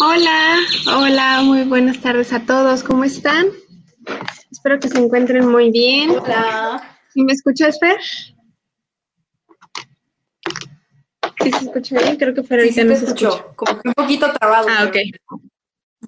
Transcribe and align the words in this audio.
Hola, 0.00 0.56
hola, 0.96 1.42
muy 1.42 1.62
buenas 1.64 2.00
tardes 2.00 2.32
a 2.32 2.40
todos. 2.40 2.82
¿Cómo 2.82 3.04
están? 3.04 3.48
Espero 4.50 4.78
que 4.80 4.88
se 4.88 4.98
encuentren 4.98 5.46
muy 5.48 5.70
bien. 5.70 6.10
Hola. 6.10 6.98
¿Sí 7.12 7.22
me 7.22 7.32
escuchas, 7.32 7.78
Fer? 7.78 7.98
¿Sí 11.42 11.52
se 11.52 11.64
escucha 11.66 11.98
bien? 11.98 12.16
Creo 12.16 12.34
que 12.34 12.42
Fer 12.42 12.60
Sí, 12.62 12.80
ahorita 12.80 12.82
sí 12.82 12.88
no 12.88 12.96
se 12.96 13.04
escucha. 13.28 13.44
como 13.56 13.80
que 13.80 13.88
un 13.88 13.94
poquito 13.94 14.32
trabado. 14.32 14.68
Ah, 14.70 14.84
ok. 14.88 14.96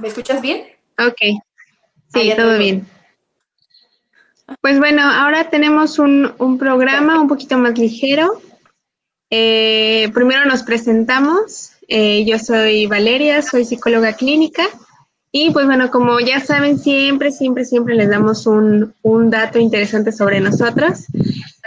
¿Me 0.00 0.08
escuchas 0.08 0.40
bien? 0.40 0.64
Ok. 0.98 1.42
Sí, 2.14 2.32
todo 2.36 2.58
bien. 2.58 2.86
Pues 4.60 4.78
bueno, 4.78 5.02
ahora 5.02 5.48
tenemos 5.50 5.98
un, 5.98 6.32
un 6.38 6.58
programa 6.58 7.20
un 7.20 7.28
poquito 7.28 7.58
más 7.58 7.78
ligero. 7.78 8.40
Eh, 9.30 10.10
primero 10.14 10.44
nos 10.46 10.62
presentamos. 10.62 11.71
Eh, 11.94 12.24
yo 12.24 12.38
soy 12.38 12.86
Valeria, 12.86 13.42
soy 13.42 13.66
psicóloga 13.66 14.14
clínica. 14.14 14.64
Y 15.30 15.50
pues 15.50 15.66
bueno, 15.66 15.90
como 15.90 16.18
ya 16.20 16.40
saben, 16.40 16.78
siempre, 16.78 17.30
siempre, 17.30 17.66
siempre 17.66 17.94
les 17.94 18.08
damos 18.08 18.46
un, 18.46 18.94
un 19.02 19.28
dato 19.28 19.58
interesante 19.58 20.10
sobre 20.10 20.40
nosotros. 20.40 21.04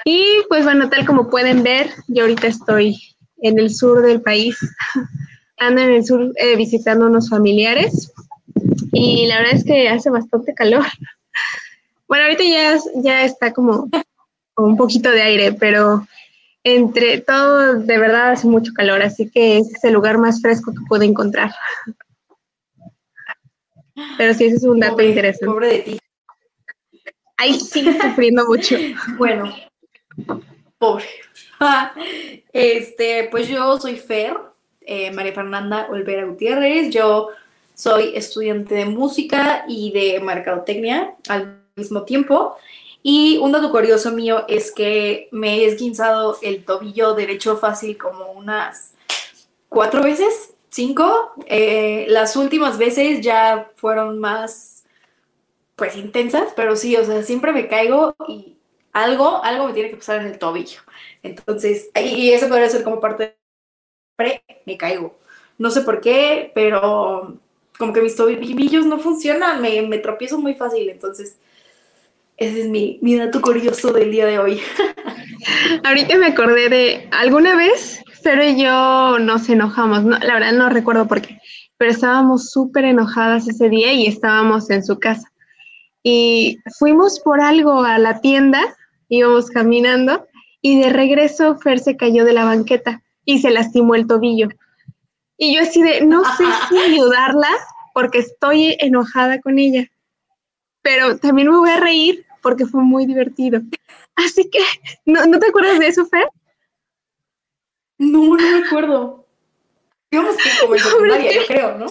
Y 0.03 0.25
pues 0.49 0.63
bueno, 0.63 0.89
tal 0.89 1.05
como 1.05 1.29
pueden 1.29 1.61
ver, 1.61 1.91
yo 2.07 2.23
ahorita 2.23 2.47
estoy 2.47 2.97
en 3.37 3.59
el 3.59 3.71
sur 3.71 4.01
del 4.01 4.23
país. 4.23 4.57
Ando 5.57 5.81
en 5.81 5.91
el 5.91 6.03
sur 6.03 6.33
eh, 6.37 6.55
visitando 6.55 7.05
unos 7.05 7.29
familiares 7.29 8.11
y 8.93 9.27
la 9.27 9.37
verdad 9.37 9.53
es 9.53 9.63
que 9.63 9.89
hace 9.89 10.09
bastante 10.09 10.53
calor. 10.55 10.85
Bueno, 12.07 12.25
ahorita 12.25 12.43
ya, 12.43 12.77
ya 13.01 13.25
está 13.25 13.51
como, 13.51 13.89
un 14.57 14.77
poquito 14.77 15.09
de 15.09 15.23
aire, 15.23 15.53
pero 15.53 16.07
entre 16.65 17.21
todo 17.21 17.75
de 17.75 17.97
verdad 17.99 18.31
hace 18.31 18.47
mucho 18.47 18.73
calor, 18.73 19.01
así 19.03 19.29
que 19.29 19.59
ese 19.59 19.71
es 19.77 19.83
el 19.83 19.93
lugar 19.93 20.17
más 20.17 20.41
fresco 20.41 20.71
que 20.73 20.79
pude 20.89 21.05
encontrar. 21.05 21.53
Pero 24.17 24.33
sí, 24.33 24.45
ese 24.45 24.55
es 24.57 24.63
un 24.63 24.79
dato 24.79 24.93
Pobre- 24.93 25.09
interesante. 25.09 25.45
Pobre 25.45 25.67
de 25.69 25.79
ti. 25.79 25.99
Ahí 27.37 27.53
sigue 27.59 27.93
sufriendo 28.01 28.45
mucho. 28.45 28.75
Bueno, 29.17 29.53
pobre. 30.77 31.05
Este, 32.51 33.27
pues 33.29 33.47
yo 33.47 33.77
soy 33.79 33.97
Fer, 33.97 34.35
eh, 34.81 35.11
María 35.11 35.33
Fernanda 35.33 35.87
Olvera 35.89 36.25
Gutiérrez. 36.25 36.89
Yo 36.89 37.29
soy 37.73 38.15
estudiante 38.15 38.73
de 38.75 38.85
música 38.85 39.65
y 39.67 39.91
de 39.91 40.19
mercadotecnia 40.19 41.13
al 41.27 41.61
mismo 41.75 42.03
tiempo. 42.03 42.55
Y 43.07 43.37
un 43.37 43.51
dato 43.51 43.69
curioso 43.69 44.11
mío 44.11 44.45
es 44.47 44.71
que 44.71 45.29
me 45.31 45.57
he 45.57 45.67
esguinzado 45.67 46.39
el 46.41 46.65
tobillo 46.65 47.13
derecho 47.13 47.55
fácil 47.55 47.99
como 47.99 48.31
unas 48.31 48.95
cuatro 49.69 50.01
veces, 50.01 50.55
cinco. 50.69 51.33
Eh, 51.45 52.07
las 52.09 52.35
últimas 52.35 52.79
veces 52.79 53.21
ya 53.21 53.69
fueron 53.75 54.17
más, 54.17 54.85
pues 55.75 55.95
intensas, 55.95 56.51
pero 56.55 56.75
sí, 56.75 56.95
o 56.95 57.05
sea, 57.05 57.21
siempre 57.21 57.51
me 57.51 57.67
caigo 57.67 58.15
y 58.27 58.57
algo, 58.91 59.39
algo 59.43 59.67
me 59.67 59.73
tiene 59.73 59.91
que 59.91 59.97
pasar 59.97 60.21
en 60.21 60.25
el 60.25 60.39
tobillo. 60.39 60.79
Entonces, 61.21 61.91
y 61.93 62.31
eso 62.31 62.47
podría 62.49 62.71
ser 62.71 62.83
como 62.83 62.99
parte 62.99 63.37
de 64.17 64.41
me 64.65 64.77
caigo. 64.77 65.15
No 65.59 65.69
sé 65.69 65.81
por 65.81 66.01
qué, 66.01 66.51
pero 66.55 67.37
como 67.77 67.93
que 67.93 68.01
mis 68.01 68.15
tobillos 68.15 68.87
no 68.87 68.97
funcionan, 68.97 69.61
me 69.61 69.97
tropiezo 69.99 70.39
muy 70.39 70.55
fácil, 70.55 70.89
entonces 70.89 71.37
ese 72.37 72.61
es 72.61 72.67
mi, 72.67 72.99
mi 73.01 73.15
dato 73.15 73.41
curioso 73.41 73.93
del 73.93 74.11
día 74.11 74.25
de 74.25 74.39
hoy. 74.39 74.61
Ahorita 75.83 76.17
me 76.17 76.27
acordé 76.27 76.69
de 76.69 77.07
alguna 77.11 77.55
vez, 77.55 78.03
Fer 78.23 78.41
y 78.43 78.61
yo 78.61 79.19
nos 79.19 79.47
enojamos, 79.49 80.03
no, 80.03 80.17
la 80.17 80.33
verdad 80.33 80.53
no 80.53 80.69
recuerdo 80.69 81.07
por 81.07 81.21
qué, 81.21 81.39
pero 81.77 81.91
estábamos 81.91 82.49
súper 82.49 82.85
enojadas 82.85 83.47
ese 83.47 83.69
día 83.69 83.93
y 83.93 84.07
estábamos 84.07 84.69
en 84.69 84.83
su 84.83 84.99
casa. 84.99 85.31
Y 86.03 86.59
fuimos 86.77 87.19
por 87.19 87.41
algo 87.41 87.83
a 87.83 87.97
la 87.99 88.21
tienda, 88.21 88.61
íbamos 89.09 89.49
caminando 89.49 90.27
y 90.61 90.81
de 90.81 90.89
regreso 90.89 91.57
Fer 91.57 91.79
se 91.79 91.95
cayó 91.95 92.25
de 92.25 92.33
la 92.33 92.45
banqueta 92.45 93.01
y 93.23 93.39
se 93.39 93.51
lastimó 93.51 93.95
el 93.95 94.07
tobillo. 94.07 94.49
Y 95.37 95.55
yo 95.55 95.61
así 95.61 95.81
de, 95.81 96.01
no 96.01 96.23
sé 96.23 96.43
si 96.69 96.77
ayudarla 96.77 97.49
porque 97.93 98.19
estoy 98.19 98.75
enojada 98.79 99.39
con 99.39 99.57
ella, 99.57 99.87
pero 100.81 101.17
también 101.17 101.49
me 101.49 101.57
voy 101.57 101.69
a 101.69 101.79
reír 101.79 102.24
porque 102.45 102.67
fue 102.67 102.83
muy 102.83 103.07
divertido. 103.07 103.59
Así 104.15 104.47
que, 104.51 104.59
¿no, 105.03 105.25
¿no 105.25 105.39
te 105.39 105.47
acuerdas 105.47 105.79
de 105.79 105.87
eso, 105.87 106.05
Fer? 106.05 106.27
No, 107.97 108.35
no 108.35 108.35
me 108.35 108.67
acuerdo. 108.67 109.25
Digamos 110.11 110.37
que 110.37 110.49
como 110.61 110.75
en 110.75 110.79
secundaria, 110.83 111.33
yo 111.33 111.45
creo, 111.47 111.77
¿no? 111.79 111.87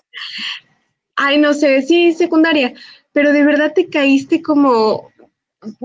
Ay, 1.17 1.39
no 1.39 1.55
sé, 1.55 1.83
sí, 1.83 2.13
secundaria, 2.13 2.73
pero 3.11 3.33
de 3.33 3.43
verdad 3.43 3.73
te 3.75 3.91
caíste 3.91 4.43
como, 4.43 5.11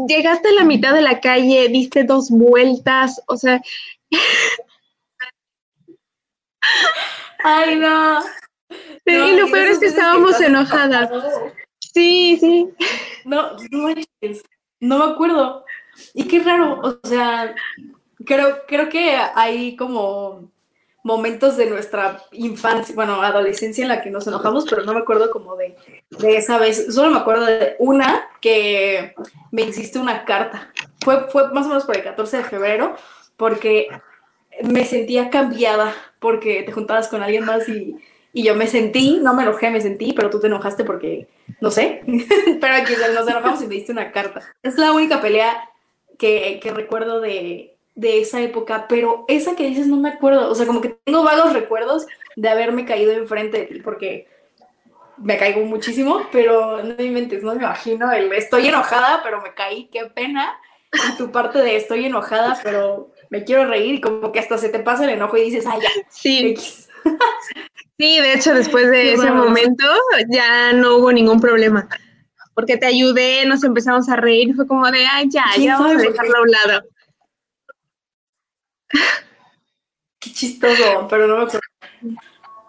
llegaste 0.08 0.50
a 0.50 0.54
la 0.54 0.66
mitad 0.66 0.94
de 0.94 1.02
la 1.02 1.20
calle, 1.20 1.68
diste 1.70 2.04
dos 2.04 2.30
vueltas, 2.30 3.20
o 3.26 3.38
sea, 3.38 3.60
Ay, 7.44 7.76
no. 7.76 8.20
y 9.06 9.12
No, 9.14 9.28
lo 9.30 9.48
y 9.48 9.52
peor 9.52 9.68
es 9.68 9.80
que 9.80 9.88
estábamos 9.88 10.40
enojadas. 10.40 11.10
Sí, 11.80 12.38
sí. 12.40 12.70
No, 13.26 13.58
no 13.72 13.80
manches, 13.80 14.44
no 14.80 14.98
me 15.00 15.14
acuerdo. 15.14 15.66
Y 16.14 16.28
qué 16.28 16.40
raro, 16.40 16.80
o 16.82 17.08
sea, 17.08 17.54
creo, 18.26 18.60
creo 18.68 18.90
que 18.90 19.16
hay 19.36 19.76
como 19.76 20.50
momentos 21.04 21.58
de 21.58 21.70
nuestra 21.70 22.22
infancia, 22.32 22.94
bueno, 22.94 23.22
adolescencia 23.22 23.82
en 23.82 23.88
la 23.88 24.02
que 24.02 24.12
nos 24.12 24.28
enojamos, 24.28 24.66
pero 24.70 24.84
no 24.84 24.94
me 24.94 25.00
acuerdo 25.00 25.32
como 25.32 25.56
de, 25.56 25.76
de 26.10 26.38
esa 26.38 26.58
vez. 26.58 26.94
Solo 26.94 27.12
me 27.12 27.20
acuerdo 27.20 27.46
de 27.46 27.76
una 27.80 28.28
que 28.42 29.16
me 29.52 29.64
hiciste 29.64 30.00
una 30.00 30.26
carta. 30.26 30.72
Fue, 31.04 31.30
fue 31.30 31.52
más 31.52 31.66
o 31.66 31.70
menos 31.70 31.86
por 31.86 31.96
el 31.96 32.04
14 32.04 32.38
de 32.38 32.44
febrero, 32.44 32.96
porque 33.38 33.88
me 34.64 34.86
sentía 34.86 35.30
cambiada, 35.30 35.94
porque 36.20 36.64
te 36.64 36.72
juntabas 36.72 37.08
con 37.08 37.24
alguien 37.24 37.46
más 37.46 37.68
y, 37.70 37.96
y 38.34 38.44
yo 38.44 38.56
me 38.56 38.68
sentí, 38.68 39.20
no 39.22 39.34
me 39.34 39.44
enojé, 39.44 39.70
me 39.70 39.82
sentí, 39.82 40.14
pero 40.14 40.30
tú 40.30 40.40
te 40.40 40.48
enojaste 40.48 40.84
porque, 40.84 41.28
no 41.62 41.72
sé, 41.72 42.02
pero 42.62 42.76
aquí 42.76 42.94
nos 43.14 43.28
enojamos 43.28 43.62
y 43.62 43.68
me 43.68 43.76
diste 43.76 43.92
una 43.92 44.12
carta. 44.12 44.42
Es 44.64 44.78
la 44.78 44.92
única 44.92 45.22
pelea 45.22 45.70
que, 46.18 46.60
que 46.62 46.72
recuerdo 46.72 47.22
de, 47.22 47.76
de 47.96 48.22
esa 48.22 48.42
época, 48.42 48.88
pero 48.88 49.26
esa 49.28 49.56
que 49.56 49.68
dices 49.68 49.88
no 49.88 49.98
me 49.98 50.10
acuerdo, 50.10 50.50
o 50.50 50.56
sea, 50.56 50.68
como 50.68 50.82
que 50.82 50.98
tengo 51.04 51.24
vagos 51.24 51.54
recuerdos 51.54 52.06
de 52.36 52.50
haberme 52.50 52.86
caído 52.86 53.12
enfrente 53.12 53.60
de 53.60 53.66
ti, 53.66 53.80
porque 53.82 54.28
me 55.18 55.38
caigo 55.38 55.62
muchísimo, 55.66 56.22
pero 56.32 56.84
no 56.84 56.96
me 56.96 57.04
inventes, 57.04 57.44
no 57.44 57.54
me 57.56 57.64
imagino 57.64 58.12
el 58.12 58.32
estoy 58.34 58.68
enojada, 58.68 59.22
pero 59.24 59.42
me 59.42 59.54
caí, 59.54 59.90
qué 59.92 60.06
pena, 60.06 60.58
y 60.94 61.18
tu 61.18 61.32
parte 61.32 61.60
de 61.60 61.76
estoy 61.76 62.06
enojada, 62.06 62.60
pero 62.64 63.12
me 63.30 63.44
quiero 63.44 63.66
reír, 63.66 63.96
y 63.96 64.02
como 64.02 64.32
que 64.32 64.40
hasta 64.40 64.58
se 64.58 64.70
te 64.70 64.80
pasa 64.80 65.04
el 65.04 65.12
enojo 65.12 65.38
y 65.38 65.44
dices, 65.44 65.66
ay, 65.68 65.80
ya, 65.82 65.90
Sí, 66.10 66.52
X. 66.52 66.89
sí, 67.98 68.20
de 68.20 68.34
hecho, 68.34 68.54
después 68.54 68.90
de 68.90 69.14
ese 69.14 69.32
momento 69.32 69.86
ya 70.30 70.74
no 70.74 70.98
hubo 70.98 71.12
ningún 71.12 71.40
problema. 71.40 71.88
Porque 72.54 72.78
te 72.78 72.86
ayudé, 72.88 73.46
nos 73.46 73.64
empezamos 73.64 74.10
a 74.10 74.16
reír, 74.18 74.54
fue 74.56 74.68
como 74.68 74.90
de, 74.92 75.06
ay, 75.06 75.30
ya, 75.30 75.46
¿Quién 75.56 75.68
ya 75.68 75.78
vamos 75.78 75.92
a 75.92 76.00
sabe 76.00 76.04
qué? 76.08 76.12
dejarlo 76.12 76.38
a 76.38 76.42
un 76.42 76.52
lado. 76.52 76.84
Qué 80.20 80.32
chistoso, 80.34 81.08
pero 81.10 81.28
no 81.28 81.38
me 81.38 81.44
acuerdo. 81.44 81.60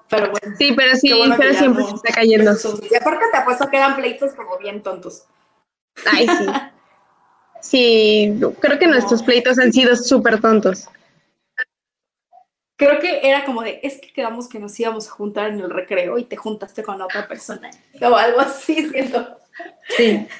Pero 0.08 0.30
bueno. 0.30 0.56
Sí, 0.58 0.72
pero 0.76 0.96
sí, 0.96 1.12
bueno 1.12 1.34
pero 1.38 1.54
siempre 1.54 1.82
no- 1.82 1.88
se 1.88 1.94
está 1.96 2.12
cayendo. 2.12 2.52
Y 2.90 2.94
aparte 2.94 3.24
te 3.32 3.36
apuesto 3.38 3.68
que 3.70 3.76
eran 3.76 3.96
pleitos 3.96 4.32
como 4.34 4.58
bien 4.58 4.82
tontos. 4.82 5.24
Ay, 6.10 6.28
sí. 6.28 6.46
Sí, 7.62 8.40
creo 8.60 8.78
que 8.78 8.86
No. 8.86 8.94
nuestros 8.94 9.22
pleitos 9.22 9.58
han 9.58 9.70
sido 9.70 9.94
súper 9.94 10.40
tontos. 10.40 10.88
Creo 12.80 12.98
que 12.98 13.20
era 13.28 13.44
como 13.44 13.60
de, 13.60 13.78
es 13.82 13.98
que 13.98 14.10
quedamos 14.10 14.48
que 14.48 14.58
nos 14.58 14.80
íbamos 14.80 15.06
a 15.06 15.10
juntar 15.10 15.50
en 15.50 15.60
el 15.60 15.68
recreo 15.68 16.16
y 16.16 16.24
te 16.24 16.38
juntaste 16.38 16.82
con 16.82 17.02
otra 17.02 17.28
persona. 17.28 17.70
O 18.00 18.16
algo 18.16 18.40
así, 18.40 18.88
siento. 18.88 19.38
Sí. 19.96 20.26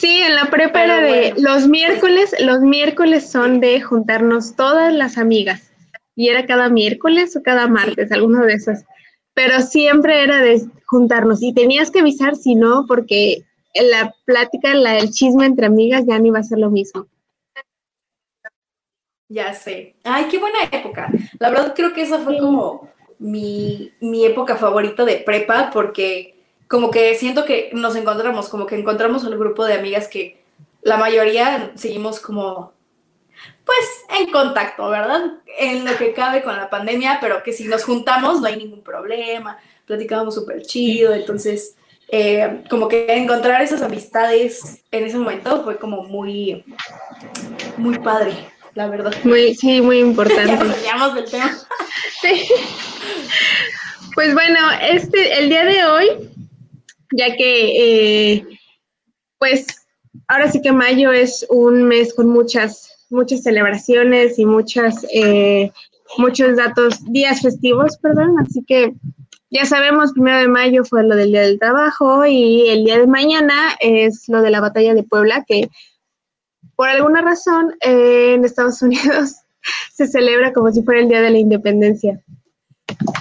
Sí, 0.00 0.20
en 0.20 0.34
la 0.34 0.50
prepa 0.50 0.84
era 0.84 1.00
de 1.00 1.32
bueno. 1.32 1.50
los 1.52 1.68
miércoles, 1.68 2.34
los 2.40 2.60
miércoles 2.60 3.30
son 3.30 3.60
de 3.60 3.80
juntarnos 3.80 4.54
todas 4.54 4.92
las 4.92 5.16
amigas. 5.16 5.70
Y 6.14 6.28
era 6.28 6.44
cada 6.44 6.68
miércoles 6.68 7.34
o 7.34 7.42
cada 7.42 7.66
martes, 7.66 8.12
alguno 8.12 8.44
de 8.44 8.52
esos. 8.52 8.80
pero 9.32 9.62
siempre 9.62 10.22
era 10.22 10.42
de 10.42 10.60
juntarnos 10.84 11.42
y 11.42 11.54
tenías 11.54 11.90
que 11.90 12.00
avisar 12.00 12.36
si 12.36 12.56
no, 12.56 12.84
porque 12.86 13.44
la 13.74 14.14
plática, 14.26 14.74
la, 14.74 14.98
el 14.98 15.10
chisme 15.12 15.46
entre 15.46 15.64
amigas 15.64 16.04
ya 16.06 16.18
no 16.18 16.26
iba 16.26 16.40
a 16.40 16.42
ser 16.42 16.58
lo 16.58 16.70
mismo. 16.70 17.06
Ya 19.28 19.54
sé. 19.54 19.96
Ay, 20.04 20.26
qué 20.30 20.38
buena 20.38 20.64
época. 20.70 21.08
La 21.38 21.50
verdad 21.50 21.74
creo 21.74 21.92
que 21.92 22.02
esa 22.02 22.18
fue 22.20 22.38
como 22.38 22.88
mi, 23.18 23.92
mi 24.00 24.24
época 24.24 24.56
favorita 24.56 25.04
de 25.04 25.16
prepa 25.16 25.70
porque 25.72 26.36
como 26.68 26.90
que 26.90 27.14
siento 27.14 27.44
que 27.44 27.70
nos 27.72 27.96
encontramos, 27.96 28.48
como 28.48 28.66
que 28.66 28.76
encontramos 28.76 29.24
un 29.24 29.38
grupo 29.38 29.64
de 29.64 29.74
amigas 29.74 30.08
que 30.08 30.42
la 30.82 30.96
mayoría 30.96 31.72
seguimos 31.74 32.20
como, 32.20 32.72
pues, 33.64 34.20
en 34.20 34.30
contacto, 34.30 34.88
¿verdad? 34.88 35.32
En 35.58 35.84
lo 35.84 35.96
que 35.96 36.12
cabe 36.12 36.42
con 36.42 36.56
la 36.56 36.70
pandemia, 36.70 37.18
pero 37.20 37.42
que 37.42 37.52
si 37.52 37.64
nos 37.64 37.84
juntamos 37.84 38.40
no 38.40 38.46
hay 38.46 38.56
ningún 38.56 38.82
problema, 38.82 39.58
platicábamos 39.84 40.34
súper 40.34 40.62
chido, 40.62 41.12
entonces, 41.12 41.76
eh, 42.08 42.62
como 42.70 42.86
que 42.86 43.12
encontrar 43.14 43.62
esas 43.62 43.82
amistades 43.82 44.84
en 44.92 45.04
ese 45.04 45.18
momento 45.18 45.64
fue 45.64 45.76
como 45.76 46.04
muy, 46.04 46.64
muy 47.76 47.98
padre, 47.98 48.34
la 48.76 48.88
verdad. 48.88 49.12
Muy, 49.24 49.54
sí, 49.54 49.80
muy 49.80 49.98
importante. 49.98 50.66
ya 50.84 51.14
del 51.14 51.24
tema. 51.24 51.58
sí. 52.22 52.46
Pues 54.14 54.32
bueno, 54.32 54.58
este, 54.80 55.38
el 55.38 55.48
día 55.48 55.64
de 55.64 55.84
hoy 55.84 56.08
ya 57.12 57.36
que 57.36 58.34
eh, 58.34 58.46
pues 59.38 59.66
ahora 60.28 60.50
sí 60.50 60.60
que 60.60 60.72
mayo 60.72 61.12
es 61.12 61.46
un 61.50 61.84
mes 61.84 62.14
con 62.14 62.28
muchas, 62.28 63.06
muchas 63.10 63.42
celebraciones 63.42 64.38
y 64.38 64.46
muchas, 64.46 65.06
eh, 65.12 65.70
muchos 66.18 66.56
datos, 66.56 67.00
días 67.12 67.42
festivos, 67.42 67.96
perdón, 67.98 68.36
así 68.40 68.64
que 68.66 68.94
ya 69.50 69.64
sabemos, 69.64 70.12
primero 70.12 70.38
de 70.38 70.48
mayo 70.48 70.84
fue 70.84 71.04
lo 71.04 71.14
del 71.14 71.30
Día 71.30 71.42
del 71.42 71.58
Trabajo 71.58 72.26
y 72.26 72.68
el 72.68 72.84
día 72.84 72.98
de 72.98 73.06
mañana 73.06 73.76
es 73.80 74.28
lo 74.28 74.42
de 74.42 74.50
la 74.50 74.60
Batalla 74.60 74.92
de 74.92 75.04
Puebla, 75.04 75.44
que 75.46 75.70
por 76.76 76.88
alguna 76.88 77.22
razón 77.22 77.74
eh, 77.80 78.34
en 78.34 78.44
Estados 78.44 78.80
Unidos 78.82 79.36
se 79.94 80.06
celebra 80.06 80.52
como 80.52 80.70
si 80.70 80.82
fuera 80.82 81.00
el 81.00 81.08
Día 81.08 81.20
de 81.20 81.30
la 81.30 81.38
Independencia. 81.38 82.20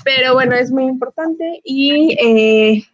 Pero 0.03 0.33
bueno, 0.33 0.55
es 0.55 0.71
muy 0.71 0.83
importante 0.83 1.61
y 1.63 2.85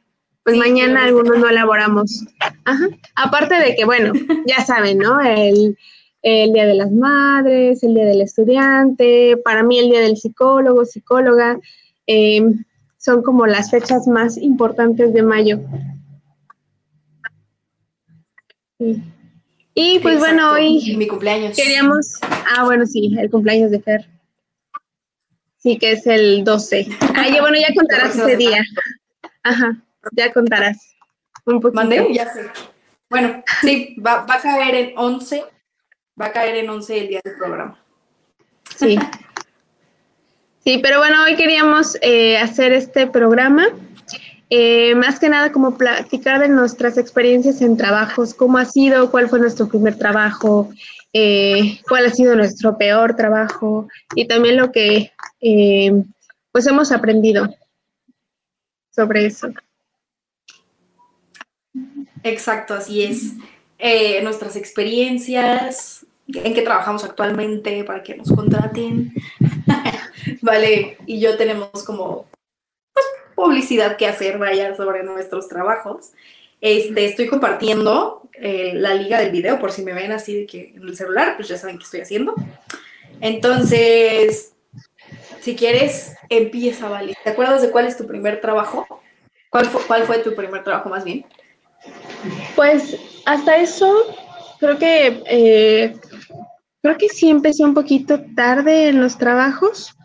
pues 0.44 0.58
mañana 0.58 1.04
algunos 1.04 1.38
no 1.38 1.50
elaboramos. 1.50 2.26
Ajá. 2.66 2.88
Aparte 3.16 3.56
de 3.56 3.76
que, 3.76 3.86
bueno, 3.86 4.14
ya 4.48 4.64
saben, 4.66 4.98
¿no? 4.98 5.20
El, 5.22 5.78
Día 6.24 6.68
de 6.68 6.76
las 6.76 6.92
Madres, 6.92 7.82
el 7.82 7.96
Día 7.96 8.06
del 8.06 8.22
Estudiante, 8.22 9.38
para 9.44 9.64
mí 9.64 9.80
el 9.80 9.90
Día 9.90 10.02
del 10.02 10.18
Psicólogo, 10.18 10.86
psicóloga, 10.86 11.60
em, 12.06 12.64
son 12.98 13.24
como 13.24 13.48
las 13.48 13.72
fechas 13.72 14.08
más 14.08 14.38
importantes 14.38 15.14
de 15.14 15.24
mayo. 15.24 15.60
Y 19.74 20.00
pues 20.00 20.20
bueno, 20.20 20.54
hoy... 20.54 20.96
Mi 20.98 21.08
cumpleaños. 21.08 21.56
Queríamos... 21.56 22.20
Ah, 22.56 22.66
bueno, 22.66 22.86
sí, 22.86 23.16
el 23.20 23.30
cumpleaños 23.30 23.72
de 23.72 23.80
Fer. 23.82 24.08
Sí, 25.58 25.78
que 25.78 25.94
es 25.94 26.08
el 26.08 26.44
12. 26.44 26.88
Ah, 27.16 27.28
bueno, 27.40 27.58
ya 27.58 27.74
contarás 27.74 28.16
ese 28.16 28.36
día. 28.36 28.64
Ajá 29.44 29.82
ya 30.12 30.32
contarás 30.34 30.96
un 31.46 31.60
poquito. 31.60 31.76
¿Mandé? 31.76 32.08
Ya 32.14 32.32
sé. 32.32 32.50
Bueno, 33.10 33.44
sí, 33.62 33.96
va, 34.06 34.26
a 34.28 34.42
caer 34.42 34.76
en 34.76 34.94
11, 34.98 35.44
va 36.20 36.28
a 36.28 36.32
caer 36.32 36.56
en 36.58 36.70
11 36.70 37.00
el 37.00 37.08
día 37.10 37.22
del 37.24 37.36
programa. 37.36 37.84
Sí. 38.76 38.98
Sí, 40.64 40.80
pero 40.82 41.00
bueno, 41.00 41.24
hoy 41.24 41.36
queríamos 41.36 41.98
eh, 42.02 42.38
hacer 42.38 42.72
este 42.72 43.08
programa, 43.08 43.68
eh, 44.52 44.94
más 44.96 45.18
que 45.20 45.30
nada 45.30 45.52
como 45.52 45.78
platicar 45.78 46.40
de 46.42 46.50
nuestras 46.50 46.98
experiencias 46.98 47.62
en 47.62 47.78
trabajos, 47.78 48.34
cómo 48.34 48.58
ha 48.58 48.66
sido, 48.66 49.10
cuál 49.10 49.30
fue 49.30 49.40
nuestro 49.40 49.70
primer 49.70 49.98
trabajo, 49.98 50.70
eh, 51.14 51.80
cuál 51.88 52.06
ha 52.06 52.10
sido 52.10 52.36
nuestro 52.36 52.78
peor 52.78 53.16
trabajo 53.16 53.88
y 54.14 54.28
también 54.28 54.58
lo 54.58 54.72
que 54.72 55.12
pues 56.52 56.68
hemos 56.68 56.92
aprendido 56.92 57.50
sobre 58.94 59.26
eso. 59.26 59.48
Exacto, 62.24 62.74
así 62.74 63.04
es. 63.04 63.34
Eh, 63.80 64.22
nuestras 64.22 64.56
experiencias, 64.56 66.06
en 66.28 66.54
qué 66.54 66.62
trabajamos 66.62 67.04
actualmente 67.04 67.84
para 67.84 68.04
que 68.04 68.16
nos 68.16 68.32
contraten. 68.32 69.14
vale, 70.42 70.98
y 71.06 71.20
yo 71.20 71.38
tenemos 71.38 71.84
como 71.84 72.28
publicidad 73.42 73.98
que 73.98 74.08
hacer, 74.08 74.38
vaya, 74.38 74.76
sobre 74.76 75.04
nuestros 75.04 75.48
trabajos. 75.48 76.12
Este, 76.62 77.06
estoy 77.06 77.28
compartiendo 77.28 78.30
eh, 78.34 78.74
la 78.76 78.94
liga 78.94 79.20
del 79.20 79.32
video 79.32 79.60
por 79.60 79.72
si 79.72 79.84
me 79.84 79.94
ven 79.94 80.12
así 80.12 80.42
de 80.42 80.46
que 80.46 80.74
en 80.76 80.84
el 80.84 80.96
celular, 80.96 81.36
pues 81.36 81.48
ya 81.48 81.58
saben 81.58 81.80
qué 81.80 81.84
estoy 81.84 82.02
haciendo. 82.02 82.36
Entonces, 83.20 84.54
si 85.40 85.56
quieres, 85.56 86.16
empieza, 86.30 86.88
vale. 86.88 87.16
¿Te 87.24 87.32
acuerdas 87.32 87.64
de 87.64 87.72
cuál 87.72 87.88
es 87.88 87.98
tu 87.98 88.06
primer 88.06 88.42
trabajo? 88.42 88.86
¿Cuál 89.50 89.66
fue, 89.66 89.82
cuál 89.88 90.04
fue 90.04 90.20
tu 90.20 90.36
primer 90.36 90.64
trabajo 90.64 90.90
más 90.90 91.04
bien? 91.04 91.26
Pues 92.56 92.96
hasta 93.26 93.58
eso, 93.58 94.16
creo 94.60 94.78
que 94.78 95.24
eh, 95.26 95.96
creo 96.84 96.98
que 96.98 97.10
sí 97.10 97.30
empecé 97.30 97.64
un 97.64 97.74
poquito 97.74 98.22
tarde 98.36 98.90
en 98.90 99.02
los 99.02 99.18
trabajos. 99.18 99.96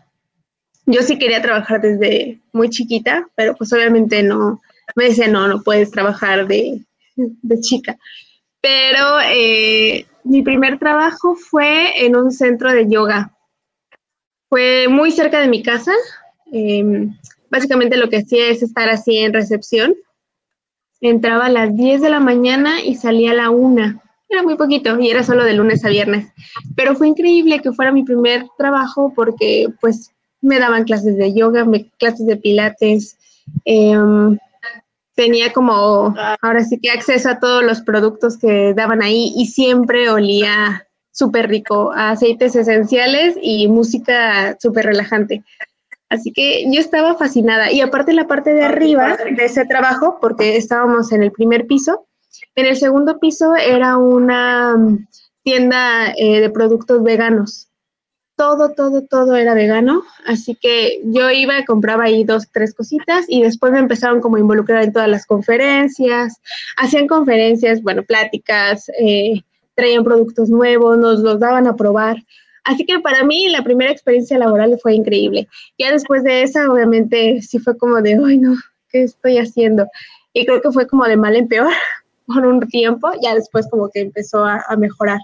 Yo 0.87 1.01
sí 1.03 1.19
quería 1.19 1.41
trabajar 1.41 1.81
desde 1.81 2.39
muy 2.51 2.69
chiquita, 2.69 3.27
pero 3.35 3.55
pues 3.55 3.71
obviamente 3.71 4.23
no, 4.23 4.59
me 4.95 5.05
decía, 5.05 5.27
no, 5.27 5.47
no 5.47 5.61
puedes 5.61 5.91
trabajar 5.91 6.47
de, 6.47 6.81
chica. 7.61 7.97
Pero 8.61 9.19
eh, 9.29 10.07
mi 10.23 10.41
primer 10.41 10.79
trabajo 10.79 11.35
fue 11.35 12.03
en 12.03 12.15
un 12.15 12.31
centro 12.31 12.73
de 12.73 12.89
yoga. 12.89 13.31
Fue 14.49 14.87
muy 14.89 15.11
cerca 15.11 15.39
de 15.39 15.47
mi 15.47 15.61
casa. 15.61 15.91
Em, 16.51 17.15
básicamente 17.51 17.97
lo 17.97 18.09
que 18.09 18.17
hacía 18.17 18.47
es 18.47 18.63
estar 18.63 18.89
así 18.89 19.17
en 19.17 19.33
recepción 19.33 19.95
Entraba 21.01 21.45
a 21.45 21.49
las 21.49 21.75
10 21.75 22.01
de 22.01 22.09
la 22.09 22.19
mañana 22.19 22.81
y 22.81 22.95
salía 22.95 23.31
a 23.31 23.35
la 23.35 23.49
1. 23.51 24.01
Era 24.29 24.43
muy 24.43 24.57
poquito 24.57 24.99
y 24.99 25.09
era 25.09 25.23
solo 25.23 25.43
de 25.43 25.53
lunes 25.53 25.85
a 25.85 25.89
viernes. 25.89 26.27
Pero 26.75 26.95
fue 26.95 27.07
increíble 27.07 27.61
que 27.61 27.71
fuera 27.71 27.91
mi 27.91 28.03
primer 28.03 28.47
trabajo 28.57 29.13
porque 29.15 29.67
pues 29.79 30.11
me 30.41 30.59
daban 30.59 30.83
clases 30.83 31.17
de 31.17 31.33
yoga, 31.33 31.65
me, 31.65 31.89
clases 31.97 32.25
de 32.25 32.37
pilates. 32.37 33.17
Em, 33.65 34.37
tenía 35.15 35.51
como 35.51 36.15
ahora 36.41 36.63
sí 36.63 36.79
que 36.79 36.91
acceso 36.91 37.29
a 37.29 37.39
todos 37.39 37.63
los 37.63 37.81
productos 37.81 38.37
que 38.37 38.73
daban 38.75 39.01
ahí 39.01 39.33
y 39.35 39.47
siempre 39.47 40.09
olía 40.09 40.87
súper 41.11 41.49
rico 41.49 41.91
a 41.93 42.11
aceites 42.11 42.55
esenciales 42.55 43.35
y 43.41 43.67
música 43.67 44.55
súper 44.59 44.85
relajante. 44.85 45.43
Así 46.09 46.31
que 46.31 46.65
yo 46.71 46.79
estaba 46.79 47.15
fascinada. 47.15 47.71
Y 47.71 47.81
aparte 47.81 48.13
la 48.13 48.27
parte 48.27 48.53
de 48.53 48.63
arriba 48.63 49.17
de 49.17 49.45
ese 49.45 49.65
trabajo, 49.65 50.19
porque 50.21 50.55
estábamos 50.55 51.11
en 51.11 51.23
el 51.23 51.31
primer 51.31 51.65
piso, 51.67 52.07
en 52.55 52.65
el 52.65 52.77
segundo 52.77 53.19
piso 53.19 53.55
era 53.55 53.97
una 53.97 54.75
tienda 55.43 56.13
eh, 56.17 56.39
de 56.39 56.49
productos 56.49 57.03
veganos. 57.03 57.69
Todo, 58.37 58.69
todo, 58.73 59.01
todo 59.01 59.35
era 59.35 59.55
vegano. 59.55 60.03
Así 60.25 60.53
que 60.53 61.01
yo 61.03 61.31
iba, 61.31 61.65
compraba 61.65 62.03
ahí 62.03 62.23
dos, 62.23 62.47
tres 62.51 62.75
cositas 62.75 63.25
y 63.27 63.41
después 63.41 63.71
me 63.73 63.79
empezaron 63.79 64.21
como 64.21 64.37
a 64.37 64.39
involucrar 64.39 64.83
en 64.83 64.93
todas 64.93 65.09
las 65.09 65.25
conferencias. 65.25 66.39
Hacían 66.77 67.07
conferencias, 67.07 67.81
bueno, 67.81 68.03
pláticas, 68.03 68.89
eh, 68.99 69.41
traían 69.73 70.03
productos 70.03 70.49
nuevos, 70.49 70.99
nos 70.99 71.21
los 71.21 71.39
daban 71.39 71.65
a 71.65 71.75
probar. 71.75 72.17
Así 72.63 72.85
que 72.85 72.99
para 72.99 73.23
mí 73.23 73.47
la 73.49 73.63
primera 73.63 73.91
experiencia 73.91 74.37
laboral 74.37 74.77
fue 74.83 74.93
increíble. 74.93 75.47
Ya 75.79 75.91
después 75.91 76.23
de 76.23 76.43
esa, 76.43 76.69
obviamente, 76.69 77.41
sí 77.41 77.57
fue 77.57 77.75
como 77.75 78.03
de, 78.03 78.19
ay, 78.23 78.37
no, 78.37 78.55
¿qué 78.91 79.01
estoy 79.01 79.39
haciendo? 79.39 79.87
Y 80.33 80.45
creo 80.45 80.61
que 80.61 80.71
fue 80.71 80.87
como 80.87 81.05
de 81.05 81.17
mal 81.17 81.35
en 81.35 81.47
peor 81.47 81.71
por 82.27 82.45
un 82.45 82.59
tiempo, 82.67 83.09
ya 83.23 83.33
después 83.33 83.67
como 83.71 83.89
que 83.89 84.01
empezó 84.01 84.45
a, 84.45 84.63
a 84.67 84.75
mejorar. 84.75 85.19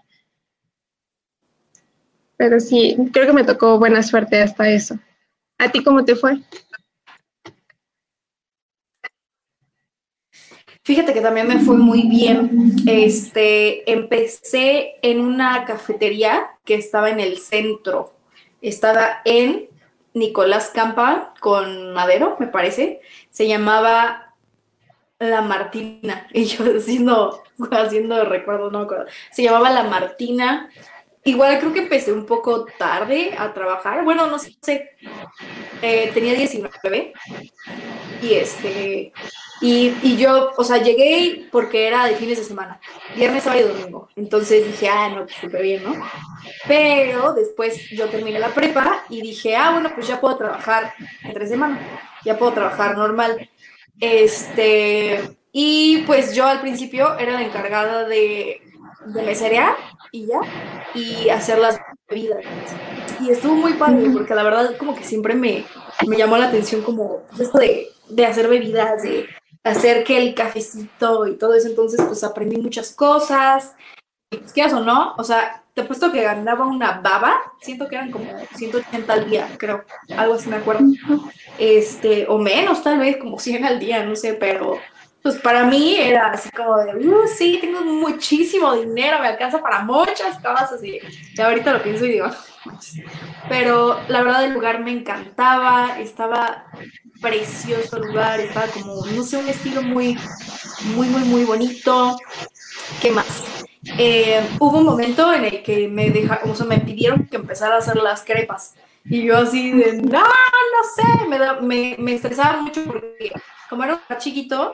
Pero 2.38 2.60
sí, 2.60 2.96
creo 3.12 3.28
que 3.28 3.34
me 3.34 3.44
tocó 3.44 3.80
buena 3.80 4.04
suerte 4.04 4.42
hasta 4.42 4.70
eso. 4.70 4.98
¿A 5.58 5.72
ti 5.72 5.84
cómo 5.84 6.04
te 6.04 6.16
fue? 6.16 6.40
Fíjate 10.86 11.14
que 11.14 11.22
también 11.22 11.48
me 11.48 11.60
fue 11.60 11.78
muy 11.78 12.10
bien. 12.10 12.76
Este, 12.86 13.90
empecé 13.90 14.96
en 15.02 15.22
una 15.22 15.64
cafetería 15.64 16.50
que 16.66 16.76
estaba 16.76 17.10
en 17.10 17.22
el 17.22 17.38
centro. 17.38 18.14
Estaba 18.62 19.22
en 19.24 19.70
Nicolás 20.14 20.72
Campa 20.74 21.34
con 21.40 21.94
Madero, 21.94 22.36
me 22.38 22.48
parece. 22.48 23.00
Se 23.30 23.48
llamaba 23.48 24.36
La 25.20 25.42
Martina. 25.42 26.28
Y 26.34 26.46
yo 26.46 26.66
haciendo, 26.76 27.44
haciendo 27.72 28.26
recuerdo, 28.26 28.70
no 28.70 28.80
me 28.80 28.86
acuerdo. 28.86 29.06
Se 29.32 29.44
llamaba 29.44 29.70
La 29.70 29.84
Martina. 29.84 30.70
Igual 31.26 31.60
creo 31.60 31.74
que 31.74 31.80
empecé 31.80 32.12
un 32.12 32.26
poco 32.26 32.66
tarde 32.78 33.34
a 33.38 33.54
trabajar. 33.54 34.04
Bueno, 34.04 34.28
no 34.28 34.38
sé. 34.40 34.56
Eh, 35.82 36.12
tenía 36.14 36.34
19 36.34 37.14
y 38.22 38.34
este, 38.34 39.14
y, 39.62 39.94
y, 40.02 40.18
yo, 40.18 40.52
o 40.58 40.64
sea, 40.64 40.78
llegué 40.78 41.48
porque 41.52 41.88
era 41.88 42.06
de 42.06 42.16
fines 42.16 42.38
de 42.38 42.44
semana, 42.44 42.80
viernes, 43.16 43.44
sábado 43.44 43.62
y 43.62 43.74
domingo. 43.74 44.10
Entonces 44.16 44.66
dije, 44.66 44.88
ah, 44.88 45.10
no, 45.10 45.26
pues 45.26 45.36
súper 45.36 45.62
bien, 45.62 45.84
¿no? 45.84 45.94
Pero 46.68 47.34
después 47.34 47.90
yo 47.90 48.08
terminé 48.10 48.40
la 48.40 48.54
prepa 48.54 49.06
y 49.10 49.22
dije, 49.22 49.56
ah, 49.56 49.72
bueno, 49.72 49.92
pues 49.94 50.08
ya 50.08 50.20
puedo 50.20 50.38
trabajar 50.38 50.94
entre 51.24 51.48
semana, 51.48 51.80
ya 52.26 52.38
puedo 52.38 52.54
trabajar 52.54 52.98
normal. 52.98 53.50
Este, 54.00 55.38
y 55.52 56.04
pues 56.08 56.36
yo 56.36 56.46
al 56.48 56.62
principio 56.62 57.18
era 57.18 57.34
la 57.34 57.44
encargada 57.44 58.06
de, 58.06 58.62
de 59.06 59.22
meserear 59.24 59.76
y 60.12 60.28
ya, 60.28 60.40
y 60.94 61.30
hacer 61.30 61.60
las 61.60 61.80
bebidas. 62.10 62.44
Y 63.20 63.32
estuvo 63.32 63.56
muy 63.56 63.74
padre, 63.74 64.10
porque 64.12 64.36
la 64.36 64.44
verdad 64.44 64.78
como 64.78 64.96
que 64.96 65.04
siempre 65.04 65.36
me, 65.36 65.66
me 66.08 66.18
llamó 66.18 66.38
la 66.38 66.48
atención 66.48 66.82
como 66.82 67.24
esto 67.40 67.58
de, 67.58 67.90
de 68.10 68.26
hacer 68.26 68.48
bebidas, 68.48 69.04
de 69.04 69.28
hacer 69.64 70.04
que 70.04 70.18
el 70.18 70.34
cafecito 70.34 71.26
y 71.28 71.36
todo 71.36 71.54
eso, 71.54 71.68
entonces 71.68 72.02
pues 72.06 72.24
aprendí 72.24 72.58
muchas 72.58 72.94
cosas. 72.94 73.76
Pues, 74.30 74.52
¿Qué 74.52 74.64
o 74.66 74.80
no? 74.82 75.16
O 75.18 75.24
sea, 75.24 75.64
te 75.74 75.82
he 75.82 75.86
puesto 75.86 76.12
que 76.12 76.22
ganaba 76.22 76.66
una 76.66 77.00
baba, 77.02 77.42
siento 77.62 77.88
que 77.88 77.96
eran 77.96 78.12
como 78.12 78.26
180 78.56 79.14
al 79.14 79.30
día, 79.30 79.48
creo, 79.58 79.84
algo 80.16 80.36
así 80.36 80.50
me 80.50 80.58
acuerdo. 80.58 80.86
Este, 81.58 82.28
o 82.28 82.38
menos, 82.38 82.84
tal 82.84 83.00
vez 83.00 83.18
como 83.18 83.40
100 83.40 83.66
al 83.66 83.80
día, 83.80 84.04
no 84.04 84.16
sé, 84.16 84.34
pero 84.34 84.78
pues 85.24 85.38
para 85.38 85.64
mí 85.64 85.96
era 85.96 86.28
así 86.28 86.50
como 86.52 86.78
de, 86.80 87.08
uh, 87.08 87.28
sí, 87.28 87.58
tengo 87.62 87.82
muchísimo 87.82 88.76
dinero, 88.76 89.20
me 89.20 89.30
alcanza 89.30 89.62
para 89.62 89.80
muchas 89.80 90.38
cosas 90.40 90.74
así. 90.74 91.00
Y 91.34 91.42
ahorita 91.42 91.72
lo 91.72 91.82
pienso 91.82 92.06
y 92.06 92.12
digo, 92.12 92.28
pero 93.48 94.02
la 94.10 94.22
verdad 94.22 94.44
el 94.44 94.54
lugar 94.54 94.82
me 94.82 94.92
encantaba, 94.92 95.98
estaba 95.98 96.66
precioso 97.22 97.98
el 97.98 98.10
lugar, 98.10 98.42
estaba 98.42 98.68
como, 98.68 99.06
no 99.06 99.24
sé, 99.24 99.38
un 99.38 99.48
estilo 99.48 99.82
muy, 99.82 100.18
muy, 100.94 101.08
muy, 101.08 101.22
muy 101.22 101.46
bonito. 101.46 102.18
¿Qué 103.02 103.10
más? 103.12 103.46
Eh, 103.98 104.46
hubo 104.60 104.80
un 104.80 104.86
momento 104.86 105.34
en 105.34 105.46
el 105.46 105.64
que 105.64 105.88
me 105.88 106.10
dejaron, 106.10 106.52
o 106.52 106.56
sea, 106.56 106.66
me 106.66 106.80
pidieron 106.80 107.28
que 107.28 107.38
empezara 107.38 107.76
a 107.76 107.78
hacer 107.78 107.96
las 107.96 108.24
crepas. 108.24 108.76
Y 109.06 109.24
yo 109.24 109.38
así 109.38 109.72
de, 109.72 110.02
no, 110.02 110.20
no 110.20 110.84
sé, 110.96 111.28
me, 111.30 111.62
me, 111.62 111.96
me 111.98 112.14
estresaba 112.14 112.62
mucho 112.62 112.84
porque 112.84 113.32
como 113.70 113.86
era 113.86 114.02
chiquito, 114.18 114.74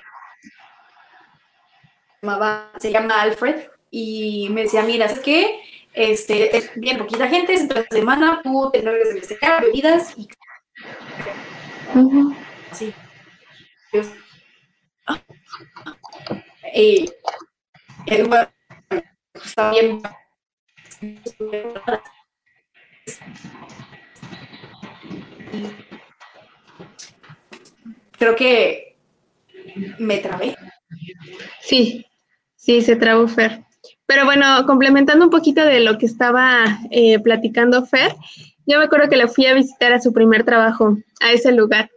se 2.79 2.91
llama 2.91 3.21
Alfred, 3.21 3.69
y 3.91 4.49
me 4.51 4.63
decía, 4.63 4.83
mira, 4.83 5.05
es 5.05 5.19
que 5.19 5.61
este, 5.93 6.55
es 6.55 6.71
bien 6.75 6.97
poquita 6.97 7.27
gente, 7.27 7.53
es 7.53 7.61
entre 7.61 7.87
semana, 7.89 8.41
tú 8.43 8.69
te 8.71 8.79
encargas 8.79 9.09
de 9.09 9.37
bebidas 9.61 10.13
y... 10.17 10.27
Así. 12.71 12.93
Y, 16.75 17.09
y 18.05 18.21
bueno, 18.23 18.47
está 19.33 19.71
bien. 19.71 20.01
Creo 28.17 28.35
que 28.35 28.97
me 29.97 30.17
trabé. 30.17 30.55
Sí, 31.61 32.05
Sí, 32.59 32.81
se 32.81 32.97
trabó 32.97 33.25
Fer. 33.27 33.63
Pero 34.05 34.25
bueno, 34.25 34.45
complementando 34.67 35.23
un 35.23 35.31
poquito 35.31 35.63
de 35.63 35.79
lo 35.79 35.97
que 35.97 36.05
estaba 36.05 36.79
eh, 36.91 37.17
platicando 37.19 37.85
Fer, 37.85 38.13
yo 38.67 38.77
me 38.77 38.83
acuerdo 38.83 39.09
que 39.09 39.15
le 39.15 39.29
fui 39.29 39.45
a 39.45 39.53
visitar 39.53 39.93
a 39.93 40.01
su 40.01 40.11
primer 40.11 40.43
trabajo, 40.43 40.97
a 41.21 41.31
ese 41.31 41.53
lugar. 41.53 41.89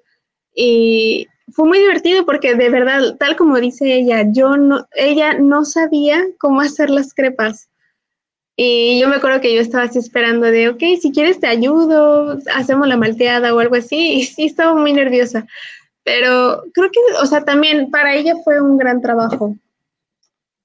Y 0.54 1.26
fue 1.52 1.66
muy 1.66 1.80
divertido 1.80 2.24
porque 2.24 2.54
de 2.54 2.70
verdad, 2.70 3.16
tal 3.18 3.34
como 3.34 3.58
dice 3.58 3.92
ella, 3.92 4.24
yo 4.30 4.56
no, 4.56 4.86
ella 4.94 5.34
no 5.34 5.64
sabía 5.64 6.24
cómo 6.38 6.60
hacer 6.60 6.90
las 6.90 7.12
crepas. 7.12 7.68
Y 8.56 9.00
yo 9.00 9.08
me 9.08 9.16
acuerdo 9.16 9.40
que 9.40 9.54
yo 9.54 9.60
estaba 9.60 9.84
así 9.84 9.98
esperando 9.98 10.46
de, 10.46 10.68
ok, 10.68 10.82
si 11.00 11.10
quieres 11.10 11.40
te 11.40 11.48
ayudo, 11.48 12.38
hacemos 12.54 12.86
la 12.86 12.96
malteada 12.96 13.52
o 13.52 13.58
algo 13.58 13.74
así. 13.74 14.12
Y 14.14 14.24
sí, 14.24 14.44
estaba 14.44 14.74
muy 14.76 14.92
nerviosa. 14.92 15.44
Pero 16.04 16.62
creo 16.72 16.90
que, 16.92 17.00
o 17.20 17.26
sea, 17.26 17.44
también 17.44 17.90
para 17.90 18.14
ella 18.14 18.36
fue 18.44 18.60
un 18.60 18.76
gran 18.78 19.00
trabajo 19.00 19.56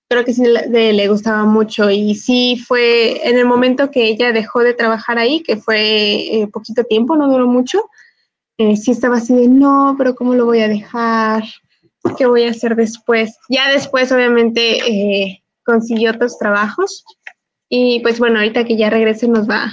creo 0.08 0.24
que 0.24 0.34
sí 0.34 0.44
le, 0.46 0.94
le, 0.94 1.08
gustaba 1.08 1.44
mucho 1.44 1.90
y 1.90 2.16
sí 2.16 2.64
fue 2.66 3.28
en 3.28 3.38
el 3.38 3.46
momento 3.46 3.92
que 3.92 4.08
ella 4.08 4.32
dejó 4.32 4.62
de 4.62 4.74
trabajar 4.74 5.18
ahí, 5.18 5.44
que 5.44 5.58
fue 5.58 6.42
eh, 6.42 6.48
poquito 6.52 6.84
tiempo, 6.86 7.16
no 7.16 7.30
duró 7.30 7.48
mucho, 7.48 7.90
eh, 8.58 8.78
sí 8.78 8.92
estaba 8.92 9.18
así 9.18 9.36
de, 9.36 9.48
no, 9.48 9.96
pero 9.98 10.16
¿cómo 10.16 10.34
lo 10.34 10.46
voy 10.46 10.62
a 10.62 10.68
dejar? 10.68 11.44
¿Qué 12.18 12.26
voy 12.26 12.44
a 12.44 12.52
hacer 12.52 12.76
después? 12.76 13.38
Ya 13.50 13.70
después, 13.70 14.12
obviamente, 14.12 14.80
eh, 14.88 15.44
consiguió 15.64 16.12
otros 16.12 16.40
trabajos 16.40 17.04
y 17.70 18.00
pues 18.00 18.20
bueno, 18.20 18.40
ahorita 18.40 18.64
que 18.64 18.78
ya 18.78 18.90
regrese 18.90 19.28
nos 19.28 19.48
va, 19.48 19.72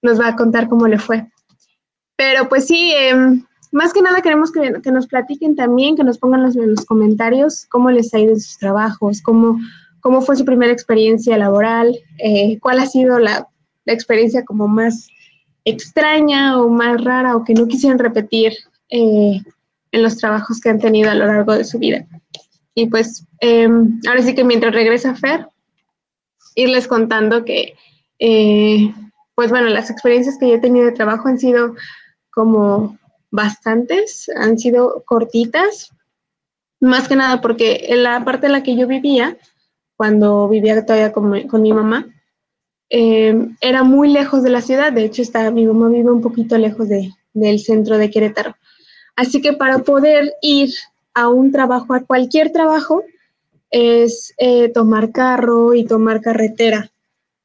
nos 0.00 0.18
va 0.18 0.28
a 0.28 0.36
contar 0.36 0.68
cómo 0.68 0.88
le 0.88 0.98
fue. 0.98 1.28
Pero 2.16 2.48
pues 2.48 2.66
sí, 2.66 2.92
em, 2.96 3.44
más 3.74 3.92
que 3.92 4.02
nada 4.02 4.22
queremos 4.22 4.52
que, 4.52 4.92
nos 4.92 5.08
platiquen 5.08 5.56
también, 5.56 5.96
que 5.96 6.04
nos 6.04 6.18
pongan 6.18 6.44
en 6.44 6.70
los 6.70 6.84
comentarios 6.84 7.66
cómo 7.68 7.90
les 7.90 8.14
ha 8.14 8.20
ido 8.20 8.30
en 8.30 8.40
sus 8.40 8.56
trabajos, 8.56 9.20
cómo, 9.20 9.58
cómo 9.98 10.22
fue 10.22 10.36
su 10.36 10.44
primera 10.44 10.72
experiencia 10.72 11.36
laboral, 11.36 11.98
eh, 12.18 12.60
cuál 12.60 12.78
ha 12.78 12.86
sido 12.86 13.18
la, 13.18 13.48
experiencia 13.86 14.44
como 14.44 14.68
más 14.68 15.08
extraña 15.64 16.58
o 16.58 16.68
más 16.68 17.02
rara 17.02 17.36
o 17.36 17.42
que 17.42 17.52
no 17.52 17.66
quisieran 17.66 17.98
repetir 17.98 18.52
eh, 18.90 19.40
en 19.90 20.02
los 20.02 20.16
trabajos 20.18 20.60
que 20.60 20.70
han 20.70 20.78
tenido 20.78 21.10
a 21.10 21.16
lo 21.16 21.26
largo 21.26 21.54
de 21.54 21.64
su 21.64 21.80
vida. 21.80 22.06
Y 22.76 22.86
pues 22.86 23.26
em, 23.40 24.00
ahora 24.08 24.22
sí 24.22 24.36
que 24.36 24.44
mientras 24.44 24.72
regresa 24.72 25.16
Fer, 25.16 25.48
irles 26.54 26.86
contando 26.86 27.44
que, 27.44 27.74
eh, 28.20 28.94
pues 29.34 29.50
bueno, 29.50 29.68
las 29.68 29.90
experiencias 29.90 30.38
que 30.38 30.48
yo 30.48 30.54
he 30.54 30.60
tenido 30.60 30.86
de 30.86 30.92
trabajo 30.92 31.28
han 31.28 31.40
sido 31.40 31.74
como 32.30 32.96
bastantes, 33.34 34.30
han 34.36 34.58
sido 34.58 35.02
cortitas, 35.04 35.90
más 36.80 37.08
que 37.08 37.16
nada 37.16 37.40
porque 37.40 37.86
en 37.88 38.04
la 38.04 38.24
parte 38.24 38.46
en 38.46 38.52
la 38.52 38.62
que 38.62 38.76
yo 38.76 38.86
vivía, 38.86 39.36
cuando 39.96 40.48
vivía 40.48 40.86
todavía 40.86 41.12
con, 41.12 41.30
mi, 41.30 41.72
mamá, 41.72 42.06
em, 42.90 43.56
era 43.60 43.82
muy 43.82 44.08
lejos 44.08 44.44
de 44.44 44.50
la 44.50 44.60
ciudad, 44.60 44.92
de 44.92 45.04
hecho 45.04 45.20
está, 45.20 45.50
mi 45.50 45.66
mamá 45.66 45.88
vive 45.88 46.12
un 46.12 46.20
poquito 46.20 46.56
lejos 46.58 46.88
de, 46.88 47.10
del 47.32 47.58
centro 47.58 47.98
de 47.98 48.08
Querétaro. 48.08 48.54
Así 49.16 49.42
que 49.42 49.52
para 49.52 49.80
poder 49.80 50.34
ir 50.40 50.72
a 51.12 51.28
un 51.28 51.50
trabajo, 51.50 51.92
a 51.92 52.04
cualquier 52.04 52.52
trabajo, 52.52 53.02
es 53.70 54.32
eh, 54.38 54.68
tomar 54.68 55.10
carro 55.10 55.74
y 55.74 55.84
tomar 55.84 56.20
carretera 56.20 56.92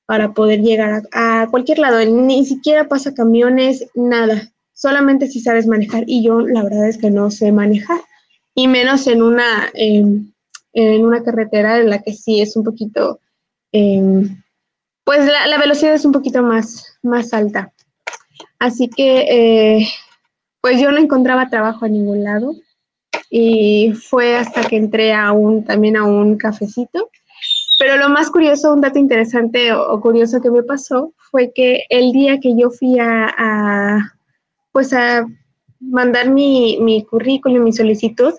para 0.06 0.34
poder 0.34 0.62
llegar 0.62 1.02
a, 1.12 1.48
cualquier 1.50 1.80
lado. 1.80 2.06
Ni 2.06 2.46
siquiera 2.46 2.88
pasa 2.88 3.16
camiones, 3.16 3.88
nada 3.96 4.52
solamente 4.80 5.28
si 5.28 5.42
sabes 5.42 5.68
manejar 5.68 6.06
y 6.08 6.24
yo 6.24 6.40
la 6.40 6.64
verdad 6.64 6.88
es 6.88 6.98
que 6.98 7.12
no 7.12 7.30
sé 7.32 7.52
manejar 7.52 8.00
y 8.56 8.70
menos 8.70 9.08
en 9.08 9.22
una 9.22 9.70
em, 9.74 10.32
en 10.72 11.06
una 11.06 11.22
carretera 11.22 11.80
en 11.80 11.90
la 11.90 12.02
que 12.02 12.14
sí 12.14 12.40
es 12.40 12.56
un 12.56 12.64
poquito 12.64 13.20
em, 13.74 14.42
pues 15.04 15.26
la, 15.26 15.58
velocidad 15.58 15.94
es 15.94 16.06
un 16.06 16.14
poquito 16.14 16.44
más 16.44 16.98
más 17.04 17.34
alta. 17.34 17.74
Así 18.58 18.88
que 18.90 19.80
eh, 19.80 19.88
pues 20.62 20.80
yo 20.80 20.92
no 20.92 20.98
encontraba 20.98 21.50
trabajo 21.50 21.84
a 21.84 21.90
ningún 21.90 22.24
lado 22.24 22.54
y 23.30 23.94
fue 23.94 24.38
hasta 24.38 24.64
que 24.64 24.78
entré 24.78 25.14
a 25.14 25.34
un 25.34 25.66
también 25.66 25.98
a 25.98 26.06
un 26.06 26.38
cafecito. 26.38 27.10
Pero 27.80 27.98
lo 27.98 28.10
más 28.10 28.30
curioso, 28.30 28.74
un 28.74 28.82
dato 28.82 29.00
interesante 29.00 29.74
o, 29.74 30.00
curioso 30.00 30.42
que 30.42 30.52
me 30.52 30.64
pasó 30.64 31.14
fue 31.32 31.52
que 31.54 31.84
el 31.90 32.12
día 32.12 32.40
que 32.40 32.56
yo 32.56 32.70
fui 32.70 32.98
a 33.00 34.14
pues 34.72 34.94
a 34.94 35.26
mandar 35.80 36.30
mi, 36.30 36.78
mi 36.82 37.04
currículum, 37.04 37.64
mi 37.64 37.74
solicitud, 37.74 38.34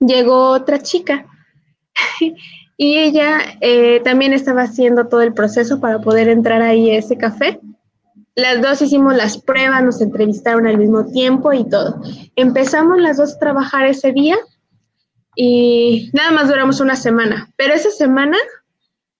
llegó 0.00 0.50
otra 0.50 0.80
chica 0.80 1.26
y 2.76 2.98
ella 2.98 3.56
eh, 3.60 4.00
también 4.04 4.32
estaba 4.32 4.62
haciendo 4.62 5.08
todo 5.08 5.22
el 5.22 5.34
proceso 5.34 5.80
para 5.80 6.00
poder 6.00 6.28
entrar 6.28 6.62
ahí 6.62 6.90
a 6.90 6.98
ese 6.98 7.16
café. 7.16 7.60
Las 8.34 8.62
dos 8.62 8.80
hicimos 8.82 9.16
las 9.16 9.36
pruebas, 9.36 9.82
nos 9.82 10.00
entrevistaron 10.00 10.66
al 10.66 10.78
mismo 10.78 11.06
tiempo 11.06 11.52
y 11.52 11.68
todo. 11.68 12.00
Empezamos 12.36 13.00
las 13.00 13.16
dos 13.16 13.34
a 13.34 13.38
trabajar 13.40 13.86
ese 13.86 14.12
día 14.12 14.36
y 15.34 16.10
nada 16.12 16.30
más 16.30 16.48
duramos 16.48 16.80
una 16.80 16.94
semana, 16.94 17.52
pero 17.56 17.74
esa 17.74 17.90
semana 17.90 18.36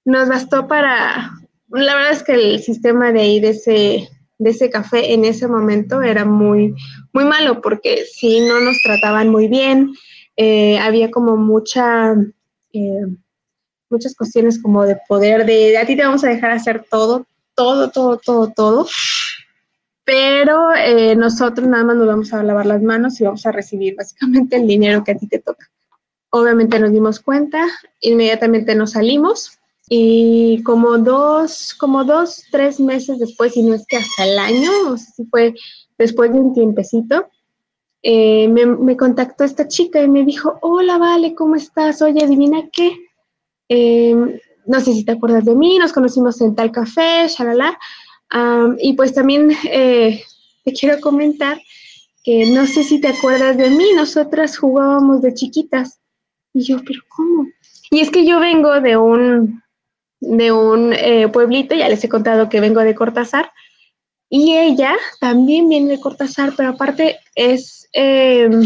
nos 0.05 0.29
bastó 0.29 0.69
para, 0.69 1.33
la 1.69 1.95
verdad 1.97 2.13
es 2.13 2.23
que 2.23 2.35
el 2.35 2.63
sistema 2.63 3.13
de 3.13 3.21
ahí 3.21 3.41
de 3.41 3.55
de 4.39 4.51
ese 4.51 4.71
café 4.71 5.13
en 5.13 5.25
ese 5.25 5.49
momento 5.49 6.01
era 6.01 6.25
muy, 6.25 6.75
muy 7.13 7.25
malo 7.25 7.61
porque 7.61 8.05
si 8.05 8.41
no 8.41 8.61
nos 8.61 8.81
trataban 8.83 9.29
muy 9.29 9.49
bien, 9.49 9.93
eh, 10.37 10.79
había 10.79 11.11
como 11.11 11.37
mucha, 11.37 12.15
eh, 12.73 13.07
muchas 13.91 14.15
cuestiones 14.15 14.63
como 14.63 14.85
de 14.85 14.97
poder, 15.09 15.45
de 15.45 15.77
a 15.77 15.85
ti 15.85 15.97
te 15.97 16.05
vamos 16.05 16.23
a 16.23 16.29
dejar 16.29 16.53
hacer 16.53 16.87
todo, 16.89 17.27
todo, 17.55 17.91
todo, 17.91 18.19
todo, 18.19 18.53
todo. 18.53 18.87
pero 20.05 20.75
eh, 20.77 21.17
nosotros 21.17 21.67
nada 21.67 21.85
más 21.85 21.97
nos 21.97 22.07
vamos 22.07 22.33
a 22.33 22.43
lavar 22.43 22.67
las 22.67 22.83
manos 22.83 23.21
y 23.21 23.25
vamos 23.25 23.45
a 23.45 23.53
recibir 23.53 23.97
básicamente 23.97 24.57
el 24.57 24.67
dinero 24.67 25.03
que 25.03 25.13
a 25.13 25.17
ti 25.17 25.27
te 25.27 25.41
toca. 25.41 25.69
Obviamente 26.31 26.79
nos 26.79 26.93
dimos 26.93 27.21
cuenta, 27.21 27.67
inmediatamente 28.01 28.75
nos 28.75 28.93
salimos 28.93 29.58
y 29.89 30.63
como 30.63 30.99
dos, 30.99 31.75
como 31.75 32.05
dos, 32.05 32.45
tres 32.51 32.79
meses 32.79 33.19
después, 33.19 33.57
y 33.57 33.63
no 33.63 33.75
es 33.75 33.87
que 33.87 33.97
hasta 33.97 34.25
el 34.25 34.39
año, 34.39 34.71
o 34.91 34.97
sea, 34.97 35.13
si 35.15 35.25
fue 35.27 35.55
después 35.97 36.33
de 36.33 36.41
un 36.41 36.55
tiempecito, 36.55 37.29
eh, 38.03 38.49
me, 38.49 38.67
me, 38.67 38.97
contactó 38.97 39.45
esta 39.45 39.67
chica 39.67 40.03
y 40.03 40.09
me 40.09 40.25
dijo, 40.25 40.59
hola, 40.63 40.99
Vale, 40.99 41.35
¿cómo 41.35 41.57
estás? 41.57 42.01
Oye, 42.01 42.23
adivina 42.23 42.69
qué. 42.73 42.97
Eh, 43.69 44.15
no 44.67 44.81
sé 44.81 44.93
si 44.93 45.05
te 45.05 45.13
acuerdas 45.13 45.45
de 45.45 45.55
mí, 45.55 45.79
nos 45.79 45.93
conocimos 45.93 46.41
en 46.41 46.55
tal 46.55 46.71
café, 46.71 47.27
shalala 47.27 47.79
y 48.79 48.93
pues 48.93 49.15
también 49.15 49.51
eh, 49.65 50.23
te 50.65 50.73
quiero 50.73 51.01
comentar 51.01 51.59
que 52.23 52.51
no 52.53 52.67
sé 52.67 52.85
si 52.85 53.01
te 53.01 53.09
acuerdas 53.09 53.57
de 53.57 53.71
mí, 53.71 53.87
nosotras 53.97 54.59
jugábamos 54.59 55.23
de 55.23 55.33
chiquitas. 55.33 56.01
Y 56.53 56.63
yo, 56.63 56.79
pero 56.85 57.01
¿cómo? 57.09 57.47
Y 57.91 58.01
es 58.01 58.11
que 58.11 58.27
yo 58.27 58.39
vengo 58.41 58.81
de 58.81 58.99
un, 58.99 59.63
de 60.21 60.53
un 60.53 60.93
eh, 60.93 61.29
pueblito, 61.29 61.75
ya 61.75 61.89
les 61.89 62.03
he 62.03 62.09
contado 62.09 62.49
que 62.49 62.61
vengo 62.61 62.81
de 62.81 62.95
Cortázar, 62.95 63.51
y 64.31 64.55
ella 64.55 64.95
también 65.21 65.69
viene 65.69 65.91
de 65.91 66.01
Cortázar, 66.01 66.53
pero 66.57 66.71
aparte 66.71 67.19
es 67.35 67.89
em, 67.93 68.63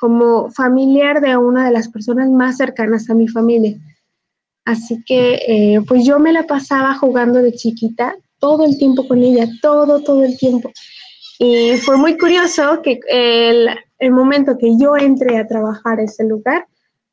como 0.00 0.50
familiar 0.50 1.20
de 1.20 1.36
una 1.36 1.66
de 1.66 1.72
las 1.72 1.88
personas 1.88 2.28
más 2.28 2.56
cercanas 2.56 3.08
a 3.08 3.14
mi 3.14 3.28
familia. 3.28 3.76
Así 4.64 5.02
que 5.06 5.34
eh, 5.46 5.80
pues 5.86 6.04
yo 6.04 6.18
me 6.18 6.32
la 6.32 6.44
pasaba 6.44 6.94
jugando 6.94 7.40
de 7.40 7.52
chiquita 7.52 8.16
todo 8.40 8.64
el 8.64 8.76
tiempo 8.78 9.06
con 9.06 9.22
ella, 9.22 9.46
todo, 9.62 10.02
todo 10.02 10.24
el 10.24 10.36
tiempo. 10.36 10.72
Y 11.38 11.76
fue 11.76 11.96
muy 11.96 12.18
curioso 12.18 12.82
que 12.82 12.98
el, 13.08 13.68
el 13.98 14.10
momento 14.10 14.58
que 14.58 14.76
yo 14.76 14.96
entré 14.96 15.38
a 15.38 15.46
trabajar 15.46 16.00
a 16.00 16.02
ese 16.02 16.24
lugar, 16.24 16.66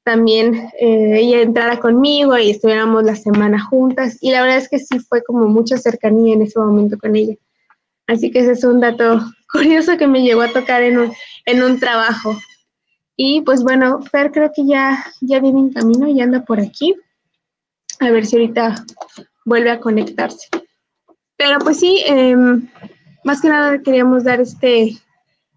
también 0.04 0.70
eh, 0.80 1.18
ella 1.20 1.42
entrara 1.42 1.80
conmigo 1.80 2.38
y 2.38 2.52
estuviéramos 2.52 3.04
la 3.04 3.16
semana 3.16 3.64
juntas. 3.64 4.18
Y 4.22 4.32
la 4.32 4.42
verdad 4.42 4.58
es 4.58 4.70
que 4.70 4.80
sí 4.80 5.00
fue 5.00 5.24
como 5.24 5.48
mucha 5.48 5.78
cercanía 5.78 6.34
en 6.34 6.42
ese 6.42 6.60
momento 6.60 6.98
con 6.98 7.16
ella. 7.16 7.36
Así 8.08 8.32
que 8.32 8.40
ese 8.40 8.52
es 8.52 8.64
un 8.64 8.82
dato 8.82 9.22
curioso 9.52 9.98
que 9.98 10.08
me 10.08 10.22
llegó 10.22 10.42
a 10.42 10.52
tocar 10.52 10.84
en 10.84 11.00
un, 11.00 11.14
en 11.46 11.64
un 11.64 11.80
trabajo. 11.80 12.38
Y 13.16 13.42
pues 13.42 13.64
bueno, 13.64 14.02
Fer 14.04 14.32
creo 14.32 14.52
que 14.54 14.66
ya, 14.66 15.06
ya 15.22 15.40
viene 15.40 15.60
en 15.60 15.74
camino 15.74 16.08
y 16.08 16.20
anda 16.20 16.44
por 16.44 16.60
aquí. 16.60 16.96
A 18.00 18.10
ver 18.10 18.26
si 18.26 18.36
ahorita 18.36 18.86
vuelve 19.46 19.72
a 19.72 19.80
conectarse. 19.80 20.50
Pero 21.38 21.60
pues 21.60 21.80
sí, 21.80 22.02
em, 22.06 22.68
más 23.24 23.42
que 23.42 23.50
nada 23.50 23.82
queríamos 23.82 24.24
dar 24.24 24.42
este, 24.42 24.98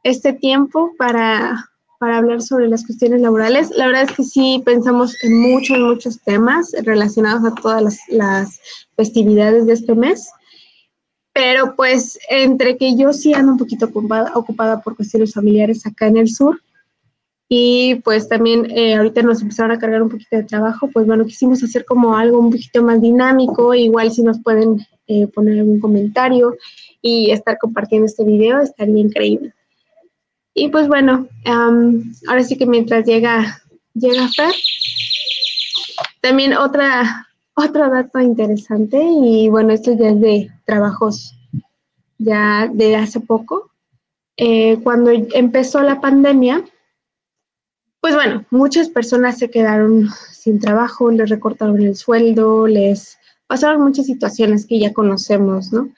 este 0.03 0.33
tiempo 0.33 0.93
para, 0.99 1.71
para 1.99 2.19
hablar 2.19 2.43
sobre 2.43 2.69
las 2.69 2.85
cuestiones 2.85 3.21
laborales. 3.21 3.71
La 3.71 3.87
verdad 3.87 4.05
es 4.05 4.17
que 4.17 4.25
sí 4.25 4.63
pensamos 4.65 5.17
en 5.23 5.41
muchos, 5.41 5.79
muchos 5.79 6.21
temas 6.23 6.73
relacionados 6.83 7.45
a 7.45 7.55
todas 7.55 7.83
las, 7.83 7.99
las 8.09 8.61
festividades 8.97 9.67
de 9.67 9.73
este 9.75 9.95
mes. 9.95 10.31
Pero 11.33 11.77
pues 11.77 12.19
entre 12.31 12.77
que 12.77 12.97
yo 12.97 13.13
sí 13.13 13.35
ando 13.35 13.53
un 13.53 13.59
poquito 13.59 13.87
ocupada, 13.87 14.33
ocupada 14.35 14.81
por 14.81 14.97
cuestiones 14.97 15.35
familiares 15.35 15.87
acá 15.87 16.07
en 16.07 16.17
el 16.17 16.29
sur, 16.29 16.61
y 17.49 17.97
pues 17.97 18.29
también 18.29 18.69
eh, 18.71 18.97
ahorita 18.97 19.23
nos 19.23 19.41
empezaron 19.41 19.71
a 19.71 19.79
cargar 19.79 20.03
un 20.03 20.09
poquito 20.09 20.37
de 20.37 20.43
trabajo, 20.43 20.91
pues 20.93 21.07
bueno, 21.07 21.25
quisimos 21.25 21.63
hacer 21.63 21.85
como 21.85 22.17
algo 22.17 22.41
un 22.41 22.51
poquito 22.51 22.83
más 22.83 23.01
dinámico, 23.01 23.73
igual 23.75 24.11
si 24.11 24.23
nos 24.23 24.43
pueden 24.43 24.85
eh, 25.07 25.29
poner 25.29 25.61
algún 25.61 25.79
comentario 25.79 26.57
y 27.01 27.31
estar 27.31 27.57
compartiendo 27.59 28.07
este 28.07 28.25
video, 28.25 28.61
estaría 28.61 28.99
increíble. 28.99 29.53
Y 30.59 30.69
pues 30.69 30.89
bueno, 30.89 31.29
ahora 31.45 32.43
sí 32.43 32.57
que 32.57 32.65
mientras 32.65 33.05
llega, 33.05 33.63
llega 33.93 34.27
Fer, 34.29 34.55
también 36.23 36.55
otra, 36.55 37.29
otro 37.53 37.91
dato 37.91 38.21
interesante, 38.21 38.99
y 38.99 39.51
bueno, 39.51 39.75
esto 39.75 39.93
ya 39.93 40.09
es 40.09 40.21
de 40.21 40.51
trabajos 40.65 41.37
ya 42.17 42.71
de 42.73 42.97
hace 42.97 43.21
poco. 43.21 43.71
Eh, 44.39 44.79
cuando 44.83 45.11
empezó 45.11 45.83
la 45.83 46.01
pandemia, 46.01 46.65
pues 48.01 48.15
bueno, 48.15 48.47
muchas 48.49 48.89
personas 48.89 49.37
se 49.39 49.51
quedaron 49.51 50.09
sin 50.33 50.59
trabajo, 50.59 51.11
les 51.11 51.29
recortaron 51.29 51.83
el 51.83 51.97
sueldo, 51.97 52.67
les 52.67 53.19
pasaron 53.47 53.83
muchas 53.83 54.07
situaciones 54.07 54.65
que 54.65 54.79
ya 54.79 54.95
conocemos, 54.95 55.71
¿no? 55.71 55.91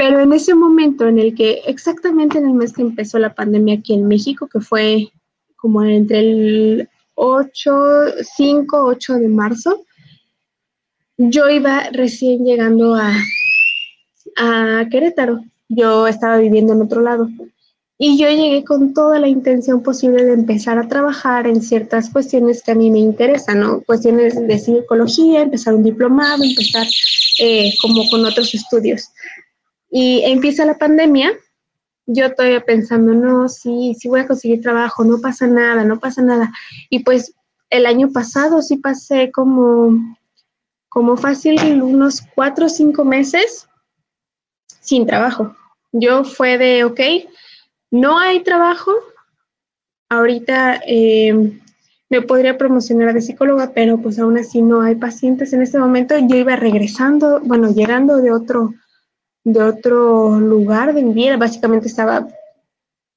Pero 0.00 0.18
en 0.18 0.32
ese 0.32 0.54
momento 0.54 1.06
en 1.06 1.18
el 1.18 1.34
que, 1.34 1.60
exactamente 1.66 2.38
en 2.38 2.46
el 2.46 2.54
mes 2.54 2.72
que 2.72 2.80
empezó 2.80 3.18
la 3.18 3.34
pandemia 3.34 3.74
aquí 3.74 3.92
en 3.92 4.08
México, 4.08 4.48
que 4.50 4.58
fue 4.58 5.12
como 5.56 5.84
entre 5.84 6.20
el 6.20 6.88
8, 7.16 7.70
5, 8.34 8.82
8 8.82 9.14
de 9.16 9.28
marzo, 9.28 9.84
yo 11.18 11.50
iba 11.50 11.90
recién 11.92 12.46
llegando 12.46 12.94
a, 12.94 13.14
a 14.38 14.86
Querétaro. 14.90 15.44
Yo 15.68 16.06
estaba 16.06 16.38
viviendo 16.38 16.72
en 16.72 16.80
otro 16.80 17.02
lado. 17.02 17.28
Y 17.98 18.18
yo 18.18 18.30
llegué 18.30 18.64
con 18.64 18.94
toda 18.94 19.18
la 19.18 19.28
intención 19.28 19.82
posible 19.82 20.24
de 20.24 20.32
empezar 20.32 20.78
a 20.78 20.88
trabajar 20.88 21.46
en 21.46 21.60
ciertas 21.60 22.08
cuestiones 22.08 22.62
que 22.62 22.70
a 22.70 22.74
mí 22.74 22.90
me 22.90 23.00
interesan, 23.00 23.60
¿no? 23.60 23.82
Cuestiones 23.82 24.34
de 24.34 24.58
psicología, 24.58 25.42
empezar 25.42 25.74
un 25.74 25.82
diplomado, 25.82 26.42
empezar 26.42 26.86
eh, 27.38 27.70
como 27.82 28.08
con 28.08 28.24
otros 28.24 28.54
estudios. 28.54 29.10
Y 29.90 30.22
empieza 30.24 30.64
la 30.64 30.78
pandemia, 30.78 31.32
yo 32.06 32.34
todavía 32.34 32.64
pensando, 32.64 33.12
no, 33.12 33.48
sí, 33.48 33.94
sí 33.98 34.08
voy 34.08 34.20
a 34.20 34.26
conseguir 34.26 34.60
trabajo, 34.60 35.04
no 35.04 35.20
pasa 35.20 35.46
nada, 35.46 35.84
no 35.84 35.98
pasa 35.98 36.22
nada. 36.22 36.52
Y 36.88 37.00
pues 37.00 37.34
el 37.70 37.86
año 37.86 38.10
pasado 38.12 38.62
sí 38.62 38.76
pasé 38.76 39.30
como, 39.30 40.16
como 40.88 41.16
fácil 41.16 41.82
unos 41.82 42.22
cuatro 42.34 42.66
o 42.66 42.68
cinco 42.68 43.04
meses 43.04 43.68
sin 44.80 45.06
trabajo. 45.06 45.54
Yo 45.92 46.24
fue 46.24 46.58
de, 46.58 46.84
ok, 46.84 47.00
no 47.90 48.18
hay 48.18 48.42
trabajo. 48.42 48.92
Ahorita 50.08 50.80
eh, 50.86 51.60
me 52.08 52.22
podría 52.22 52.58
promocionar 52.58 53.14
de 53.14 53.20
psicóloga, 53.20 53.72
pero 53.72 53.98
pues 53.98 54.18
aún 54.18 54.36
así 54.36 54.62
no 54.62 54.82
hay 54.82 54.96
pacientes 54.96 55.52
en 55.52 55.62
este 55.62 55.78
momento. 55.78 56.16
Yo 56.18 56.36
iba 56.36 56.56
regresando, 56.56 57.40
bueno, 57.40 57.72
llegando 57.72 58.16
de 58.16 58.32
otro, 58.32 58.74
de 59.44 59.62
otro 59.62 60.38
lugar 60.38 60.94
de 60.94 61.02
mi 61.02 61.12
vida. 61.12 61.36
Básicamente 61.36 61.88
estaba 61.88 62.26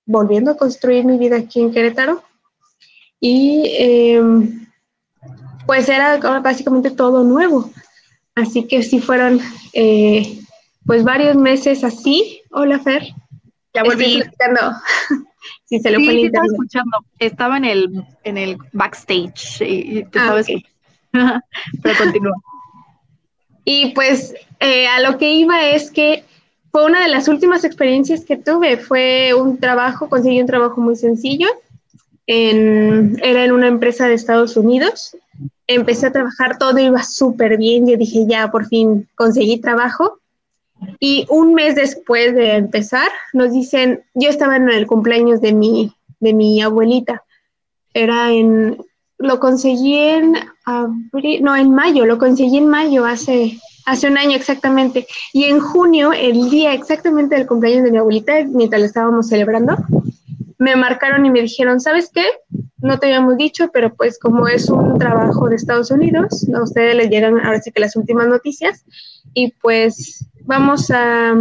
volviendo 0.06 0.52
a 0.52 0.58
construir 0.58 1.06
mi 1.06 1.18
vida 1.18 1.38
aquí 1.38 1.62
en 1.62 1.72
Querétaro. 1.72 2.24
Y 3.20 3.64
em, 3.78 4.68
pues 5.66 5.88
era 5.88 6.18
básicamente 6.40 6.92
todo 6.92 7.24
nuevo. 7.24 7.70
Así 8.36 8.68
que 8.68 8.84
sí 8.84 9.00
fueron 9.00 9.40
eh, 9.74 10.40
pues 10.86 11.04
varios 11.04 11.36
meses 11.36 11.84
así. 11.84 12.42
Hola 12.52 12.80
Fer. 12.80 13.04
Ya 13.74 13.84
volví 13.84 14.22
platicando. 14.22 14.76
si 15.66 15.80
se 15.80 15.92
lo 15.92 16.00
sí, 16.00 16.06
sí 16.06 16.26
estaba 16.26 16.46
escuchando. 16.46 16.98
Estaba 17.20 17.58
en 17.58 17.66
el, 17.66 18.06
en 18.24 18.38
el 18.38 18.58
backstage. 18.72 19.62
Y, 19.62 20.06
ah, 20.16 20.38
okay. 20.40 20.66
Pero 21.84 21.98
continúa. 21.98 22.36
Y 23.66 23.94
pues 23.94 24.34
eh, 24.60 24.88
a 24.88 25.00
lo 25.02 25.18
que 25.18 25.34
iba 25.34 25.70
es 25.70 25.92
que 25.92 26.24
fue 26.72 26.86
una 26.86 27.02
de 27.04 27.10
las 27.10 27.28
últimas 27.28 27.64
experiencias 27.64 28.26
que 28.26 28.38
tuve. 28.38 28.78
Fue 28.78 29.34
un 29.34 29.60
trabajo, 29.60 30.10
conseguí 30.10 30.42
un 30.42 30.48
trabajo 30.48 30.82
muy 30.82 30.96
sencillo. 30.96 31.48
En, 32.26 33.20
era 33.22 33.44
en 33.46 33.52
una 33.52 33.68
empresa 33.68 34.08
de 34.08 34.16
Estados 34.16 34.58
Unidos. 34.58 35.16
Empecé 35.68 36.08
a 36.08 36.12
trabajar, 36.12 36.58
todo 36.58 36.80
iba 36.80 37.04
súper 37.04 37.58
bien. 37.58 37.88
Yo 37.88 37.96
dije, 37.96 38.26
ya, 38.28 38.50
por 38.50 38.66
fin 38.68 39.08
conseguí 39.16 39.60
trabajo. 39.60 40.20
Y 41.00 41.26
un 41.30 41.54
mes 41.54 41.76
después 41.76 42.34
de 42.34 42.56
empezar, 42.56 43.10
nos 43.34 43.54
dicen, 43.54 44.04
yo 44.14 44.30
estaba 44.30 44.58
en 44.58 44.70
el 44.70 44.88
cumpleaños 44.88 45.42
de 45.42 45.54
mi, 45.54 45.94
de 46.20 46.34
mi 46.34 46.62
abuelita. 46.62 47.24
Era 47.94 48.32
en, 48.32 48.78
lo 49.18 49.40
conseguí 49.40 49.96
en 49.96 50.36
abril, 50.66 51.44
no, 51.44 51.56
en 51.56 51.74
mayo, 51.74 52.06
lo 52.06 52.18
conseguí 52.18 52.58
en 52.58 52.68
mayo, 52.68 53.06
hace, 53.06 53.60
hace 53.86 54.08
un 54.08 54.18
año 54.18 54.36
exactamente. 54.36 55.08
Y 55.34 55.46
en 55.46 55.60
junio, 55.60 56.14
el 56.14 56.50
día 56.50 56.74
exactamente 56.74 57.36
del 57.36 57.48
cumpleaños 57.48 57.84
de 57.84 57.92
mi 57.92 57.98
abuelita, 57.98 58.34
mientras 58.46 58.82
lo 58.82 58.88
estábamos 58.88 59.28
celebrando, 59.28 59.78
me 60.58 60.76
marcaron 60.76 61.26
y 61.26 61.30
me 61.30 61.42
dijeron, 61.42 61.80
¿sabes 61.80 62.10
qué? 62.14 62.26
No 62.78 63.00
te 63.00 63.08
habíamos 63.08 63.38
dicho, 63.38 63.70
pero 63.74 63.94
pues 63.94 64.20
como 64.20 64.48
es 64.48 64.70
un 64.70 64.98
trabajo 64.98 65.50
de 65.50 65.56
Estados 65.56 65.92
Unidos, 65.92 66.48
a 66.54 66.64
ustedes 66.64 66.96
les 66.96 67.10
llegan 67.10 67.40
ahora 67.40 67.62
sí 67.62 67.72
que 67.72 67.82
las 67.82 67.96
últimas 67.96 68.28
noticias 68.28 68.86
y 69.34 69.52
pues 69.62 70.26
vamos 70.42 70.92
a, 70.92 71.34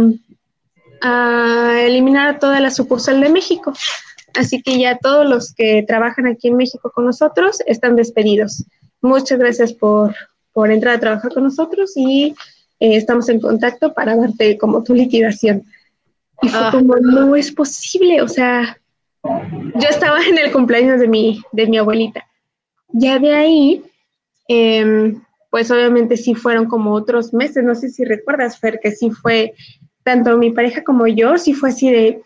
a 1.01 1.81
eliminar 1.81 2.39
toda 2.39 2.59
la 2.59 2.71
sucursal 2.71 3.21
de 3.21 3.29
México. 3.29 3.73
Así 4.35 4.61
que 4.61 4.79
ya 4.79 4.97
todos 4.97 5.27
los 5.27 5.53
que 5.53 5.83
trabajan 5.87 6.27
aquí 6.27 6.47
en 6.47 6.57
México 6.57 6.91
con 6.93 7.05
nosotros 7.05 7.59
están 7.65 7.95
despedidos. 7.95 8.65
Muchas 9.03 9.37
gracias 9.37 9.73
por, 9.73 10.15
por 10.53 10.71
entrar 10.71 10.95
a 10.95 10.99
trabajar 10.99 11.33
con 11.33 11.43
nosotros 11.43 11.91
y 11.97 12.33
eh, 12.79 12.95
estamos 12.95 13.27
en 13.27 13.41
contacto 13.41 13.93
para 13.93 14.15
darte 14.15 14.57
como 14.57 14.81
tu 14.81 14.93
liquidación. 14.93 15.65
Y 16.41 16.47
fue 16.47 16.59
ah. 16.59 16.69
como, 16.71 16.95
no 16.95 17.35
es 17.35 17.51
posible, 17.51 18.21
o 18.21 18.29
sea, 18.29 18.79
yo 19.23 19.89
estaba 19.89 20.25
en 20.25 20.37
el 20.37 20.53
cumpleaños 20.53 21.01
de 21.01 21.09
mi, 21.09 21.43
de 21.51 21.67
mi 21.67 21.77
abuelita. 21.77 22.25
Ya 22.93 23.19
de 23.19 23.35
ahí, 23.35 23.83
em, 24.47 25.21
pues 25.51 25.69
obviamente 25.69 26.15
sí 26.15 26.33
fueron 26.33 26.65
como 26.67 26.93
otros 26.93 27.33
meses, 27.33 27.61
no 27.65 27.75
sé 27.75 27.89
si 27.89 28.05
recuerdas, 28.05 28.57
Fer, 28.57 28.79
que 28.81 28.91
sí 28.91 29.11
fue, 29.11 29.53
tanto 30.03 30.37
mi 30.37 30.51
pareja 30.51 30.81
como 30.81 31.07
yo, 31.07 31.37
sí 31.37 31.53
fue 31.53 31.69
así 31.69 31.91
de, 31.91 32.21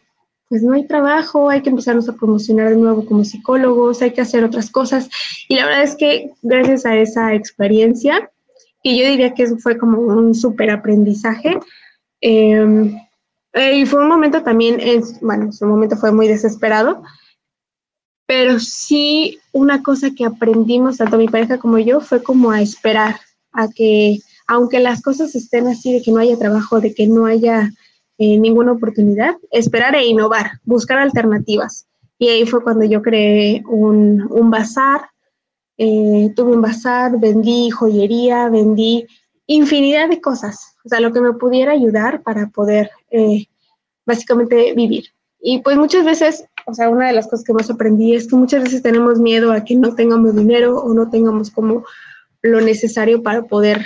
pues 0.49 0.63
no 0.63 0.73
hay 0.73 0.87
trabajo, 0.87 1.49
hay 1.49 1.61
que 1.61 1.69
empezarnos 1.69 2.07
a 2.07 2.13
promocionar 2.13 2.69
de 2.69 2.77
nuevo 2.77 3.05
como 3.05 3.23
psicólogos, 3.23 4.01
hay 4.01 4.11
que 4.11 4.21
hacer 4.21 4.43
otras 4.43 4.69
cosas. 4.71 5.09
Y 5.49 5.55
la 5.55 5.65
verdad 5.65 5.83
es 5.83 5.95
que 5.95 6.31
gracias 6.41 6.85
a 6.85 6.95
esa 6.95 7.33
experiencia, 7.33 8.31
y 8.81 8.99
yo 8.99 9.09
diría 9.09 9.33
que 9.33 9.47
fue 9.57 9.77
como 9.77 9.99
un 9.99 10.33
súper 10.33 10.69
aprendizaje, 10.69 11.57
em, 12.21 12.97
y 13.53 13.85
fue 13.85 14.01
un 14.01 14.07
momento 14.07 14.43
también, 14.43 14.79
es, 14.79 15.19
bueno, 15.19 15.51
su 15.51 15.65
momento 15.65 15.97
fue 15.97 16.11
muy 16.11 16.27
desesperado, 16.27 17.03
pero 18.25 18.59
sí 18.59 19.39
una 19.51 19.83
cosa 19.83 20.11
que 20.11 20.25
aprendimos, 20.25 20.97
tanto 20.97 21.17
mi 21.17 21.27
pareja 21.27 21.57
como 21.57 21.77
yo, 21.79 21.99
fue 21.99 22.23
como 22.23 22.51
a 22.51 22.61
esperar, 22.61 23.19
a 23.51 23.67
que 23.69 24.19
aunque 24.47 24.79
las 24.79 25.01
cosas 25.01 25.35
estén 25.35 25.67
así, 25.67 25.93
de 25.93 26.01
que 26.01 26.11
no 26.11 26.19
haya 26.19 26.37
trabajo, 26.37 26.79
de 26.79 26.93
que 26.93 27.07
no 27.07 27.25
haya 27.25 27.71
eh, 28.17 28.39
ninguna 28.39 28.71
oportunidad, 28.71 29.35
esperar 29.51 29.95
e 29.95 30.05
innovar, 30.05 30.59
buscar 30.65 30.99
alternativas. 30.99 31.87
Y 32.19 32.29
ahí 32.29 32.45
fue 32.45 32.63
cuando 32.63 32.83
yo 32.83 33.01
creé 33.01 33.63
un, 33.67 34.27
un 34.31 34.49
bazar, 34.49 35.01
eh, 35.77 36.31
tuve 36.35 36.53
un 36.53 36.61
bazar, 36.61 37.19
vendí 37.19 37.69
joyería, 37.69 38.49
vendí 38.49 39.05
infinidad 39.45 40.09
de 40.09 40.19
cosas, 40.19 40.75
o 40.83 40.89
sea, 40.89 40.99
lo 40.99 41.13
que 41.13 41.21
me 41.21 41.33
pudiera 41.33 41.71
ayudar 41.71 42.21
para 42.23 42.49
poder 42.49 42.89
eh, 43.11 43.45
básicamente 44.05 44.73
vivir. 44.73 45.05
Y 45.39 45.59
pues 45.59 45.77
muchas 45.77 46.03
veces, 46.03 46.45
o 46.65 46.73
sea, 46.73 46.89
una 46.89 47.07
de 47.07 47.13
las 47.13 47.27
cosas 47.27 47.45
que 47.45 47.53
más 47.53 47.69
aprendí 47.69 48.15
es 48.15 48.27
que 48.27 48.35
muchas 48.35 48.63
veces 48.63 48.81
tenemos 48.81 49.19
miedo 49.19 49.51
a 49.51 49.63
que 49.63 49.75
no 49.75 49.93
tengamos 49.93 50.35
dinero 50.35 50.79
o 50.79 50.93
no 50.93 51.09
tengamos 51.09 51.51
como 51.51 51.85
lo 52.41 52.61
necesario 52.61 53.21
para 53.21 53.43
poder 53.43 53.85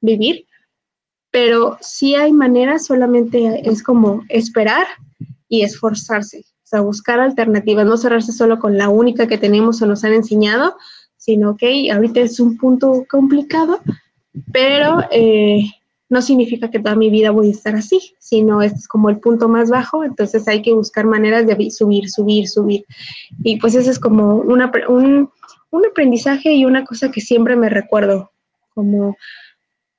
vivir, 0.00 0.46
pero 1.30 1.78
si 1.80 2.14
hay 2.14 2.32
maneras, 2.32 2.86
solamente 2.86 3.68
es 3.68 3.82
como 3.82 4.22
esperar 4.28 4.86
y 5.48 5.62
esforzarse, 5.62 6.38
o 6.40 6.66
sea, 6.66 6.80
buscar 6.80 7.20
alternativas, 7.20 7.86
no 7.86 7.96
cerrarse 7.96 8.32
solo 8.32 8.58
con 8.58 8.76
la 8.76 8.88
única 8.88 9.26
que 9.26 9.38
tenemos 9.38 9.80
o 9.80 9.86
nos 9.86 10.04
han 10.04 10.14
enseñado, 10.14 10.76
sino 11.16 11.56
que 11.56 11.90
ahorita 11.90 12.20
es 12.20 12.40
un 12.40 12.56
punto 12.56 13.04
complicado, 13.10 13.80
pero 14.52 15.00
eh, 15.10 15.62
no 16.08 16.22
significa 16.22 16.70
que 16.70 16.78
toda 16.78 16.94
mi 16.94 17.10
vida 17.10 17.30
voy 17.30 17.48
a 17.48 17.52
estar 17.52 17.74
así, 17.74 18.14
sino 18.18 18.62
este 18.62 18.78
es 18.78 18.88
como 18.88 19.10
el 19.10 19.18
punto 19.18 19.48
más 19.48 19.68
bajo, 19.68 20.04
entonces 20.04 20.48
hay 20.48 20.62
que 20.62 20.72
buscar 20.72 21.04
maneras 21.04 21.46
de 21.46 21.70
subir, 21.70 22.08
subir, 22.08 22.48
subir. 22.48 22.84
Y 23.42 23.58
pues 23.58 23.74
eso 23.74 23.90
es 23.90 23.98
como 23.98 24.36
una, 24.36 24.72
un, 24.88 25.30
un 25.70 25.86
aprendizaje 25.86 26.52
y 26.52 26.64
una 26.64 26.84
cosa 26.84 27.10
que 27.10 27.20
siempre 27.20 27.56
me 27.56 27.68
recuerdo, 27.68 28.30
como 28.74 29.16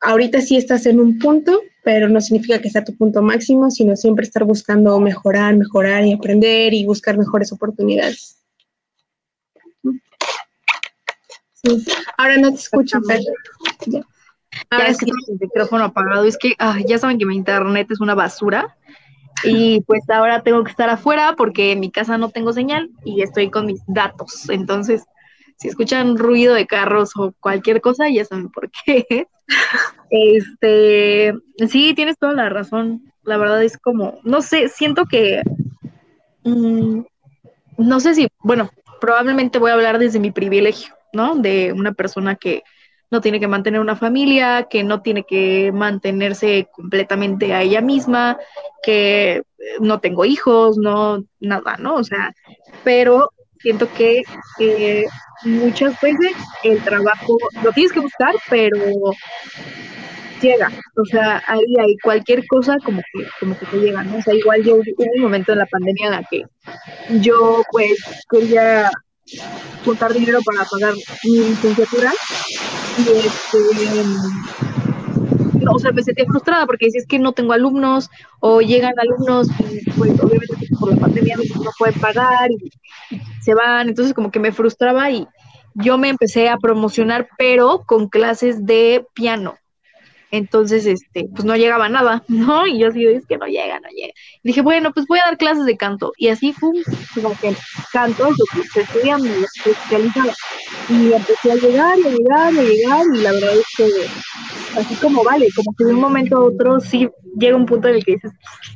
ahorita 0.01 0.41
sí 0.41 0.57
estás 0.57 0.85
en 0.85 0.99
un 0.99 1.19
punto, 1.19 1.61
pero 1.83 2.09
no 2.09 2.21
significa 2.21 2.59
que 2.59 2.69
sea 2.69 2.83
tu 2.83 2.95
punto 2.95 3.21
máximo, 3.21 3.71
sino 3.71 3.95
siempre 3.95 4.25
estar 4.25 4.43
buscando 4.43 4.99
mejorar, 4.99 5.55
mejorar 5.55 6.05
y 6.05 6.13
aprender 6.13 6.73
y 6.73 6.85
buscar 6.85 7.17
mejores 7.17 7.51
oportunidades. 7.51 8.37
Ahora 12.17 12.37
no 12.37 12.49
te 12.51 12.57
escucho, 12.57 12.99
pero... 13.07 13.23
Ahora 14.71 14.93
sí, 14.93 15.05
el 15.27 15.37
micrófono 15.39 15.85
apagado. 15.85 16.25
Es 16.25 16.37
que 16.37 16.55
ya 16.85 16.97
saben 16.97 17.17
que 17.17 17.25
mi 17.25 17.35
internet 17.35 17.87
es 17.91 17.99
una 17.99 18.15
basura. 18.15 18.75
Y 19.43 19.81
pues 19.81 20.01
ahora 20.09 20.43
tengo 20.43 20.63
que 20.65 20.71
estar 20.71 20.89
afuera 20.89 21.35
porque 21.37 21.71
en 21.71 21.79
mi 21.79 21.91
casa 21.91 22.17
no 22.17 22.29
tengo 22.29 22.51
señal 22.51 22.89
y 23.05 23.21
estoy 23.21 23.49
con 23.49 23.67
mis 23.67 23.81
datos. 23.87 24.49
Entonces, 24.49 25.03
si 25.57 25.69
escuchan 25.69 26.17
ruido 26.17 26.55
de 26.55 26.67
carros 26.67 27.11
o 27.15 27.33
cualquier 27.39 27.79
cosa, 27.79 28.09
ya 28.09 28.25
saben 28.25 28.49
por 28.49 28.69
qué. 28.69 29.27
Este, 30.09 31.33
sí, 31.67 31.93
tienes 31.93 32.17
toda 32.17 32.33
la 32.33 32.49
razón. 32.49 33.03
La 33.23 33.37
verdad 33.37 33.63
es 33.63 33.77
como, 33.77 34.19
no 34.23 34.41
sé, 34.41 34.69
siento 34.69 35.05
que, 35.05 35.43
mm, 36.43 37.01
no 37.77 37.99
sé 37.99 38.15
si, 38.15 38.27
bueno, 38.39 38.71
probablemente 38.99 39.59
voy 39.59 39.71
a 39.71 39.75
hablar 39.75 39.99
desde 39.99 40.19
mi 40.19 40.31
privilegio, 40.31 40.95
¿no? 41.13 41.35
De 41.35 41.73
una 41.73 41.91
persona 41.93 42.35
que 42.35 42.63
no 43.11 43.21
tiene 43.21 43.39
que 43.39 43.47
mantener 43.47 43.81
una 43.81 43.95
familia, 43.95 44.67
que 44.69 44.83
no 44.83 45.01
tiene 45.01 45.23
que 45.23 45.71
mantenerse 45.71 46.67
completamente 46.71 47.53
a 47.53 47.61
ella 47.61 47.81
misma, 47.81 48.37
que 48.83 49.43
no 49.79 49.99
tengo 49.99 50.25
hijos, 50.25 50.77
no, 50.77 51.23
nada, 51.39 51.77
¿no? 51.79 51.95
O 51.95 52.03
sea, 52.03 52.33
pero 52.83 53.31
siento 53.59 53.91
que 53.93 54.21
eh, 54.59 55.05
muchas 55.43 55.99
veces 56.01 56.31
el 56.63 56.81
trabajo 56.83 57.37
lo 57.63 57.71
tienes 57.71 57.91
que 57.91 57.99
buscar, 57.99 58.33
pero 58.49 58.77
llega, 60.41 60.71
o 60.95 61.05
sea, 61.05 61.43
ahí 61.47 61.75
hay 61.79 61.95
cualquier 62.03 62.45
cosa 62.47 62.77
como 62.83 63.01
que, 63.13 63.25
como 63.39 63.57
que 63.57 63.65
te 63.65 63.77
llega, 63.77 64.03
¿no? 64.03 64.17
O 64.17 64.21
sea, 64.21 64.33
igual 64.33 64.63
yo 64.63 64.75
hubo 64.75 64.83
un 65.15 65.21
momento 65.21 65.51
en 65.51 65.59
la 65.59 65.65
pandemia 65.65 66.05
en 66.07 66.11
la 66.11 66.23
que 66.29 66.43
yo 67.19 67.63
pues 67.71 67.93
quería 68.29 68.89
juntar 69.85 70.13
dinero 70.13 70.39
para 70.43 70.67
pagar 70.69 70.93
mi 71.23 71.39
licenciatura 71.39 72.11
y 72.97 73.01
este 73.25 73.57
o 75.71 75.79
sea, 75.79 75.91
me 75.91 76.01
sentía 76.03 76.25
frustrada 76.25 76.65
porque 76.65 76.85
decía 76.85 77.01
es 77.01 77.07
que 77.07 77.19
no 77.19 77.33
tengo 77.33 77.53
alumnos 77.53 78.09
o 78.39 78.61
llegan 78.61 78.93
alumnos 78.97 79.47
y 79.59 79.89
pues 79.91 80.11
obviamente 80.19 80.68
por 80.79 80.93
la 80.93 80.97
pandemia 80.99 81.35
no 81.37 81.71
pueden 81.77 81.99
pagar 81.99 82.51
y 82.51 82.71
se 83.41 83.53
van, 83.53 83.89
entonces 83.89 84.13
como 84.13 84.31
que 84.31 84.39
me 84.39 84.51
frustraba 84.51 85.09
y 85.11 85.27
yo 85.75 85.97
me 85.97 86.09
empecé 86.09 86.49
a 86.49 86.57
promocionar 86.57 87.27
pero 87.37 87.83
con 87.85 88.07
clases 88.07 88.65
de 88.65 89.05
piano 89.13 89.55
entonces, 90.31 90.85
este, 90.85 91.27
pues 91.33 91.43
no 91.43 91.55
llegaba 91.55 91.89
nada, 91.89 92.23
¿no? 92.27 92.67
Y 92.67 92.79
yo 92.79 92.89
así, 92.89 93.05
es 93.05 93.25
que 93.25 93.37
no 93.37 93.47
llega, 93.47 93.79
no 93.79 93.89
llega. 93.89 94.13
dije, 94.43 94.61
bueno, 94.61 94.91
pues 94.93 95.05
voy 95.07 95.19
a 95.19 95.25
dar 95.25 95.37
clases 95.37 95.65
de 95.65 95.77
canto. 95.77 96.13
Y 96.17 96.29
así 96.29 96.53
fue, 96.53 96.71
como 97.15 97.37
que 97.39 97.55
canto, 97.91 98.27
se 98.73 98.81
estudiando, 98.81 99.27
se 99.63 99.71
especializaba. 99.71 100.33
Y 100.89 101.13
empecé 101.13 101.51
a 101.51 101.55
llegar, 101.55 101.97
y 101.99 102.07
a 102.07 102.11
llegar, 102.11 102.53
y 102.53 102.59
a 102.59 102.63
llegar, 102.63 103.05
y 103.13 103.17
la 103.21 103.31
verdad 103.31 103.55
es 103.55 103.65
que 103.77 104.79
así 104.79 104.95
como 104.95 105.23
vale, 105.23 105.47
como 105.55 105.73
que 105.75 105.85
de 105.85 105.93
un 105.93 105.99
momento 105.99 106.37
a 106.37 106.45
otro 106.45 106.79
sí 106.79 107.09
llega 107.37 107.55
un 107.55 107.65
punto 107.65 107.87
en 107.87 107.95
el 107.95 108.05
que 108.05 108.13
dices, 108.13 108.31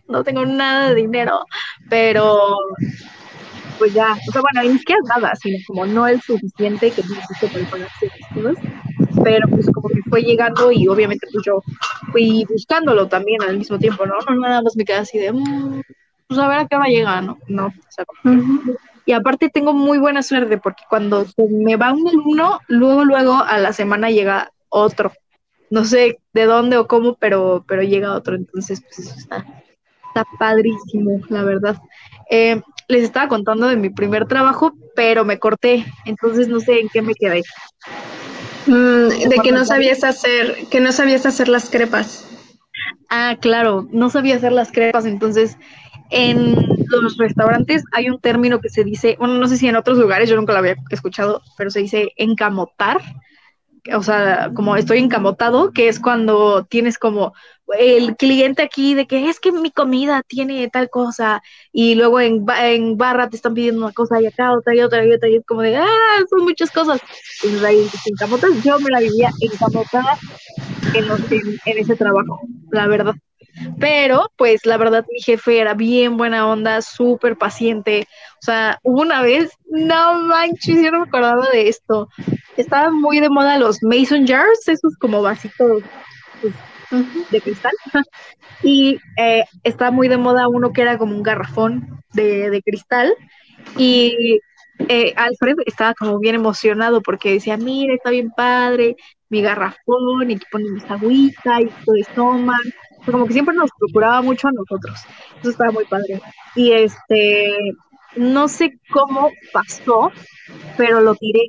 no 0.08 0.24
tengo 0.24 0.46
nada 0.46 0.90
de 0.90 0.96
dinero, 0.96 1.46
pero 1.90 2.58
pues 3.84 3.96
ya, 3.96 4.14
o 4.14 4.32
sea, 4.32 4.42
bueno, 4.42 4.72
ni 4.72 4.80
siquiera 4.80 5.02
nada, 5.14 5.36
sino 5.36 5.58
como 5.68 5.86
no 5.86 6.08
es 6.08 6.24
suficiente 6.24 6.90
que 6.90 7.02
necesito 7.02 7.52
para 7.52 7.70
pagar 7.70 7.90
ciertas 8.00 8.58
pero 9.22 9.46
pues 9.50 9.70
como 9.74 9.90
que 9.90 10.00
fue 10.10 10.22
llegando 10.22 10.72
y 10.72 10.88
obviamente 10.88 11.28
pues 11.34 11.44
yo 11.46 11.62
fui 12.14 12.46
buscándolo 12.48 13.10
también 13.10 13.44
al 13.44 13.58
mismo 13.58 13.78
tiempo, 13.78 14.06
¿no? 14.06 14.14
No 14.26 14.40
nada 14.40 14.62
más 14.62 14.78
me 14.78 14.86
quedé 14.86 15.00
así 15.00 15.18
de, 15.18 15.34
mm, 15.34 15.82
pues 16.30 16.40
a 16.40 16.48
ver 16.48 16.60
a 16.60 16.68
qué 16.68 16.78
hora 16.78 16.86
llega, 16.86 17.20
¿no? 17.20 17.38
No, 17.50 17.66
o 17.66 17.72
sea, 17.90 18.06
Y 19.06 19.12
aparte 19.12 19.50
tengo 19.50 19.74
muy 19.74 19.98
buena 19.98 20.24
suerte 20.24 20.58
porque 20.58 20.84
cuando 20.90 21.26
me 21.50 21.76
va 21.76 21.92
un 21.92 22.08
alumno, 22.08 22.62
luego, 22.70 23.04
luego 23.04 23.34
a 23.34 23.58
la 23.58 23.74
semana 23.74 24.12
llega 24.12 24.50
otro. 24.70 25.12
No 25.72 25.84
sé 25.84 26.20
de 26.32 26.46
dónde 26.46 26.78
o 26.78 26.88
cómo, 26.88 27.16
pero, 27.16 27.66
pero 27.68 27.82
llega 27.84 28.16
otro. 28.16 28.36
Entonces, 28.36 28.82
pues 28.82 29.00
eso 29.00 29.16
está, 29.18 29.46
está 30.08 30.26
padrísimo, 30.40 31.20
la 31.28 31.44
verdad. 31.44 31.78
Eh, 32.36 32.60
les 32.88 33.04
estaba 33.04 33.28
contando 33.28 33.68
de 33.68 33.76
mi 33.76 33.92
primer 33.92 34.26
trabajo, 34.26 34.74
pero 34.96 35.24
me 35.24 35.38
corté, 35.38 35.86
entonces 36.04 36.48
no 36.48 36.60
sé 36.60 36.80
en 36.80 36.90
qué 36.90 37.04
me 37.04 37.14
quedé. 37.14 37.44
Mm, 38.66 39.30
de 39.30 39.36
que 39.44 39.52
no 39.52 39.64
sabías 39.66 40.04
hacer, 40.04 40.66
que 40.72 40.80
no 40.80 40.92
sabías 40.92 41.28
hacer 41.28 41.48
las 41.48 41.70
crepas. 41.70 42.28
Ah, 43.08 43.38
claro, 43.40 43.88
no 43.92 44.10
sabía 44.10 44.38
hacer 44.38 44.52
las 44.52 44.72
crepas, 44.72 45.06
entonces 45.06 45.60
en 46.10 46.56
los 46.88 47.18
restaurantes 47.18 47.84
hay 47.92 48.10
un 48.10 48.20
término 48.20 48.62
que 48.62 48.70
se 48.70 48.84
dice, 48.84 49.16
bueno, 49.20 49.36
no 49.36 49.48
sé 49.48 49.58
si 49.58 49.68
en 49.68 49.76
otros 49.76 50.00
lugares, 50.00 50.28
yo 50.28 50.36
nunca 50.36 50.54
lo 50.54 50.60
había 50.60 50.76
escuchado, 50.90 51.44
pero 51.56 51.70
se 51.70 51.82
dice 51.82 52.14
encamotar, 52.16 53.00
o 53.96 54.02
sea, 54.02 54.50
como 54.56 54.76
estoy 54.76 54.98
encamotado, 54.98 55.72
que 55.72 55.88
es 55.88 56.00
cuando 56.00 56.66
tienes 56.66 56.98
como 56.98 57.34
el 57.78 58.16
cliente 58.16 58.62
aquí 58.62 58.94
de 58.94 59.08
que 59.08 59.30
es 59.30 59.40
que 59.40 59.52
mi 59.52 59.72
comida 59.72 60.22
tiene 60.28 60.68
tal 60.70 60.90
cosa 60.90 61.42
y 61.72 61.96
luego 61.96 62.20
en, 62.20 62.46
en 62.62 62.98
barra 62.98 63.30
te 63.30 63.36
están 63.36 63.54
pidiendo 63.54 63.84
una 63.84 63.94
cosa 63.94 64.22
y 64.22 64.28
acá 64.28 64.54
otra 64.54 64.76
y 64.76 64.82
otra 64.82 65.06
y 65.06 65.12
otra 65.12 65.30
y 65.30 65.36
es 65.36 65.46
como 65.46 65.62
de, 65.62 65.78
ah, 65.78 65.88
son 66.30 66.44
muchas 66.44 66.72
cosas. 66.72 67.02
Entonces 67.44 67.64
ahí 67.64 67.90
encamotas, 68.06 68.64
yo 68.64 68.80
me 68.80 68.90
la 68.90 69.00
vivía 69.00 69.32
encamotada 69.42 70.18
en, 70.94 71.06
en, 71.06 71.60
en 71.66 71.78
ese 71.78 71.96
trabajo, 71.96 72.40
la 72.72 72.88
verdad. 72.88 73.16
Pero, 73.80 74.32
pues, 74.36 74.66
la 74.66 74.78
verdad, 74.78 75.06
mi 75.12 75.22
jefe 75.22 75.60
era 75.60 75.76
bien 75.76 76.18
buena 76.18 76.48
onda, 76.48 76.82
súper 76.82 77.38
paciente. 77.38 78.08
O 78.42 78.46
sea, 78.46 78.80
una 78.82 79.22
vez, 79.22 79.52
no 79.68 80.22
manches, 80.22 80.82
yo 80.82 80.92
no 80.92 81.02
me 81.02 81.08
acordaba 81.08 81.48
de 81.52 81.70
esto. 81.70 82.10
Estaban 82.58 83.00
muy 83.00 83.20
de 83.20 83.30
moda 83.30 83.60
los 83.60 83.84
mason 83.84 84.26
jars, 84.26 84.68
esos 84.68 84.96
como 85.00 85.22
vasitos 85.22 85.84
pues, 86.42 86.54
de 87.32 87.42
cristal. 87.42 87.74
y 88.64 89.00
eh, 89.18 89.44
estaba 89.64 89.92
muy 89.92 90.08
de 90.08 90.18
moda 90.18 90.48
uno 90.48 90.72
que 90.72 90.82
era 90.82 90.98
como 90.98 91.16
un 91.16 91.24
garrafón 91.24 92.02
de, 92.14 92.50
de 92.50 92.62
cristal. 92.62 93.14
Y 93.78 94.40
eh, 94.90 95.14
Alfred 95.16 95.56
estaba 95.66 95.94
como 95.94 96.20
bien 96.20 96.36
emocionado 96.36 97.02
porque 97.02 97.34
decía, 97.34 97.58
mira, 97.58 97.94
está 97.94 98.10
bien 98.10 98.32
padre, 98.32 98.96
mi 99.30 99.42
garrafón, 99.42 100.30
y 100.30 100.38
que 100.38 100.46
ponemos 100.52 100.84
agüita, 100.90 101.62
y 101.62 101.66
todo 101.66 101.96
toman. 102.16 102.62
Como 103.06 103.26
que 103.26 103.34
siempre 103.34 103.56
nos 103.56 103.70
procuraba 103.78 104.22
mucho 104.22 104.48
a 104.48 104.52
nosotros. 104.52 105.00
Eso 105.42 105.50
estaba 105.50 105.72
muy 105.72 105.86
padre. 105.86 106.22
Y 106.56 106.72
este, 106.72 107.54
no 108.16 108.48
sé 108.48 108.78
cómo 108.92 109.32
pasó, 109.52 110.12
pero 110.78 111.02
lo 111.02 111.16
tiré 111.16 111.48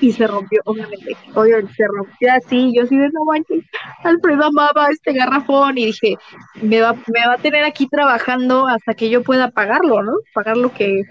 y 0.00 0.12
se 0.12 0.26
rompió, 0.26 0.60
obviamente. 0.64 1.16
Oye, 1.34 1.54
se 1.76 1.86
rompió 1.86 2.32
así, 2.32 2.72
yo 2.74 2.84
así 2.84 2.96
de 2.96 3.08
no 3.10 3.24
manches, 3.24 3.64
Alfredo 4.04 4.44
amaba 4.44 4.88
este 4.90 5.12
garrafón 5.12 5.78
y 5.78 5.86
dije, 5.86 6.16
me 6.62 6.80
va, 6.80 6.92
me 6.92 7.26
va 7.26 7.34
a 7.34 7.38
tener 7.38 7.64
aquí 7.64 7.88
trabajando 7.88 8.66
hasta 8.66 8.94
que 8.94 9.10
yo 9.10 9.22
pueda 9.22 9.50
pagarlo, 9.50 10.02
¿no? 10.02 10.12
Pagar 10.34 10.56
lo 10.56 10.72
que, 10.72 11.02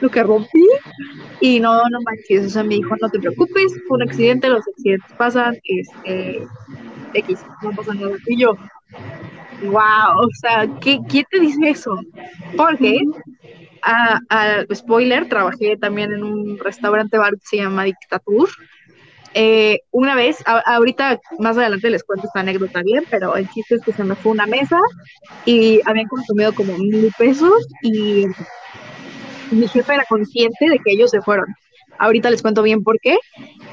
lo 0.00 0.10
que 0.10 0.22
rompí. 0.22 0.66
Y 1.40 1.60
no, 1.60 1.76
no 1.90 1.98
manches, 2.02 2.46
o 2.46 2.50
sea, 2.50 2.64
me 2.64 2.76
dijo, 2.76 2.94
no 3.00 3.08
te 3.08 3.18
preocupes, 3.18 3.72
fue 3.86 3.96
un 3.98 4.02
accidente, 4.02 4.48
los 4.48 4.66
accidentes 4.66 5.12
pasan, 5.16 5.56
este, 5.64 6.46
X, 7.14 7.44
no 7.62 7.70
pasa 7.72 7.94
nada. 7.94 8.16
Y 8.26 8.38
yo, 8.38 8.56
wow, 9.64 10.18
o 10.18 10.28
sea, 10.40 10.68
¿qué, 10.80 10.98
¿quién 11.08 11.24
te 11.30 11.40
dice 11.40 11.70
eso? 11.70 11.98
Porque, 12.56 13.02
a, 13.84 14.64
spoiler, 14.74 15.28
trabajé 15.28 15.76
también 15.76 16.12
en 16.12 16.24
un 16.24 16.58
restaurante 16.58 17.18
bar 17.18 17.34
que 17.34 17.46
se 17.46 17.56
llama 17.58 17.84
Dictatur. 17.84 18.48
Eh, 19.34 19.80
una 19.90 20.14
vez, 20.14 20.42
ahorita 20.46 21.20
más 21.40 21.58
adelante 21.58 21.90
les 21.90 22.04
cuento 22.04 22.26
esta 22.26 22.40
anécdota 22.40 22.82
bien, 22.82 23.04
pero 23.10 23.34
el 23.34 23.48
chiste 23.50 23.76
es 23.76 23.82
que 23.82 23.92
se 23.92 24.04
me 24.04 24.14
fue 24.14 24.32
una 24.32 24.46
mesa 24.46 24.78
y 25.44 25.80
habían 25.86 26.06
consumido 26.06 26.54
como 26.54 26.78
mil 26.78 27.12
pesos 27.18 27.66
y 27.82 28.26
mi 29.50 29.68
jefe 29.68 29.94
era 29.94 30.04
consciente 30.08 30.70
de 30.70 30.78
que 30.78 30.92
ellos 30.92 31.10
se 31.10 31.20
fueron. 31.20 31.46
Ahorita 31.98 32.30
les 32.30 32.42
cuento 32.42 32.62
bien 32.62 32.82
por 32.82 32.98
qué, 33.00 33.18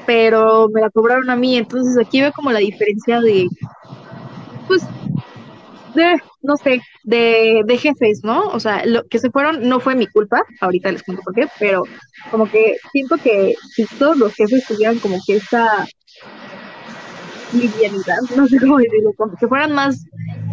pero 0.06 0.68
me 0.68 0.80
la 0.80 0.90
cobraron 0.90 1.30
a 1.30 1.36
mí. 1.36 1.56
Entonces 1.56 1.96
aquí 2.04 2.20
veo 2.20 2.32
como 2.32 2.50
la 2.50 2.58
diferencia 2.58 3.20
de, 3.20 3.48
pues, 4.66 4.82
de, 5.94 6.20
no 6.42 6.56
sé, 6.56 6.80
de, 7.04 7.62
de 7.64 7.78
jefes, 7.78 8.22
¿no? 8.22 8.48
O 8.48 8.60
sea, 8.60 8.84
lo 8.84 9.06
que 9.06 9.18
se 9.18 9.30
fueron 9.30 9.68
no 9.68 9.80
fue 9.80 9.94
mi 9.94 10.06
culpa, 10.06 10.42
ahorita 10.60 10.92
les 10.92 11.02
cuento 11.02 11.22
por 11.22 11.34
qué, 11.34 11.48
pero 11.58 11.84
como 12.30 12.50
que 12.50 12.76
siento 12.92 13.16
que 13.18 13.54
si 13.74 13.86
todos 13.98 14.16
los 14.16 14.34
jefes 14.34 14.66
tuvieran 14.66 14.98
como 14.98 15.18
que 15.26 15.36
esta 15.36 15.86
livianidad, 17.52 18.18
no 18.36 18.46
sé 18.46 18.58
cómo 18.58 18.78
decirlo, 18.78 19.12
como 19.16 19.36
que 19.36 19.46
fueran 19.46 19.72
más 19.72 20.04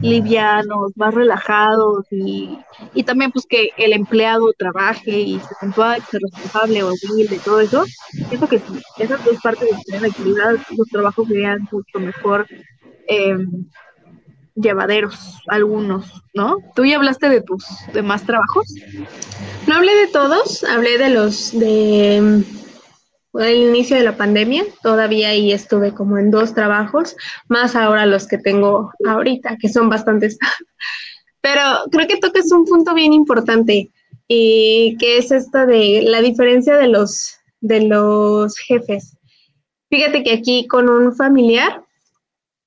livianos, 0.01 0.91
más 0.95 1.13
relajados 1.13 2.05
y, 2.11 2.57
y 2.93 3.03
también 3.03 3.31
pues 3.31 3.45
que 3.45 3.69
el 3.77 3.93
empleado 3.93 4.53
trabaje 4.57 5.19
y 5.19 5.39
se 5.39 5.55
sienta 5.59 5.97
responsable 6.11 6.83
o 6.83 6.93
humilde, 7.09 7.39
todo 7.43 7.59
eso, 7.59 7.83
siento 8.29 8.47
que 8.47 8.59
sí, 8.59 8.81
esas 8.97 9.23
dos 9.25 9.37
partes 9.41 9.69
tener 9.85 10.05
actividad, 10.05 10.55
los 10.77 10.87
trabajos 10.87 11.27
serían 11.27 11.67
mucho 11.71 11.99
mejor 11.99 12.47
eh, 13.07 13.37
llevaderos, 14.55 15.41
algunos, 15.47 16.23
¿no? 16.33 16.57
Tú 16.75 16.85
ya 16.85 16.97
hablaste 16.97 17.29
de 17.29 17.41
tus 17.41 17.65
demás 17.93 18.23
trabajos. 18.23 18.67
No 19.67 19.75
hablé 19.75 19.95
de 19.95 20.07
todos, 20.07 20.63
hablé 20.63 20.97
de 20.97 21.09
los 21.09 21.57
de 21.57 22.43
el 23.33 23.57
inicio 23.57 23.95
de 23.95 24.03
la 24.03 24.17
pandemia, 24.17 24.63
todavía 24.81 25.29
ahí 25.29 25.51
estuve 25.51 25.93
como 25.93 26.17
en 26.17 26.31
dos 26.31 26.53
trabajos, 26.55 27.15
más 27.47 27.75
ahora 27.75 28.05
los 28.05 28.27
que 28.27 28.37
tengo 28.37 28.91
ahorita, 29.05 29.57
que 29.61 29.69
son 29.69 29.89
bastantes. 29.89 30.37
Pero 31.41 31.61
creo 31.91 32.07
que 32.07 32.17
tocas 32.17 32.51
un 32.51 32.65
punto 32.65 32.93
bien 32.93 33.13
importante, 33.13 33.91
y 34.27 34.95
que 34.99 35.17
es 35.17 35.31
esta 35.31 35.65
de 35.65 36.03
la 36.03 36.21
diferencia 36.21 36.77
de 36.77 36.87
los, 36.87 37.35
de 37.61 37.81
los 37.81 38.57
jefes. 38.57 39.17
Fíjate 39.89 40.23
que 40.23 40.33
aquí 40.33 40.67
con 40.67 40.87
un 40.87 41.15
familiar, 41.15 41.83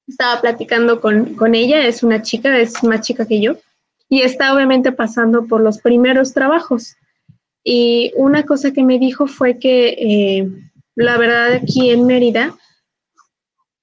estaba 0.06 0.40
platicando 0.40 1.00
con, 1.00 1.34
con 1.34 1.54
ella, 1.54 1.86
es 1.86 2.02
una 2.02 2.22
chica, 2.22 2.58
es 2.58 2.82
más 2.84 3.02
chica 3.02 3.26
que 3.26 3.40
yo, 3.40 3.56
y 4.08 4.22
está 4.22 4.54
obviamente 4.54 4.92
pasando 4.92 5.46
por 5.46 5.60
los 5.60 5.78
primeros 5.78 6.32
trabajos. 6.34 6.96
Y 7.64 8.12
una 8.16 8.44
cosa 8.44 8.72
que 8.72 8.82
me 8.82 8.98
dijo 8.98 9.26
fue 9.26 9.58
que 9.58 9.88
eh, 9.88 10.50
la 10.94 11.16
verdad 11.16 11.54
aquí 11.54 11.90
en 11.90 12.06
Mérida, 12.06 12.56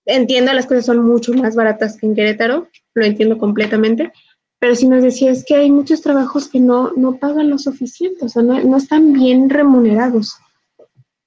entiendo 0.05 0.53
las 0.53 0.65
cosas 0.65 0.85
son 0.85 1.05
mucho 1.05 1.33
más 1.33 1.55
baratas 1.55 1.97
que 1.97 2.05
en 2.05 2.15
Querétaro, 2.15 2.67
lo 2.93 3.05
entiendo 3.05 3.37
completamente, 3.37 4.11
pero 4.59 4.75
si 4.75 4.87
nos 4.87 5.01
decía 5.01 5.31
es 5.31 5.45
que 5.45 5.55
hay 5.55 5.71
muchos 5.71 6.01
trabajos 6.01 6.49
que 6.49 6.59
no, 6.59 6.91
no 6.95 7.17
pagan 7.17 7.49
lo 7.49 7.57
suficiente, 7.57 8.25
o 8.25 8.29
sea, 8.29 8.43
no, 8.43 8.61
no 8.61 8.77
están 8.77 9.13
bien 9.13 9.49
remunerados. 9.49 10.37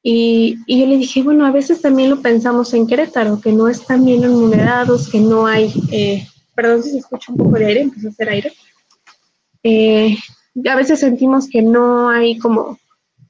Y, 0.02 0.58
y, 0.66 0.80
yo 0.80 0.86
le 0.86 0.96
dije, 0.96 1.22
bueno, 1.22 1.46
a 1.46 1.52
veces 1.52 1.80
también 1.80 2.10
lo 2.10 2.20
pensamos 2.20 2.74
en 2.74 2.88
Querétaro, 2.88 3.40
que 3.40 3.52
no 3.52 3.68
están 3.68 4.04
bien 4.04 4.22
remunerados, 4.22 5.08
que 5.08 5.20
no 5.20 5.46
hay, 5.46 5.72
eh, 5.92 6.26
perdón 6.56 6.82
si 6.82 6.90
se 6.90 6.98
escucha 6.98 7.30
un 7.30 7.38
poco 7.38 7.56
de 7.56 7.66
aire, 7.66 7.82
empezó 7.82 8.08
a 8.08 8.10
hacer 8.10 8.28
aire. 8.28 8.52
Eh, 9.62 10.16
a 10.68 10.74
veces 10.74 11.00
sentimos 11.00 11.48
que 11.48 11.62
no 11.62 12.08
hay 12.08 12.36
como, 12.38 12.78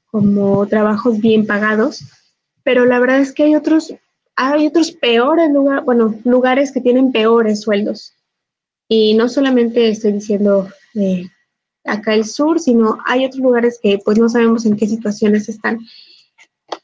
como 0.07 0.65
trabajos 0.67 1.19
bien 1.19 1.45
pagados, 1.45 2.03
pero 2.63 2.85
la 2.85 2.99
verdad 2.99 3.19
es 3.19 3.33
que 3.33 3.43
hay 3.43 3.55
otros, 3.55 3.93
hay 4.35 4.65
otros 4.67 4.91
peores 4.91 5.51
lugares, 5.51 5.85
bueno, 5.85 6.15
lugares 6.23 6.71
que 6.71 6.81
tienen 6.81 7.11
peores 7.11 7.61
sueldos. 7.61 8.13
Y 8.87 9.13
no 9.13 9.29
solamente 9.29 9.89
estoy 9.89 10.13
diciendo 10.13 10.69
de 10.93 11.29
acá 11.85 12.13
el 12.13 12.25
sur, 12.25 12.59
sino 12.59 12.97
hay 13.05 13.25
otros 13.25 13.41
lugares 13.41 13.79
que 13.81 13.99
pues 14.03 14.17
no 14.17 14.29
sabemos 14.29 14.65
en 14.65 14.75
qué 14.75 14.87
situaciones 14.87 15.49
están. 15.49 15.79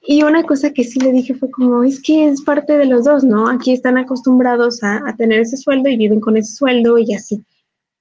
Y 0.10 0.24
una 0.24 0.42
cosa 0.44 0.72
que 0.72 0.84
sí 0.84 1.00
le 1.00 1.12
dije 1.12 1.36
fue 1.36 1.52
como, 1.52 1.84
es 1.84 2.02
que 2.02 2.28
es 2.28 2.42
parte 2.42 2.78
de 2.78 2.86
los 2.86 3.04
dos, 3.04 3.24
¿no? 3.24 3.48
Aquí 3.48 3.74
están 3.74 3.98
acostumbrados 3.98 4.82
a, 4.82 5.08
a 5.08 5.16
tener 5.16 5.42
ese 5.42 5.58
sueldo 5.58 5.90
y 5.90 5.98
viven 5.98 6.20
con 6.20 6.36
ese 6.38 6.56
sueldo 6.56 6.98
y 6.98 7.14
así 7.14 7.46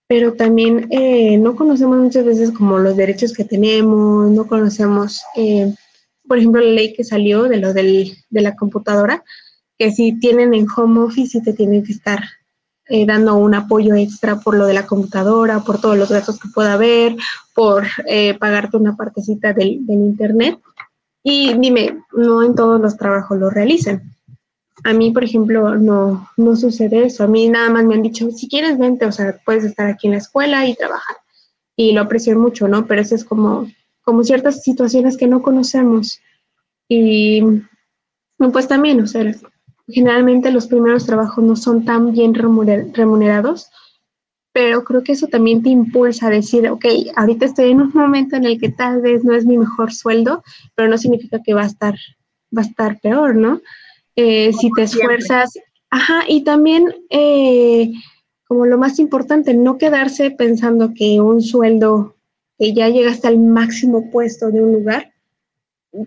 pero 0.09 0.33
también 0.33 0.88
eh, 0.90 1.37
no 1.37 1.55
conocemos 1.55 1.99
muchas 1.99 2.25
veces 2.25 2.51
como 2.51 2.79
los 2.79 2.97
derechos 2.97 3.35
que 3.35 3.44
tenemos, 3.44 4.31
no 4.31 4.47
conocemos, 4.47 5.23
eh, 5.37 5.73
por 6.27 6.38
ejemplo, 6.38 6.62
la 6.62 6.71
ley 6.71 6.94
que 6.94 7.05
salió 7.05 7.42
de 7.44 7.59
lo 7.59 7.75
del, 7.75 8.16
de 8.31 8.40
la 8.40 8.57
computadora, 8.57 9.23
que 9.79 9.92
si 9.92 10.18
tienen 10.18 10.55
en 10.55 10.66
home 10.75 11.01
office 11.01 11.38
y 11.38 11.42
te 11.42 11.53
tienen 11.53 11.85
que 11.85 11.92
estar 11.92 12.25
eh, 12.87 13.05
dando 13.05 13.37
un 13.37 13.55
apoyo 13.55 13.94
extra 13.94 14.40
por 14.40 14.57
lo 14.57 14.64
de 14.64 14.73
la 14.73 14.87
computadora, 14.87 15.61
por 15.61 15.79
todos 15.79 15.99
los 15.99 16.11
gastos 16.11 16.40
que 16.40 16.49
pueda 16.55 16.73
haber, 16.73 17.14
por 17.55 17.87
pagarte 18.40 18.79
una 18.79 18.97
partecita 18.97 19.53
del, 19.53 19.85
del 19.85 19.99
internet. 19.99 20.59
Y 21.31 21.53
dime, 21.59 22.05
no 22.12 22.43
en 22.43 22.55
todos 22.55 22.81
los 22.81 22.97
trabajos 22.97 23.38
lo 23.38 23.51
realicen. 23.51 24.14
A 24.85 24.95
mí, 24.95 25.11
por 25.11 25.25
ejemplo, 25.25 25.77
no, 25.77 26.27
no 26.38 26.57
sucede 26.57 27.05
eso. 27.05 27.23
A 27.23 27.27
mí 27.27 27.51
nada 27.51 27.69
más 27.69 27.85
me 27.85 27.97
han 27.97 28.03
dicho, 28.03 28.31
si 28.31 28.49
quieres, 28.49 28.79
vente, 28.79 29.05
o 29.05 29.12
sea, 29.12 29.38
puedes 29.45 29.62
estar 29.62 29.88
aquí 29.88 30.07
en 30.07 30.12
la 30.14 30.21
escuela 30.21 30.67
y 30.67 30.75
trabajar. 30.75 31.17
Y 31.77 31.93
lo 31.93 32.01
aprecio 32.01 32.38
mucho, 32.38 32.67
¿no? 32.67 32.87
Pero 32.87 33.03
eso 33.03 33.14
es 33.14 33.27
como, 33.27 33.71
como 34.01 34.25
ciertas 34.25 34.62
situaciones 34.62 35.19
que 35.19 35.27
no 35.27 35.43
conocemos. 35.43 36.19
Y 36.88 37.43
pues 38.51 38.67
también, 38.67 38.99
o 39.03 39.07
sea, 39.07 39.31
generalmente 39.87 40.51
los 40.51 40.67
primeros 40.67 41.05
trabajos 41.05 41.45
no 41.45 41.57
son 41.57 41.85
tan 41.85 42.12
bien 42.12 42.33
remunerados, 42.33 43.69
pero 44.59 44.83
creo 44.83 45.05
que 45.05 45.12
eso 45.12 45.29
también 45.29 45.62
te 45.62 45.68
impulsa 45.68 46.27
a 46.27 46.31
decir, 46.31 46.68
ok, 46.68 46.85
ahorita 47.14 47.44
estoy 47.44 47.71
en 47.71 47.81
un 47.81 47.92
momento 47.94 48.35
en 48.35 48.44
el 48.44 48.59
que 48.59 48.71
tal 48.71 49.01
vez 49.01 49.23
no 49.23 49.33
es 49.37 49.47
mi 49.47 49.57
mejor 49.57 49.92
sueldo, 49.92 50.42
pero 50.75 50.88
no 50.88 50.99
significa 50.99 51.40
que 51.44 51.55
va 51.55 51.62
a 51.62 51.66
estar, 51.66 51.94
va 52.57 52.62
a 52.62 52.64
estar 52.64 52.99
peor, 52.99 53.37
¿no? 53.37 53.61
Eh, 54.16 54.53
si 54.53 54.68
te 54.73 54.83
esfuerzas. 54.83 55.53
Ajá, 55.90 56.25
y 56.27 56.42
también, 56.42 56.92
eh, 57.09 57.92
como 58.49 58.66
lo 58.66 58.79
más 58.79 58.99
importante, 58.99 59.55
no 59.55 59.79
quedarse 59.79 60.33
pensando 60.33 60.92
que 60.92 61.21
un 61.21 61.40
sueldo 61.40 62.16
que 62.59 62.75
ya 62.75 62.88
llega 62.88 63.12
hasta 63.12 63.29
el 63.29 63.38
máximo 63.38 64.11
puesto 64.11 64.51
de 64.51 64.61
un 64.61 64.73
lugar, 64.73 65.12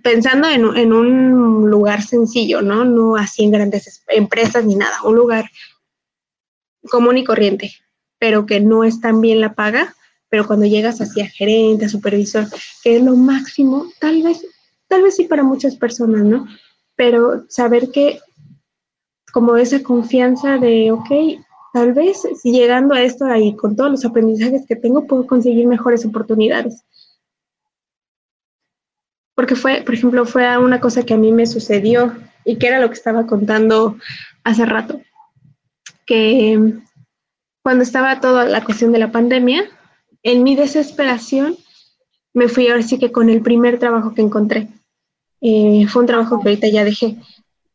pensando 0.04 0.50
en, 0.50 0.66
en, 0.76 0.92
un 0.92 1.70
lugar 1.70 2.02
sencillo, 2.02 2.62
¿no? 2.62 2.84
No 2.84 3.16
así 3.16 3.46
en 3.46 3.52
grandes 3.52 4.04
empresas 4.10 4.66
ni 4.66 4.76
nada, 4.76 4.98
un 5.06 5.16
lugar 5.16 5.50
común 6.90 7.18
y 7.18 7.24
corriente, 7.24 7.72
pero 8.22 8.46
que 8.46 8.62
no 8.62 8.86
es 8.86 9.02
tan 9.02 9.20
bien 9.20 9.42
la 9.42 9.56
paga, 9.56 9.96
pero 10.30 10.46
cuando 10.46 10.66
llegas 10.66 11.02
hacia 11.02 11.28
gerente, 11.28 11.90
supervisor, 11.90 12.46
que 12.84 12.98
es 12.98 13.04
lo 13.04 13.18
máximo, 13.18 13.88
tal 14.00 14.22
vez, 14.22 14.46
tal 14.88 15.02
vez 15.02 15.18
sí 15.18 15.26
para 15.26 15.44
muchas 15.44 15.76
personas, 15.76 16.22
¿no? 16.24 16.46
pero 17.02 17.46
saber 17.50 17.90
que 17.90 18.20
como 19.34 19.58
esa 19.58 19.82
confianza 19.82 20.60
de, 20.60 20.92
ok, 20.92 21.10
tal 21.74 21.94
vez 21.94 22.22
si 22.40 22.52
llegando 22.52 22.94
a 22.94 23.02
esto 23.02 23.26
ahí 23.26 23.56
con 23.56 23.76
todos 23.76 23.90
los 23.90 24.06
aprendizajes 24.06 24.68
que 24.68 24.76
tengo 24.76 25.08
puedo 25.08 25.26
conseguir 25.26 25.66
mejores 25.66 26.06
oportunidades. 26.06 26.84
Porque 29.34 29.56
fue, 29.56 29.82
por 29.82 29.96
ejemplo, 29.96 30.26
fue 30.26 30.56
una 30.60 30.80
cosa 30.80 31.04
que 31.04 31.16
a 31.16 31.18
mí 31.18 31.32
me 31.32 31.48
sucedió 31.48 32.16
y 32.46 32.58
que 32.58 32.68
era 32.68 32.80
lo 32.80 32.90
que 32.90 32.94
estaba 33.02 33.26
contando 33.26 33.98
hace 34.44 34.68
rato, 34.68 35.02
que 36.06 36.54
cuando 37.64 37.84
estaba 37.84 38.20
toda 38.20 38.46
la 38.46 38.64
cuestión 38.64 38.92
de 38.92 39.00
la 39.00 39.12
pandemia, 39.12 39.70
en 40.24 40.44
mi 40.44 40.56
desesperación 40.56 41.58
me 42.34 42.48
fui 42.48 42.68
ahora 42.68 42.84
sí 42.84 42.98
que 42.98 43.12
con 43.12 43.30
el 43.30 43.42
primer 43.42 43.80
trabajo 43.80 44.14
que 44.14 44.22
encontré. 44.22 44.68
Eh, 45.42 45.86
fue 45.88 46.02
un 46.02 46.08
trabajo 46.08 46.42
que 46.42 46.50
ahorita 46.50 46.68
ya 46.70 46.84
dejé, 46.84 47.18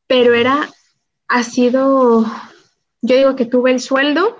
pero 0.07 0.35
era, 0.35 0.71
ha 1.29 1.43
sido, 1.43 2.25
yo 3.03 3.17
digo 3.17 3.37
que 3.37 3.45
tuve 3.45 3.73
el 3.73 3.81
sueldo 3.81 4.37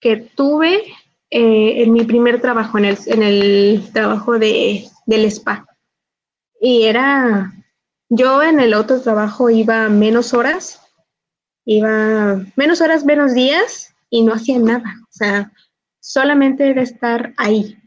que 0.00 0.16
tuve 0.16 0.82
eh, 1.30 1.82
en 1.82 1.92
mi 1.92 2.04
primer 2.04 2.40
trabajo, 2.40 2.78
en 2.78 2.86
el, 2.86 2.98
en 3.06 3.22
el 3.22 3.90
trabajo 3.92 4.38
de, 4.38 4.88
del 5.04 5.24
spa. 5.26 5.66
Y 6.58 6.84
era, 6.84 7.52
yo 8.08 8.42
en 8.42 8.60
el 8.60 8.72
otro 8.72 9.00
trabajo 9.02 9.50
iba 9.50 9.88
menos 9.90 10.32
horas, 10.32 10.80
iba 11.66 12.42
menos 12.56 12.80
horas, 12.80 13.04
menos 13.04 13.34
días 13.34 13.89
y 14.10 14.22
no 14.22 14.34
hacía 14.34 14.58
nada. 14.58 14.94
O 15.02 15.12
sea, 15.12 15.52
solamente 16.00 16.68
era 16.68 16.82
estar 16.82 17.32
ahí, 17.36 17.78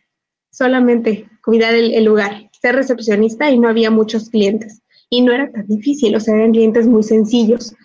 solamente 0.52 1.30
cuidar 1.44 1.74
el, 1.74 2.04
lugar, 2.04 2.50
ser 2.60 2.76
recepcionista 2.76 3.52
y 3.52 3.60
no 3.60 3.68
había 3.68 3.92
muchos 3.92 4.30
clientes. 4.30 4.82
Y 5.10 5.22
no 5.22 5.34
era 5.34 5.52
tan 5.52 5.68
difícil, 5.68 6.16
o 6.16 6.20
sea, 6.20 6.36
eran 6.36 6.54
clientes 6.54 6.88
muy 6.88 7.04
sencillos. 7.04 7.76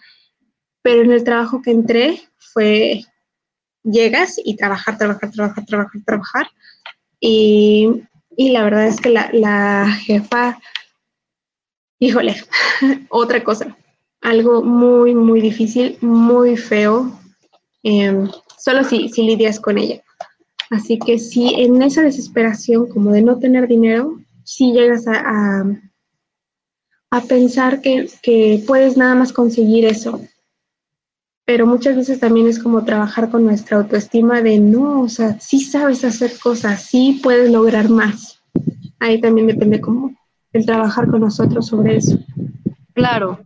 Pero 0.82 1.02
en 1.02 1.12
el 1.12 1.24
trabajo 1.24 1.60
que 1.60 1.72
entré 1.72 2.22
fue 2.38 3.02
llegas 3.82 4.40
y 4.42 4.56
trabajar, 4.56 4.96
trabajar, 4.96 5.30
trabajar, 5.30 5.66
trabajar, 5.66 6.02
trabajar. 6.06 6.46
Y, 7.20 8.02
y 8.36 8.50
la 8.50 8.62
verdad 8.62 8.86
es 8.86 9.00
que 9.00 9.10
la, 9.10 9.28
la 9.32 9.90
jefa, 9.90 10.58
híjole, 11.98 12.36
otra 13.10 13.42
cosa, 13.42 13.76
algo 14.20 14.62
muy, 14.62 15.14
muy 15.14 15.40
difícil, 15.40 15.98
muy 16.00 16.56
feo, 16.56 17.18
em, 17.82 18.28
solo 18.58 18.84
si, 18.84 19.08
si 19.08 19.22
lidias 19.22 19.60
con 19.60 19.78
ella. 19.78 20.02
Así 20.70 20.98
que 20.98 21.18
si 21.18 21.54
en 21.54 21.80
esa 21.82 22.02
desesperación 22.02 22.88
como 22.88 23.12
de 23.12 23.22
no 23.22 23.38
tener 23.38 23.68
dinero, 23.68 24.18
si 24.44 24.72
llegas 24.72 25.06
a, 25.06 25.64
a, 27.10 27.20
pensar 27.22 27.80
que, 27.80 28.08
que, 28.22 28.62
puedes 28.66 28.96
nada 28.96 29.14
más 29.14 29.32
conseguir 29.32 29.86
eso, 29.86 30.20
pero 31.46 31.66
muchas 31.66 31.96
veces 31.96 32.20
también 32.20 32.46
es 32.46 32.58
como 32.58 32.84
trabajar 32.84 33.30
con 33.30 33.44
nuestra 33.44 33.78
autoestima 33.78 34.42
de 34.42 34.58
no, 34.58 35.00
o 35.00 35.08
sea, 35.08 35.40
sí 35.40 35.60
sabes 35.60 36.04
hacer 36.04 36.38
cosas, 36.38 36.82
sí 36.82 37.20
puedes 37.22 37.50
lograr 37.50 37.88
más. 37.88 38.42
Ahí 39.00 39.20
también 39.20 39.46
depende 39.46 39.80
como 39.80 40.14
el 40.52 40.66
trabajar 40.66 41.08
con 41.08 41.20
nosotros 41.20 41.66
sobre 41.66 41.96
eso. 41.96 42.18
Claro. 42.92 43.38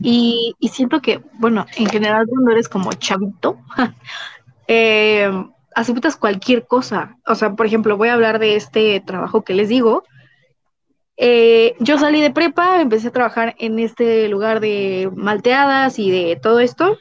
Y, 0.00 0.54
y 0.58 0.68
siento 0.68 1.00
que, 1.00 1.22
bueno, 1.34 1.66
en 1.76 1.86
general 1.86 2.26
cuando 2.26 2.50
eres 2.50 2.68
como 2.68 2.92
chavito, 2.92 3.58
eh, 4.68 5.30
aceptas 5.74 6.16
cualquier 6.16 6.66
cosa. 6.66 7.16
O 7.26 7.34
sea, 7.34 7.54
por 7.54 7.66
ejemplo, 7.66 7.96
voy 7.96 8.08
a 8.08 8.14
hablar 8.14 8.38
de 8.38 8.56
este 8.56 9.00
trabajo 9.00 9.42
que 9.42 9.54
les 9.54 9.68
digo. 9.68 10.04
Eh, 11.16 11.74
yo 11.78 11.98
salí 11.98 12.20
de 12.20 12.30
prepa, 12.30 12.80
empecé 12.80 13.08
a 13.08 13.12
trabajar 13.12 13.54
en 13.58 13.78
este 13.78 14.28
lugar 14.28 14.60
de 14.60 15.10
malteadas 15.14 15.98
y 15.98 16.10
de 16.10 16.36
todo 16.36 16.58
esto 16.58 16.98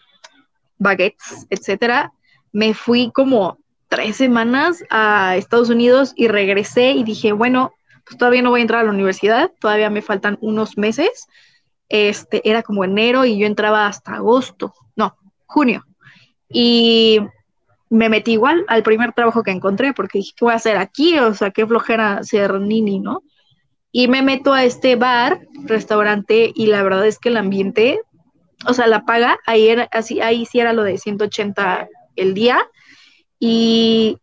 baguettes, 0.84 1.48
etcétera, 1.50 2.12
me 2.52 2.74
fui 2.74 3.12
como 3.12 3.58
tres 3.88 4.18
semanas 4.18 4.84
a 4.90 5.36
Estados 5.38 5.70
Unidos 5.70 6.14
y 6.16 6.28
regresé 6.28 6.92
y 6.92 7.04
dije, 7.04 7.32
bueno, 7.32 7.74
pues 8.06 8.18
todavía 8.18 8.42
no 8.42 8.50
voy 8.52 8.60
a 8.60 8.64
entrar 8.64 8.82
a 8.82 8.84
la 8.84 8.92
universidad, 8.92 9.52
todavía 9.60 9.90
me 9.90 10.02
faltan 10.02 10.38
unos 10.42 10.78
meses. 10.78 11.28
Este, 11.90 12.48
era 12.50 12.64
como 12.64 12.84
enero 12.84 13.26
y 13.26 13.38
yo 13.38 13.46
entraba 13.46 13.88
hasta 13.88 14.16
agosto, 14.16 14.74
no, 14.96 15.16
junio. 15.46 15.86
Y 16.50 17.20
me 17.90 18.10
metí 18.10 18.34
igual 18.34 18.66
al 18.68 18.84
primer 18.84 19.14
trabajo 19.14 19.44
que 19.44 19.52
encontré 19.52 19.94
porque 19.94 20.20
dije, 20.20 20.34
¿qué 20.36 20.46
voy 20.46 20.54
a 20.54 20.58
hacer 20.58 20.78
aquí? 20.78 21.20
O 21.20 21.34
sea, 21.34 21.52
qué 21.52 21.68
flojera 21.68 22.24
ser 22.24 22.60
nini, 22.60 23.00
¿no? 23.00 23.22
Y 23.92 24.08
me 24.08 24.24
meto 24.24 24.54
a 24.54 24.64
este 24.64 24.96
bar, 24.96 25.42
restaurante, 25.66 26.52
y 26.56 26.66
la 26.66 26.82
verdad 26.82 27.06
es 27.06 27.20
que 27.20 27.30
el 27.30 27.38
ambiente 27.38 28.00
o 28.66 28.74
sea, 28.74 28.88
la 28.88 29.06
paga, 29.06 29.40
ahí, 29.46 29.68
era, 29.68 29.88
así, 29.92 30.22
ahí 30.22 30.46
sí 30.46 30.60
era 30.60 30.74
lo 30.74 30.84
de 30.84 30.98
180 30.98 31.88
el 32.16 32.34
día 32.34 32.66
y 33.40 34.18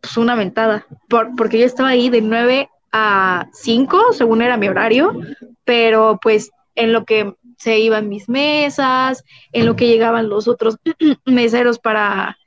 pues 0.00 0.16
una 0.16 0.34
ventada, 0.34 0.86
por, 1.08 1.34
porque 1.36 1.58
yo 1.58 1.66
estaba 1.66 1.90
ahí 1.90 2.10
de 2.10 2.20
9 2.20 2.68
a 2.92 3.46
5, 3.52 4.12
según 4.12 4.42
era 4.42 4.56
mi 4.56 4.68
horario, 4.68 5.18
pero 5.64 6.18
pues 6.22 6.50
en 6.78 6.92
lo 6.92 7.04
que 7.04 7.34
se 7.58 7.78
iban 7.78 8.08
mis 8.08 8.28
mesas, 8.28 9.24
en 9.52 9.66
lo 9.66 9.76
que 9.76 9.88
llegaban 9.88 10.28
los 10.28 10.48
otros 10.48 10.76
meseros 11.26 11.78
para, 11.78 12.38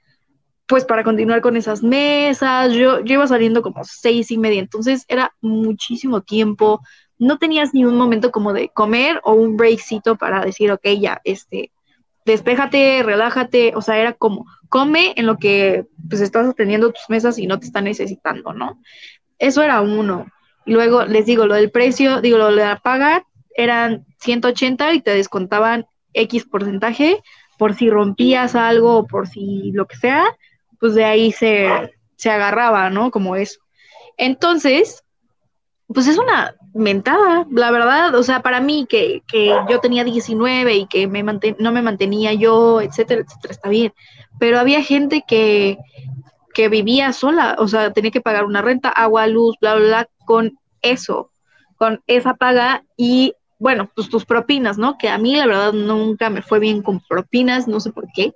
pues 0.68 0.86
para 0.86 1.04
continuar 1.04 1.42
con 1.42 1.58
esas 1.58 1.84
mesas, 1.84 2.74
yo, 2.74 3.02
yo 3.02 3.14
iba 3.16 3.28
saliendo 3.28 3.62
como 3.62 3.84
seis 3.84 4.32
y 4.32 4.38
media, 4.38 4.60
entonces 4.60 5.06
era 5.08 5.34
muchísimo 5.42 6.22
tiempo, 6.22 6.82
no 7.20 7.38
tenías 7.38 7.74
ni 7.74 7.86
un 7.86 7.98
momento 7.98 8.32
como 8.32 8.54
de 8.54 8.70
comer 8.70 9.20
o 9.24 9.34
un 9.34 9.58
breakcito 9.58 10.16
para 10.16 10.44
decir, 10.44 10.72
ok, 10.72 10.88
ya, 11.00 11.22
este, 11.26 11.72
despéjate, 12.26 13.04
relájate, 13.04 13.74
o 13.76 13.82
sea, 13.82 13.98
era 13.98 14.14
como, 14.14 14.46
come 14.70 15.14
en 15.18 15.26
lo 15.26 15.38
que 15.38 15.86
pues 16.10 16.22
estás 16.22 16.48
atendiendo 16.48 16.92
tus 16.92 17.10
mesas 17.10 17.38
y 17.38 17.48
no 17.48 17.60
te 17.60 17.66
están 17.66 17.84
necesitando, 17.84 18.54
¿no? 18.54 18.82
Eso 19.40 19.62
era 19.62 19.82
uno. 19.82 20.28
Luego 20.66 21.06
les 21.06 21.26
digo, 21.26 21.46
lo 21.46 21.56
del 21.56 21.72
precio, 21.72 22.22
digo, 22.22 22.38
lo 22.38 22.48
de 22.50 22.64
la 22.64 22.80
paga 22.80 23.26
eran 23.56 24.06
180 24.20 24.94
y 24.94 25.02
te 25.02 25.12
descontaban 25.12 25.86
X 26.14 26.46
porcentaje 26.46 27.22
por 27.58 27.76
si 27.76 27.90
rompías 27.90 28.56
algo 28.56 28.98
o 28.98 29.08
por 29.08 29.28
si 29.28 29.72
lo 29.74 29.86
que 29.88 29.98
sea, 29.98 30.26
pues 30.80 30.96
de 30.96 31.06
ahí 31.06 31.32
se, 31.32 31.92
se 32.16 32.30
agarraba, 32.30 32.90
¿no? 32.90 33.12
Como 33.12 33.36
eso. 33.36 33.60
Entonces, 34.18 35.04
pues 35.88 36.08
es 36.08 36.18
una 36.18 36.56
mentada, 36.74 37.46
la 37.52 37.72
verdad, 37.72 38.16
o 38.16 38.24
sea, 38.24 38.42
para 38.42 38.62
mí 38.62 38.86
que, 38.90 39.24
que 39.28 39.54
yo 39.70 39.80
tenía 39.80 40.04
19 40.04 40.76
y 40.76 40.88
que 40.88 41.08
me 41.08 41.24
no 41.24 41.72
me 41.72 41.82
mantenía 41.82 42.34
yo, 42.34 42.82
etcétera, 42.82 43.22
etcétera, 43.22 43.52
está 43.52 43.70
bien, 43.70 43.94
pero 44.40 44.58
había 44.58 44.82
gente 44.82 45.24
que, 45.28 45.78
que 46.54 46.70
vivía 46.70 47.12
sola, 47.14 47.56
o 47.60 47.68
sea, 47.68 47.92
tenía 47.92 48.12
que 48.12 48.22
pagar 48.22 48.46
una 48.46 48.62
renta, 48.62 48.90
agua, 48.90 49.28
luz, 49.28 49.58
bla, 49.60 49.76
bla, 49.76 49.86
bla, 49.86 50.10
con 50.26 50.58
eso, 50.82 51.32
con 51.78 52.02
esa 52.08 52.36
paga 52.36 52.84
y, 52.96 53.34
bueno, 53.62 53.92
pues 53.96 54.10
tus 54.10 54.26
propinas, 54.26 54.80
¿no? 54.80 54.98
Que 54.98 55.08
a 55.08 55.20
mí 55.20 55.36
la 55.36 55.46
verdad 55.46 55.72
nunca 55.72 56.32
me 56.32 56.42
fue 56.42 56.58
bien 56.58 56.82
con 56.82 57.00
propinas, 57.00 57.68
no 57.68 57.80
sé 57.80 57.92
por 57.92 58.08
qué. 58.12 58.34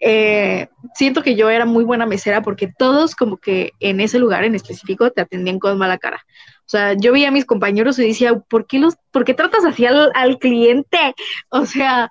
Eh, 0.00 0.68
siento 0.94 1.22
que 1.22 1.36
yo 1.36 1.50
era 1.50 1.66
muy 1.66 1.84
buena 1.84 2.06
mesera 2.06 2.40
porque 2.40 2.72
todos 2.78 3.14
como 3.14 3.36
que 3.36 3.72
en 3.78 4.00
ese 4.00 4.18
lugar 4.18 4.42
en 4.42 4.54
específico 4.54 5.10
te 5.10 5.20
atendían 5.20 5.58
con 5.58 5.76
mala 5.76 5.98
cara. 5.98 6.24
O 6.60 6.68
sea, 6.68 6.94
yo 6.94 7.12
veía 7.12 7.28
a 7.28 7.30
mis 7.30 7.44
compañeros 7.44 7.98
y 7.98 8.06
decía, 8.06 8.38
¿por 8.38 8.66
qué, 8.66 8.78
los, 8.78 8.94
¿por 9.10 9.26
qué 9.26 9.34
tratas 9.34 9.66
así 9.66 9.84
al, 9.84 10.10
al 10.14 10.38
cliente? 10.38 11.14
O 11.50 11.66
sea, 11.66 12.10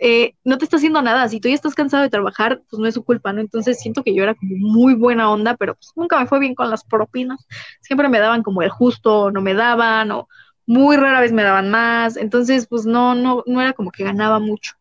eh, 0.00 0.32
no 0.42 0.56
te 0.56 0.64
está 0.64 0.78
haciendo 0.78 1.02
nada. 1.02 1.28
Si 1.28 1.38
tú 1.38 1.48
ya 1.48 1.54
estás 1.54 1.74
cansado 1.74 2.02
de 2.02 2.08
trabajar, 2.08 2.62
pues 2.70 2.80
no 2.80 2.86
es 2.86 2.94
su 2.94 3.04
culpa, 3.04 3.34
¿no? 3.34 3.42
Entonces 3.42 3.78
siento 3.78 4.02
que 4.02 4.14
yo 4.14 4.22
era 4.22 4.34
como 4.34 4.56
muy 4.56 4.94
buena 4.94 5.30
onda, 5.30 5.54
pero 5.58 5.74
pues 5.74 5.92
nunca 5.96 6.18
me 6.18 6.26
fue 6.26 6.40
bien 6.40 6.54
con 6.54 6.70
las 6.70 6.82
propinas. 6.82 7.46
Siempre 7.82 8.08
me 8.08 8.20
daban 8.20 8.42
como 8.42 8.62
el 8.62 8.70
justo, 8.70 9.30
no 9.30 9.42
me 9.42 9.52
daban, 9.52 10.10
o 10.12 10.28
muy 10.70 10.96
rara 10.96 11.20
vez 11.20 11.32
me 11.32 11.42
daban 11.42 11.68
más. 11.68 12.16
Entonces, 12.16 12.68
pues 12.68 12.86
no, 12.86 13.16
no, 13.16 13.42
no 13.44 13.60
era 13.60 13.72
como 13.72 13.90
que 13.90 14.04
ganaba 14.04 14.38
mucho. 14.38 14.74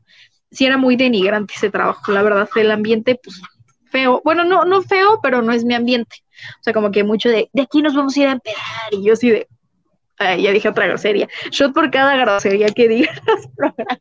Sí 0.52 0.66
era 0.66 0.78
muy 0.78 0.96
denigrante 0.96 1.56
ese 1.58 1.72
trabajo, 1.72 2.12
la 2.12 2.22
verdad, 2.22 2.48
el 2.56 2.70
ambiente, 2.70 3.20
pues 3.22 3.42
feo. 3.90 4.22
Bueno, 4.24 4.44
no, 4.44 4.66
no 4.66 4.84
feo, 4.84 5.20
pero 5.24 5.42
no 5.42 5.52
es 5.52 5.66
mi 5.66 5.74
ambiente. 5.74 6.18
O 6.60 6.64
sea, 6.64 6.74
como 6.74 6.92
que 6.92 7.04
mucho 7.04 7.30
de, 7.30 7.50
de 7.54 7.62
aquí 7.64 7.82
nos 7.82 7.96
vamos 7.96 8.16
a 8.16 8.20
ir 8.20 8.28
a 8.28 8.34
empedar. 8.34 8.60
Y 8.92 9.04
yo 9.04 9.14
así 9.14 9.32
de, 9.32 9.48
ay, 10.20 10.44
ya 10.44 10.52
dije 10.52 10.70
otra 10.70 10.86
grosería. 10.86 11.28
Shot 11.50 11.74
por 11.74 11.90
cada 11.90 12.16
grosería 12.18 12.70
que 12.70 12.88
diga 12.88 13.12
los 13.26 13.48
programas. 13.56 14.00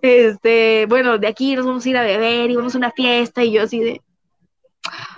Este, 0.00 0.86
bueno, 0.88 1.18
de 1.18 1.26
aquí 1.26 1.54
nos 1.54 1.66
vamos 1.66 1.84
a 1.84 1.90
ir 1.90 1.98
a 1.98 2.02
beber 2.02 2.50
y 2.50 2.56
vamos 2.56 2.74
a 2.74 2.78
una 2.78 2.92
fiesta. 2.92 3.44
Y 3.44 3.52
yo 3.52 3.62
así 3.62 3.80
de, 3.80 4.00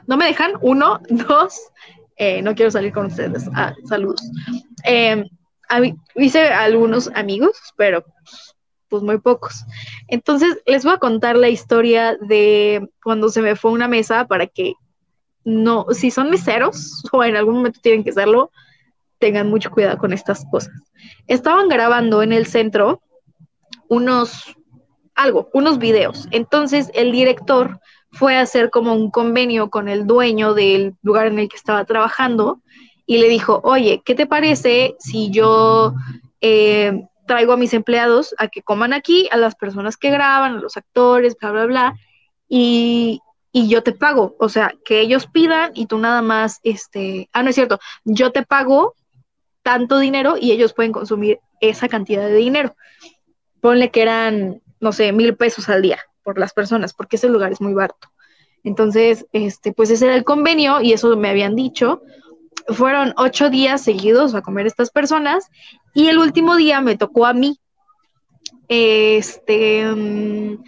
no 0.08 0.16
me 0.16 0.26
dejan. 0.26 0.54
Uno, 0.62 1.00
dos, 1.08 1.60
eh, 2.16 2.42
no 2.42 2.56
quiero 2.56 2.72
salir 2.72 2.92
con 2.92 3.06
ustedes. 3.06 3.48
Ah, 3.54 3.72
saludos. 3.88 4.20
Eh, 4.82 5.24
hice 6.16 6.48
algunos 6.48 7.10
amigos, 7.14 7.56
pero 7.76 8.04
pues 8.88 9.02
muy 9.02 9.18
pocos. 9.18 9.64
Entonces, 10.08 10.62
les 10.66 10.84
voy 10.84 10.94
a 10.94 10.98
contar 10.98 11.36
la 11.36 11.48
historia 11.48 12.16
de 12.20 12.88
cuando 13.02 13.28
se 13.28 13.42
me 13.42 13.56
fue 13.56 13.72
una 13.72 13.88
mesa 13.88 14.26
para 14.26 14.46
que 14.46 14.74
no, 15.44 15.86
si 15.90 16.10
son 16.10 16.30
meseros 16.30 17.02
o 17.12 17.22
en 17.24 17.36
algún 17.36 17.56
momento 17.56 17.80
tienen 17.82 18.04
que 18.04 18.12
serlo, 18.12 18.50
tengan 19.18 19.48
mucho 19.48 19.70
cuidado 19.70 19.98
con 19.98 20.12
estas 20.12 20.44
cosas. 20.50 20.72
Estaban 21.26 21.68
grabando 21.68 22.22
en 22.22 22.32
el 22.32 22.46
centro 22.46 23.02
unos, 23.88 24.54
algo, 25.14 25.50
unos 25.52 25.78
videos. 25.78 26.28
Entonces 26.30 26.90
el 26.94 27.12
director 27.12 27.80
fue 28.10 28.36
a 28.36 28.42
hacer 28.42 28.70
como 28.70 28.94
un 28.94 29.10
convenio 29.10 29.70
con 29.70 29.88
el 29.88 30.06
dueño 30.06 30.54
del 30.54 30.94
lugar 31.02 31.26
en 31.26 31.38
el 31.38 31.48
que 31.48 31.56
estaba 31.56 31.84
trabajando 31.84 32.60
y 33.06 33.18
le 33.18 33.28
dijo, 33.28 33.60
oye, 33.64 34.02
¿qué 34.04 34.14
te 34.14 34.26
parece 34.26 34.96
si 34.98 35.30
yo 35.30 35.94
eh, 36.40 37.06
traigo 37.26 37.52
a 37.52 37.56
mis 37.56 37.74
empleados 37.74 38.34
a 38.38 38.48
que 38.48 38.62
coman 38.62 38.92
aquí, 38.92 39.28
a 39.30 39.36
las 39.36 39.54
personas 39.54 39.96
que 39.96 40.10
graban, 40.10 40.56
a 40.56 40.60
los 40.60 40.76
actores, 40.76 41.36
bla, 41.40 41.50
bla, 41.52 41.66
bla, 41.66 41.94
y, 42.48 43.20
y 43.52 43.68
yo 43.68 43.82
te 43.82 43.92
pago, 43.92 44.36
o 44.38 44.48
sea, 44.48 44.74
que 44.84 45.00
ellos 45.00 45.26
pidan 45.26 45.72
y 45.74 45.86
tú 45.86 45.98
nada 45.98 46.22
más, 46.22 46.60
este, 46.62 47.28
ah, 47.32 47.42
no 47.42 47.50
es 47.50 47.54
cierto, 47.54 47.78
yo 48.04 48.32
te 48.32 48.42
pago 48.42 48.94
tanto 49.62 49.98
dinero 49.98 50.36
y 50.38 50.52
ellos 50.52 50.74
pueden 50.74 50.92
consumir 50.92 51.40
esa 51.60 51.88
cantidad 51.88 52.26
de 52.26 52.34
dinero. 52.34 52.76
Ponle 53.60 53.90
que 53.90 54.02
eran, 54.02 54.60
no 54.80 54.92
sé, 54.92 55.12
mil 55.12 55.36
pesos 55.36 55.68
al 55.68 55.82
día 55.82 55.98
por 56.22 56.38
las 56.38 56.52
personas, 56.52 56.92
porque 56.92 57.16
ese 57.16 57.28
lugar 57.28 57.52
es 57.52 57.60
muy 57.60 57.72
barato. 57.72 58.08
Entonces, 58.62 59.26
este, 59.32 59.72
pues 59.72 59.90
ese 59.90 60.06
era 60.06 60.14
el 60.14 60.24
convenio 60.24 60.80
y 60.80 60.92
eso 60.92 61.16
me 61.16 61.28
habían 61.28 61.54
dicho. 61.54 62.02
Fueron 62.68 63.12
ocho 63.16 63.50
días 63.50 63.82
seguidos 63.82 64.34
a 64.34 64.42
comer 64.42 64.66
estas 64.66 64.90
personas 64.90 65.50
y 65.92 66.08
el 66.08 66.18
último 66.18 66.56
día 66.56 66.80
me 66.80 66.96
tocó 66.96 67.26
a 67.26 67.34
mí. 67.34 67.58
Este, 68.68 69.84
mm, 69.84 70.62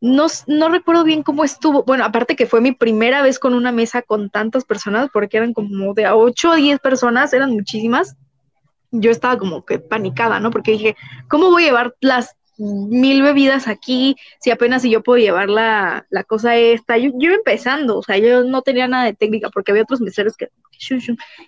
no, 0.00 0.26
no 0.46 0.68
recuerdo 0.68 1.04
bien 1.04 1.22
cómo 1.22 1.44
estuvo. 1.44 1.82
Bueno, 1.84 2.04
aparte 2.04 2.36
que 2.36 2.46
fue 2.46 2.60
mi 2.60 2.72
primera 2.72 3.22
vez 3.22 3.38
con 3.38 3.54
una 3.54 3.72
mesa 3.72 4.02
con 4.02 4.28
tantas 4.30 4.64
personas, 4.64 5.08
porque 5.12 5.38
eran 5.38 5.54
como 5.54 5.94
de 5.94 6.08
ocho 6.08 6.50
o 6.50 6.54
diez 6.54 6.78
personas, 6.78 7.32
eran 7.32 7.52
muchísimas. 7.52 8.16
Yo 8.90 9.10
estaba 9.10 9.38
como 9.38 9.64
que 9.64 9.78
panicada, 9.78 10.40
¿no? 10.40 10.50
Porque 10.50 10.72
dije, 10.72 10.96
¿cómo 11.28 11.50
voy 11.50 11.64
a 11.64 11.66
llevar 11.66 11.96
las 12.00 12.36
mil 12.56 13.22
bebidas 13.22 13.66
aquí, 13.68 14.16
si 14.40 14.50
apenas 14.50 14.82
si 14.82 14.90
yo 14.90 15.02
puedo 15.02 15.18
llevar 15.18 15.48
la, 15.50 16.06
cosa 16.26 16.56
esta. 16.56 16.96
Yo, 16.98 17.10
yo 17.14 17.32
empezando, 17.32 17.98
o 17.98 18.02
sea, 18.02 18.18
yo 18.18 18.44
no 18.44 18.62
tenía 18.62 18.86
nada 18.88 19.04
de 19.04 19.14
técnica 19.14 19.50
porque 19.50 19.72
había 19.72 19.82
otros 19.82 20.00
meseros 20.00 20.36
que... 20.36 20.48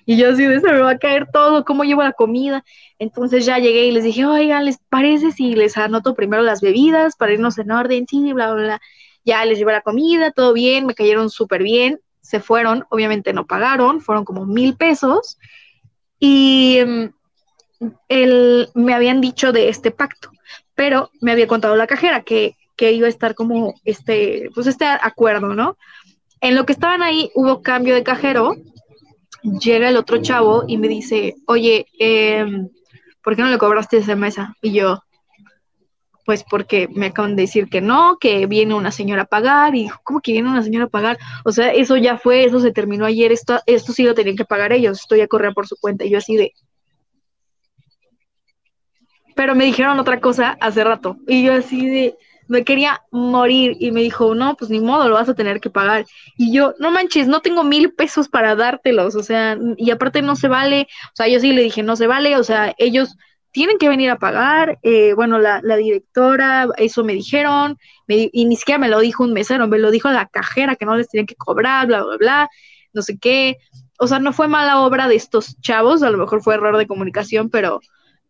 Y 0.05 0.16
yo 0.16 0.31
así 0.31 0.45
de, 0.45 0.61
se 0.61 0.72
me 0.72 0.81
va 0.81 0.91
a 0.91 0.99
caer 0.99 1.29
todo, 1.33 1.64
¿cómo 1.64 1.85
llevo 1.85 2.03
la 2.03 2.12
comida? 2.12 2.64
Entonces 2.99 3.45
ya 3.47 3.59
llegué 3.59 3.87
y 3.87 3.93
les 3.93 4.05
dije, 4.05 4.24
oigan, 4.24 4.64
¿les 4.64 4.79
parece 4.89 5.33
si 5.33 5.55
les 5.55 5.77
anoto 5.77 6.14
primero 6.14 6.43
las 6.43 6.61
bebidas 6.61 7.16
para 7.16 7.33
irnos 7.33 7.59
en 7.59 7.70
orden? 7.70 8.07
Sí, 8.09 8.33
bla, 8.33 8.53
bla, 8.53 8.62
bla. 8.62 8.81
Ya 9.24 9.45
les 9.45 9.59
llevé 9.59 9.72
la 9.72 9.81
comida, 9.81 10.31
todo 10.31 10.53
bien, 10.53 10.87
me 10.87 10.95
cayeron 10.95 11.31
súper 11.31 11.62
bien, 11.62 12.01
se 12.20 12.41
fueron, 12.41 12.85
obviamente 12.91 13.33
no 13.33 13.47
pagaron, 13.47 14.01
fueron 14.01 14.24
como 14.24 14.47
mil 14.47 14.77
pesos. 14.77 15.39
Y 16.20 16.79
mm, 16.87 17.87
el, 18.09 18.68
me 18.74 18.95
habían 18.95 19.20
dicho 19.20 19.53
de 19.53 19.68
este 19.68 19.91
pacto 19.91 20.31
pero 20.77 21.11
me 21.20 21.33
había 21.33 21.49
contado 21.49 21.74
la 21.74 21.89
cajera 21.89 22.22
que, 22.22 22.55
iba 22.79 23.07
a 23.07 23.11
estar 23.11 23.35
como 23.35 23.74
este, 23.85 24.51
pues 24.55 24.68
este 24.68 24.85
acuerdo, 24.85 25.55
¿no? 25.55 25.77
En 26.41 26.55
lo 26.55 26.66
que 26.66 26.74
estaban 26.74 27.03
ahí 27.03 27.31
hubo 27.35 27.62
cambio 27.62 27.95
de 27.95 28.05
cajero, 28.05 28.55
llega 29.61 29.89
el 29.89 29.97
otro 29.97 30.21
chavo 30.23 30.65
y 30.67 30.79
me 30.79 30.89
dice, 30.89 31.37
oye, 31.47 31.87
em, 31.99 32.69
¿por 33.23 33.37
qué 33.37 33.43
no 33.43 33.49
le 33.49 33.59
cobraste 33.59 33.99
esa 33.99 34.17
mesa? 34.17 34.55
Y 34.63 34.73
yo, 34.73 35.03
pues 36.25 36.45
porque 36.49 36.89
me 36.93 37.07
acaban 37.07 37.37
de 37.37 37.43
decir 37.43 37.69
que 37.69 37.81
no, 37.81 38.19
que 38.19 38.47
viene 38.47 38.75
una 38.75 38.91
señora 38.91 39.23
a 39.23 39.27
pagar, 39.27 39.75
y 39.77 39.89
¿cómo 40.03 40.21
que 40.21 40.33
viene 40.33 40.51
una 40.51 40.63
señora 40.63 40.87
a 40.87 40.89
pagar? 40.89 41.19
O 41.45 41.53
sea, 41.53 41.73
eso 41.73 41.97
ya 41.97 42.19
fue, 42.19 42.45
eso 42.45 42.61
se 42.61 42.73
terminó 42.73 43.05
ayer, 43.07 43.33
esto, 43.33 43.61
esto 43.67 43.93
sí 43.93 44.03
lo 44.03 44.15
tenían 44.15 44.37
que 44.37 44.45
pagar 44.45 44.73
ellos, 44.73 45.01
esto 45.01 45.17
ya 45.17 45.29
corría 45.29 45.53
por 45.53 45.67
su 45.67 45.77
cuenta, 45.77 46.05
y 46.05 46.11
yo 46.11 46.19
así 46.19 46.37
de, 46.37 46.53
pero 49.37 49.55
me 49.55 49.67
dijeron 49.67 50.01
otra 50.01 50.19
cosa 50.19 50.57
hace 50.61 50.83
rato 50.83 51.19
y 51.29 51.45
yo 51.45 51.53
así 51.53 51.87
de, 51.87 52.17
me 52.49 52.65
quería 52.65 53.03
morir 53.11 53.77
y 53.81 53.91
me 53.91 54.03
dijo, 54.03 54.35
no, 54.35 54.57
pues 54.57 54.71
ni 54.71 54.81
modo, 54.81 55.09
lo 55.09 55.15
vas 55.15 55.29
a 55.29 55.35
tener 55.35 55.61
que 55.61 55.71
pagar. 55.71 56.07
Y 56.37 56.53
yo, 56.53 56.75
no 56.79 56.91
manches, 56.91 57.29
no 57.29 57.41
tengo 57.41 57.65
mil 57.65 57.93
pesos 57.93 58.29
para 58.29 58.55
dártelos, 58.55 59.15
o 59.15 59.23
sea, 59.23 59.59
y 59.77 59.91
aparte 59.91 60.23
no 60.23 60.37
se 60.37 60.49
vale, 60.49 60.89
o 61.13 61.17
sea, 61.17 61.29
yo 61.29 61.41
sí 61.41 61.53
le 61.53 61.63
dije, 61.63 61.83
no 61.83 61.97
se 61.97 62.07
vale, 62.07 62.37
o 62.37 62.45
sea, 62.45 62.75
ellos 62.79 63.17
tienen 63.51 63.79
que 63.79 63.89
venir 63.89 64.11
a 64.11 64.19
pagar, 64.19 64.79
eh, 64.83 65.15
bueno, 65.15 65.39
la, 65.39 65.61
la, 65.63 65.77
directora, 65.77 66.69
eso 66.77 67.05
me 67.05 67.15
dijeron, 67.15 67.79
y 68.07 68.45
ni 68.45 68.57
siquiera 68.57 68.79
me 68.79 68.89
lo 68.89 69.01
dijo 69.01 69.25
un 69.25 69.33
mesero, 69.33 69.67
me 69.67 69.79
lo 69.79 69.91
dijo 69.91 70.11
la 70.11 70.27
cajera 70.27 70.77
que 70.77 70.85
no 70.85 70.97
les 70.97 71.09
tenían 71.09 71.27
que 71.27 71.37
cobrar, 71.37 71.87
bla, 71.87 72.03
bla, 72.03 72.17
bla, 72.19 72.51
no 72.93 73.03
sé 73.03 73.19
qué. 73.19 73.59
O 73.99 74.07
sea, 74.09 74.19
no 74.19 74.33
fue 74.33 74.49
mala 74.49 74.81
obra 74.81 75.09
de 75.09 75.15
estos 75.15 75.59
chavos, 75.61 76.03
a 76.03 76.11
lo 76.11 76.19
mejor 76.19 76.43
fue 76.43 76.55
error 76.55 76.77
de 76.77 76.87
comunicación, 76.87 77.49
pero 77.49 77.81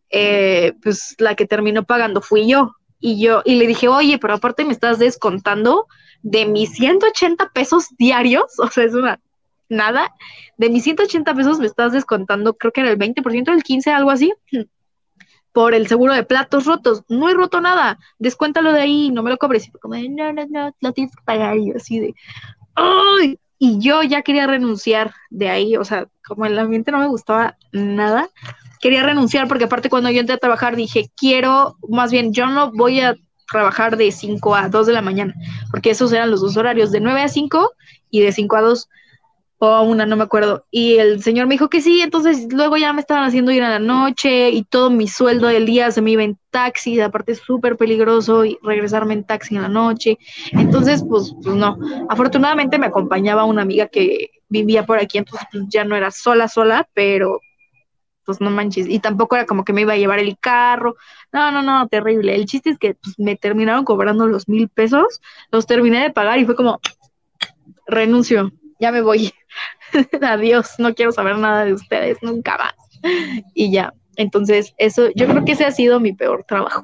eh, 0.09 0.73
pues 0.81 1.15
la 1.17 1.35
que 1.35 1.45
terminó 1.45 1.83
pagando 1.83 2.21
fui 2.21 2.47
yo. 2.47 2.75
Y 2.99 3.21
yo, 3.21 3.41
y 3.45 3.55
le 3.55 3.67
dije, 3.67 3.87
oye, 3.87 4.17
pero 4.17 4.35
aparte 4.35 4.65
me 4.65 4.73
estás 4.73 4.99
descontando 4.99 5.87
de 6.23 6.45
mis 6.45 6.71
180 6.71 7.49
pesos 7.53 7.87
diarios, 7.97 8.45
o 8.59 8.67
sea, 8.67 8.83
es 8.83 8.93
una 8.93 9.19
nada, 9.69 10.13
de 10.57 10.69
mis 10.69 10.83
180 10.83 11.33
pesos 11.33 11.59
me 11.59 11.65
estás 11.65 11.91
descontando, 11.91 12.57
creo 12.57 12.71
que 12.71 12.81
era 12.81 12.89
el 12.89 12.97
20%, 12.97 13.53
el 13.53 13.63
15%, 13.63 13.93
algo 13.93 14.11
así, 14.11 14.33
por 15.51 15.73
el 15.73 15.87
seguro 15.87 16.13
de 16.13 16.23
platos 16.23 16.65
rotos. 16.65 17.03
No 17.09 17.29
he 17.29 17.33
roto 17.33 17.61
nada, 17.61 17.99
descuéntalo 18.19 18.71
de 18.73 18.81
ahí, 18.81 19.11
no 19.11 19.23
me 19.23 19.31
lo 19.31 19.37
cobres. 19.37 19.67
Y 19.67 19.71
como, 19.71 19.95
no, 19.95 20.33
no, 20.33 20.45
no, 20.47 20.75
lo 20.79 20.93
tienes 20.93 21.15
que 21.15 21.23
pagar. 21.23 21.57
Y 21.57 21.71
así 21.71 21.99
de, 21.99 22.15
¡ay! 22.75 23.39
Y 23.59 23.79
yo 23.79 24.03
ya 24.03 24.21
quería 24.21 24.45
renunciar 24.45 25.13
de 25.31 25.49
ahí, 25.49 25.75
o 25.77 25.83
sea, 25.83 26.07
como 26.23 26.45
el 26.45 26.59
ambiente 26.59 26.91
no 26.91 26.99
me 26.99 27.07
gustaba 27.07 27.57
nada, 27.71 28.29
quería 28.79 29.03
renunciar 29.03 29.47
porque 29.47 29.65
aparte 29.65 29.89
cuando 29.89 30.09
yo 30.09 30.19
entré 30.19 30.35
a 30.35 30.39
trabajar 30.39 30.75
dije, 30.75 31.09
quiero, 31.15 31.77
más 31.87 32.11
bien, 32.11 32.33
yo 32.33 32.47
no 32.47 32.71
voy 32.71 33.01
a 33.01 33.15
trabajar 33.51 33.97
de 33.97 34.11
5 34.11 34.55
a 34.55 34.69
2 34.69 34.87
de 34.87 34.93
la 34.93 35.01
mañana, 35.01 35.33
porque 35.71 35.91
esos 35.91 36.11
eran 36.11 36.31
los 36.31 36.41
dos 36.41 36.57
horarios, 36.57 36.91
de 36.91 36.99
9 36.99 37.21
a 37.21 37.27
5 37.29 37.71
y 38.11 38.21
de 38.21 38.31
5 38.31 38.55
a 38.57 38.61
2 38.61 38.89
o 39.59 39.67
a 39.67 39.81
una, 39.81 40.05
no 40.05 40.15
me 40.15 40.23
acuerdo. 40.23 40.65
Y 40.69 40.97
el 40.97 41.23
señor 41.23 41.47
me 41.47 41.55
dijo 41.55 41.69
que 41.69 41.81
sí, 41.81 42.01
entonces 42.01 42.47
luego 42.51 42.77
ya 42.77 42.93
me 42.93 43.01
estaban 43.01 43.23
haciendo 43.23 43.51
ir 43.51 43.63
a 43.63 43.69
la 43.69 43.79
noche 43.79 44.51
y 44.51 44.63
todo 44.63 44.89
mi 44.89 45.07
sueldo 45.07 45.47
del 45.47 45.65
día 45.65 45.89
se 45.91 46.01
me 46.01 46.11
iba 46.11 46.23
en 46.23 46.37
taxi, 46.51 46.99
aparte 46.99 47.31
es 47.31 47.39
súper 47.39 47.75
peligroso 47.75 48.45
y 48.45 48.57
regresarme 48.61 49.15
en 49.15 49.23
taxi 49.23 49.55
en 49.55 49.63
la 49.63 49.69
noche. 49.69 50.17
Entonces, 50.51 51.03
pues, 51.07 51.33
pues 51.41 51.55
no. 51.55 51.77
Afortunadamente 52.09 52.77
me 52.77 52.87
acompañaba 52.87 53.45
una 53.45 53.63
amiga 53.63 53.87
que 53.87 54.29
vivía 54.49 54.85
por 54.85 54.99
aquí, 54.99 55.17
entonces 55.17 55.47
pues, 55.51 55.63
ya 55.69 55.83
no 55.83 55.95
era 55.95 56.11
sola, 56.11 56.47
sola, 56.47 56.87
pero 56.93 57.39
pues 58.27 58.41
no 58.41 58.51
manches, 58.51 58.89
y 58.89 58.99
tampoco 58.99 59.37
era 59.37 59.45
como 59.45 59.63
que 59.63 59.71
me 59.71 59.81
iba 59.81 59.93
a 59.93 59.97
llevar 59.97 60.19
el 60.19 60.37
carro, 60.37 60.97
no, 61.31 61.49
no, 61.49 61.61
no, 61.61 61.87
terrible. 61.87 62.35
El 62.35 62.45
chiste 62.45 62.71
es 62.71 62.77
que 62.77 62.95
pues, 62.95 63.17
me 63.17 63.37
terminaron 63.37 63.85
cobrando 63.85 64.27
los 64.27 64.49
mil 64.49 64.67
pesos, 64.67 65.21
los 65.49 65.65
terminé 65.65 66.03
de 66.03 66.11
pagar 66.11 66.37
y 66.37 66.45
fue 66.45 66.57
como, 66.57 66.81
renuncio, 67.87 68.51
ya 68.81 68.91
me 68.91 68.99
voy, 68.99 69.33
adiós, 70.21 70.73
no 70.77 70.93
quiero 70.93 71.13
saber 71.13 71.37
nada 71.37 71.63
de 71.63 71.73
ustedes, 71.73 72.17
nunca 72.21 72.57
más. 72.57 72.75
Y 73.53 73.71
ya, 73.71 73.93
entonces 74.17 74.73
eso, 74.77 75.07
yo 75.15 75.25
creo 75.25 75.45
que 75.45 75.53
ese 75.53 75.63
ha 75.63 75.71
sido 75.71 76.01
mi 76.01 76.11
peor 76.11 76.43
trabajo. 76.43 76.83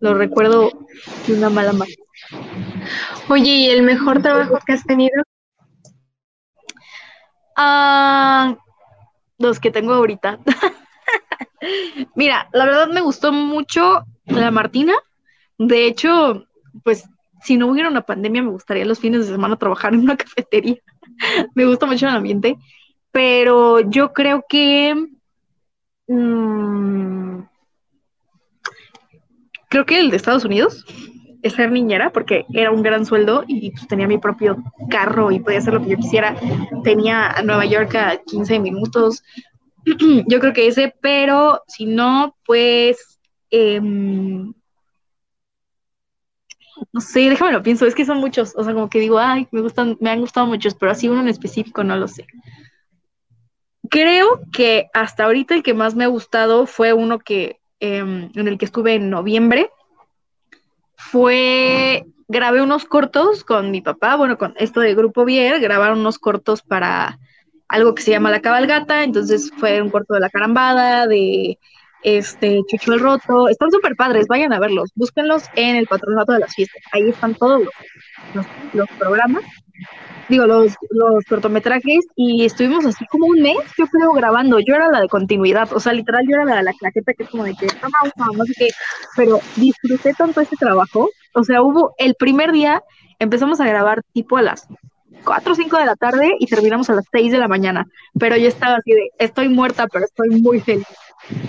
Lo 0.00 0.14
recuerdo 0.14 0.70
de 1.26 1.34
una 1.34 1.50
mala 1.50 1.74
manera. 1.74 2.02
Oye, 3.28 3.50
¿y 3.50 3.66
el 3.68 3.82
mejor 3.82 4.22
trabajo 4.22 4.58
que 4.66 4.72
has 4.72 4.84
tenido? 4.84 5.22
Ah, 7.54 8.56
los 9.48 9.60
que 9.60 9.70
tengo 9.70 9.94
ahorita. 9.94 10.38
Mira, 12.14 12.48
la 12.52 12.64
verdad 12.64 12.88
me 12.88 13.00
gustó 13.00 13.32
mucho 13.32 14.04
la 14.26 14.50
Martina. 14.50 14.94
De 15.58 15.86
hecho, 15.86 16.46
pues 16.82 17.08
si 17.42 17.56
no 17.56 17.68
hubiera 17.68 17.88
una 17.88 18.02
pandemia, 18.02 18.42
me 18.42 18.50
gustaría 18.50 18.84
los 18.84 19.00
fines 19.00 19.26
de 19.26 19.32
semana 19.32 19.56
trabajar 19.56 19.94
en 19.94 20.00
una 20.00 20.16
cafetería. 20.18 20.76
me 21.54 21.64
gusta 21.66 21.86
mucho 21.86 22.06
el 22.08 22.16
ambiente. 22.16 22.56
Pero 23.10 23.80
yo 23.80 24.12
creo 24.12 24.44
que... 24.48 24.94
Mm, 26.08 27.42
creo 29.68 29.86
que 29.86 30.00
el 30.00 30.10
de 30.10 30.16
Estados 30.16 30.44
Unidos 30.44 30.84
ser 31.50 31.70
niñera, 31.70 32.10
porque 32.10 32.46
era 32.52 32.70
un 32.70 32.82
gran 32.82 33.04
sueldo 33.06 33.44
y 33.46 33.70
pues, 33.70 33.86
tenía 33.88 34.06
mi 34.06 34.18
propio 34.18 34.62
carro 34.90 35.30
y 35.30 35.40
podía 35.40 35.58
hacer 35.58 35.74
lo 35.74 35.82
que 35.82 35.90
yo 35.90 35.96
quisiera. 35.96 36.36
Tenía 36.84 37.28
a 37.28 37.42
Nueva 37.42 37.64
York 37.64 37.94
a 37.94 38.18
15 38.18 38.58
minutos. 38.60 39.22
yo 40.28 40.40
creo 40.40 40.52
que 40.52 40.66
ese, 40.66 40.94
pero 41.00 41.62
si 41.66 41.86
no, 41.86 42.36
pues... 42.44 43.20
Em, 43.50 44.52
no 46.92 47.00
sé, 47.00 47.20
déjame 47.30 47.52
lo 47.52 47.62
pienso, 47.62 47.86
es 47.86 47.94
que 47.94 48.04
son 48.04 48.18
muchos, 48.18 48.54
o 48.56 48.64
sea, 48.64 48.74
como 48.74 48.88
que 48.88 48.98
digo, 48.98 49.18
ay, 49.18 49.46
me 49.50 49.60
gustan, 49.60 49.96
me 50.00 50.10
han 50.10 50.20
gustado 50.20 50.46
muchos, 50.46 50.74
pero 50.74 50.90
así 50.90 51.08
uno 51.08 51.20
en 51.20 51.28
específico 51.28 51.84
no 51.84 51.96
lo 51.96 52.08
sé. 52.08 52.26
Creo 53.88 54.40
que 54.52 54.88
hasta 54.94 55.24
ahorita 55.24 55.54
el 55.54 55.62
que 55.62 55.74
más 55.74 55.94
me 55.94 56.04
ha 56.04 56.08
gustado 56.08 56.66
fue 56.66 56.92
uno 56.92 57.18
que 57.18 57.60
em, 57.80 58.30
en 58.34 58.48
el 58.48 58.58
que 58.58 58.64
estuve 58.64 58.94
en 58.94 59.10
noviembre, 59.10 59.70
fue, 61.10 62.04
grabé 62.28 62.62
unos 62.62 62.84
cortos 62.84 63.44
con 63.44 63.70
mi 63.70 63.80
papá, 63.80 64.16
bueno, 64.16 64.38
con 64.38 64.54
esto 64.58 64.80
de 64.80 64.94
Grupo 64.94 65.24
Vier, 65.24 65.60
grabaron 65.60 66.00
unos 66.00 66.18
cortos 66.18 66.62
para 66.62 67.18
algo 67.68 67.94
que 67.94 68.02
se 68.02 68.10
llama 68.10 68.30
La 68.30 68.40
Cabalgata, 68.40 69.02
entonces 69.02 69.50
fue 69.56 69.80
un 69.80 69.90
corto 69.90 70.14
de 70.14 70.20
La 70.20 70.30
Carambada, 70.30 71.06
de 71.06 71.58
este 72.02 72.62
Chucho 72.68 72.94
el 72.94 73.00
Roto, 73.00 73.48
están 73.48 73.70
súper 73.70 73.94
padres, 73.96 74.26
vayan 74.26 74.52
a 74.52 74.60
verlos, 74.60 74.90
búsquenlos 74.94 75.44
en 75.54 75.76
el 75.76 75.86
patronato 75.86 76.32
de 76.32 76.40
las 76.40 76.54
fiestas, 76.54 76.82
ahí 76.92 77.08
están 77.08 77.34
todos 77.34 77.62
los 78.72 78.88
programas 78.98 79.44
digo, 80.28 80.46
los, 80.46 80.74
los 80.90 81.24
cortometrajes 81.24 82.06
y 82.16 82.44
estuvimos 82.44 82.84
así 82.86 83.04
como 83.06 83.26
un 83.26 83.40
mes, 83.40 83.58
yo 83.78 83.86
creo, 83.86 84.12
grabando. 84.12 84.58
Yo 84.60 84.74
era 84.74 84.88
la 84.88 85.00
de 85.00 85.08
continuidad, 85.08 85.72
o 85.72 85.80
sea, 85.80 85.92
literal, 85.92 86.24
yo 86.28 86.36
era 86.36 86.44
la 86.44 86.56
de 86.56 86.62
la 86.62 86.72
claqueta 86.72 87.12
que 87.14 87.24
es 87.24 87.30
como 87.30 87.44
de 87.44 87.54
que, 87.54 87.66
no, 87.66 87.88
no, 88.16 88.32
no 88.32 88.44
sé 88.44 88.52
qué, 88.56 88.68
pero 89.16 89.40
disfruté 89.56 90.14
tanto 90.14 90.40
este 90.40 90.56
trabajo 90.56 91.10
O 91.34 91.44
sea, 91.44 91.62
hubo 91.62 91.94
el 91.98 92.14
primer 92.14 92.52
día, 92.52 92.82
empezamos 93.18 93.60
a 93.60 93.66
grabar 93.66 94.02
tipo 94.12 94.36
a 94.36 94.42
las 94.42 94.66
4 95.24 95.52
o 95.52 95.54
5 95.56 95.78
de 95.78 95.86
la 95.86 95.96
tarde 95.96 96.32
y 96.38 96.46
terminamos 96.46 96.90
a 96.90 96.94
las 96.94 97.04
6 97.12 97.32
de 97.32 97.38
la 97.38 97.48
mañana. 97.48 97.86
Pero 98.18 98.36
yo 98.36 98.48
estaba 98.48 98.76
así 98.76 98.92
de, 98.92 99.10
estoy 99.18 99.48
muerta, 99.48 99.86
pero 99.86 100.04
estoy 100.04 100.30
muy 100.40 100.60
feliz. 100.60 100.86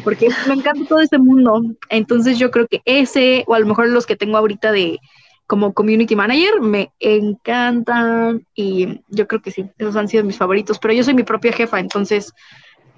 Porque 0.04 0.30
me 0.48 0.54
encanta 0.54 0.86
todo 0.88 1.00
este 1.00 1.18
mundo. 1.18 1.64
Entonces 1.90 2.38
yo 2.38 2.52
creo 2.52 2.68
que 2.68 2.82
ese, 2.86 3.44
o 3.48 3.56
a 3.56 3.60
lo 3.60 3.66
mejor 3.66 3.90
los 3.90 4.06
que 4.06 4.16
tengo 4.16 4.38
ahorita 4.38 4.72
de 4.72 5.00
como 5.48 5.74
community 5.74 6.16
manager, 6.16 6.62
me 6.62 6.92
encantan. 7.00 8.46
Y 8.56 9.02
yo 9.10 9.28
creo 9.28 9.42
que 9.42 9.52
sí, 9.52 9.70
esos 9.78 9.96
han 9.96 10.08
sido 10.08 10.24
mis 10.24 10.38
favoritos. 10.38 10.80
Pero 10.80 10.94
yo 10.94 11.04
soy 11.04 11.14
mi 11.14 11.24
propia 11.24 11.54
jefa, 11.54 11.80
entonces 11.80 12.34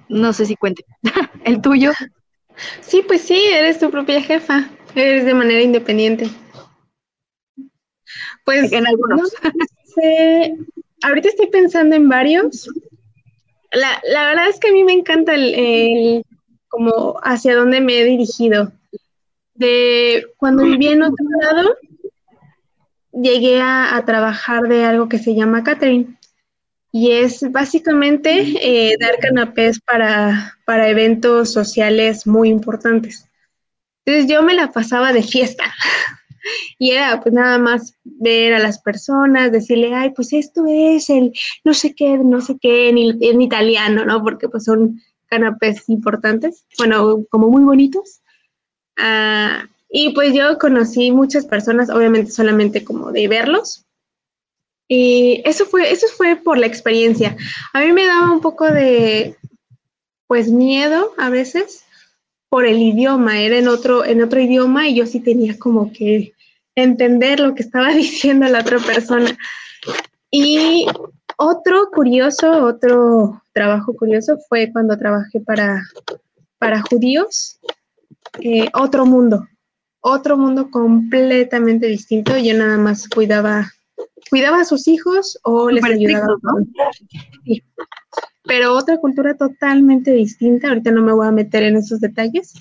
no 0.08 0.32
sé 0.32 0.46
si 0.46 0.56
cuente. 0.56 0.84
¿El 1.44 1.60
tuyo? 1.60 1.92
Sí, 2.80 3.04
pues 3.06 3.22
sí, 3.22 3.38
eres 3.52 3.78
tu 3.78 3.90
propia 3.90 4.22
jefa. 4.22 4.68
Eres 4.94 5.24
de 5.24 5.34
manera 5.34 5.60
independiente. 5.60 6.30
Pues 8.44 8.72
en 8.72 8.86
algunos. 8.86 9.34
ahorita 11.02 11.28
estoy 11.28 11.48
pensando 11.48 11.96
en 11.96 12.08
varios. 12.08 12.68
La, 13.72 14.00
la, 14.04 14.28
verdad 14.28 14.48
es 14.48 14.58
que 14.58 14.68
a 14.68 14.72
mí 14.72 14.84
me 14.84 14.92
encanta 14.92 15.34
el, 15.34 16.24
como 16.68 17.16
hacia 17.22 17.56
dónde 17.56 17.80
me 17.80 17.98
he 17.98 18.04
dirigido. 18.04 18.72
De 19.54 20.26
cuando 20.36 20.64
viví 20.64 20.88
en 20.88 21.02
otro 21.02 21.26
lado, 21.40 21.76
llegué 23.20 23.60
a, 23.60 23.96
a 23.96 24.04
trabajar 24.04 24.62
de 24.64 24.84
algo 24.84 25.08
que 25.08 25.18
se 25.18 25.34
llama 25.34 25.64
catering 25.64 26.16
y 26.98 27.10
es 27.12 27.44
básicamente 27.52 28.54
eh, 28.62 28.96
dar 28.98 29.18
canapés 29.18 29.80
para, 29.80 30.56
para 30.64 30.88
eventos 30.88 31.52
sociales 31.52 32.26
muy 32.26 32.48
importantes. 32.48 33.28
Entonces 34.04 34.32
yo 34.32 34.42
me 34.42 34.54
la 34.54 34.72
pasaba 34.72 35.12
de 35.12 35.22
fiesta 35.22 35.64
y 36.78 36.92
era 36.92 37.20
pues 37.20 37.34
nada 37.34 37.58
más 37.58 37.92
ver 38.04 38.54
a 38.54 38.60
las 38.60 38.80
personas, 38.80 39.52
decirle, 39.52 39.94
ay, 39.94 40.14
pues 40.16 40.32
esto 40.32 40.64
es 40.66 41.10
el 41.10 41.34
no 41.64 41.74
sé 41.74 41.94
qué, 41.94 42.16
no 42.16 42.40
sé 42.40 42.56
qué, 42.58 42.88
en, 42.88 42.96
en 43.20 43.42
italiano, 43.42 44.06
¿no? 44.06 44.22
Porque 44.22 44.48
pues 44.48 44.64
son 44.64 44.98
canapés 45.26 45.90
importantes, 45.90 46.64
bueno, 46.78 47.24
como 47.28 47.50
muy 47.50 47.62
bonitos. 47.62 48.22
Ah, 48.96 49.68
y 49.98 50.10
pues 50.10 50.34
yo 50.34 50.58
conocí 50.58 51.10
muchas 51.10 51.46
personas, 51.46 51.88
obviamente 51.88 52.30
solamente 52.30 52.84
como 52.84 53.12
de 53.12 53.28
verlos, 53.28 53.86
y 54.88 55.40
eso 55.46 55.64
fue, 55.64 55.90
eso 55.90 56.06
fue 56.14 56.36
por 56.36 56.58
la 56.58 56.66
experiencia. 56.66 57.34
A 57.72 57.80
mí 57.80 57.92
me 57.94 58.04
daba 58.04 58.30
un 58.30 58.42
poco 58.42 58.70
de, 58.70 59.36
pues, 60.26 60.50
miedo 60.50 61.14
a 61.16 61.30
veces 61.30 61.86
por 62.50 62.66
el 62.66 62.78
idioma. 62.78 63.40
Era 63.40 63.56
en 63.56 63.68
otro, 63.68 64.04
en 64.04 64.22
otro 64.22 64.38
idioma 64.38 64.86
y 64.86 64.96
yo 64.96 65.06
sí 65.06 65.20
tenía 65.20 65.58
como 65.58 65.90
que 65.90 66.34
entender 66.74 67.40
lo 67.40 67.54
que 67.54 67.62
estaba 67.62 67.88
diciendo 67.94 68.46
la 68.48 68.60
otra 68.60 68.78
persona. 68.78 69.34
Y 70.30 70.86
otro 71.38 71.90
curioso, 71.90 72.66
otro 72.66 73.42
trabajo 73.54 73.96
curioso 73.96 74.36
fue 74.46 74.70
cuando 74.70 74.98
trabajé 74.98 75.40
para, 75.40 75.82
para 76.58 76.82
judíos. 76.82 77.58
Eh, 78.42 78.68
otro 78.74 79.06
mundo, 79.06 79.46
otro 80.08 80.38
mundo 80.38 80.70
completamente 80.70 81.86
distinto. 81.88 82.36
Yo 82.38 82.56
nada 82.56 82.78
más 82.78 83.08
cuidaba 83.08 83.68
cuidaba 84.30 84.60
a 84.60 84.64
sus 84.64 84.86
hijos 84.88 85.38
o 85.42 85.70
les 85.70 85.84
ayudaba. 85.84 86.26
Sí. 87.44 87.62
Pero 88.44 88.74
otra 88.74 88.98
cultura 88.98 89.36
totalmente 89.36 90.12
distinta, 90.12 90.68
ahorita 90.68 90.92
no 90.92 91.02
me 91.02 91.12
voy 91.12 91.26
a 91.26 91.32
meter 91.32 91.64
en 91.64 91.76
esos 91.76 92.00
detalles, 92.00 92.54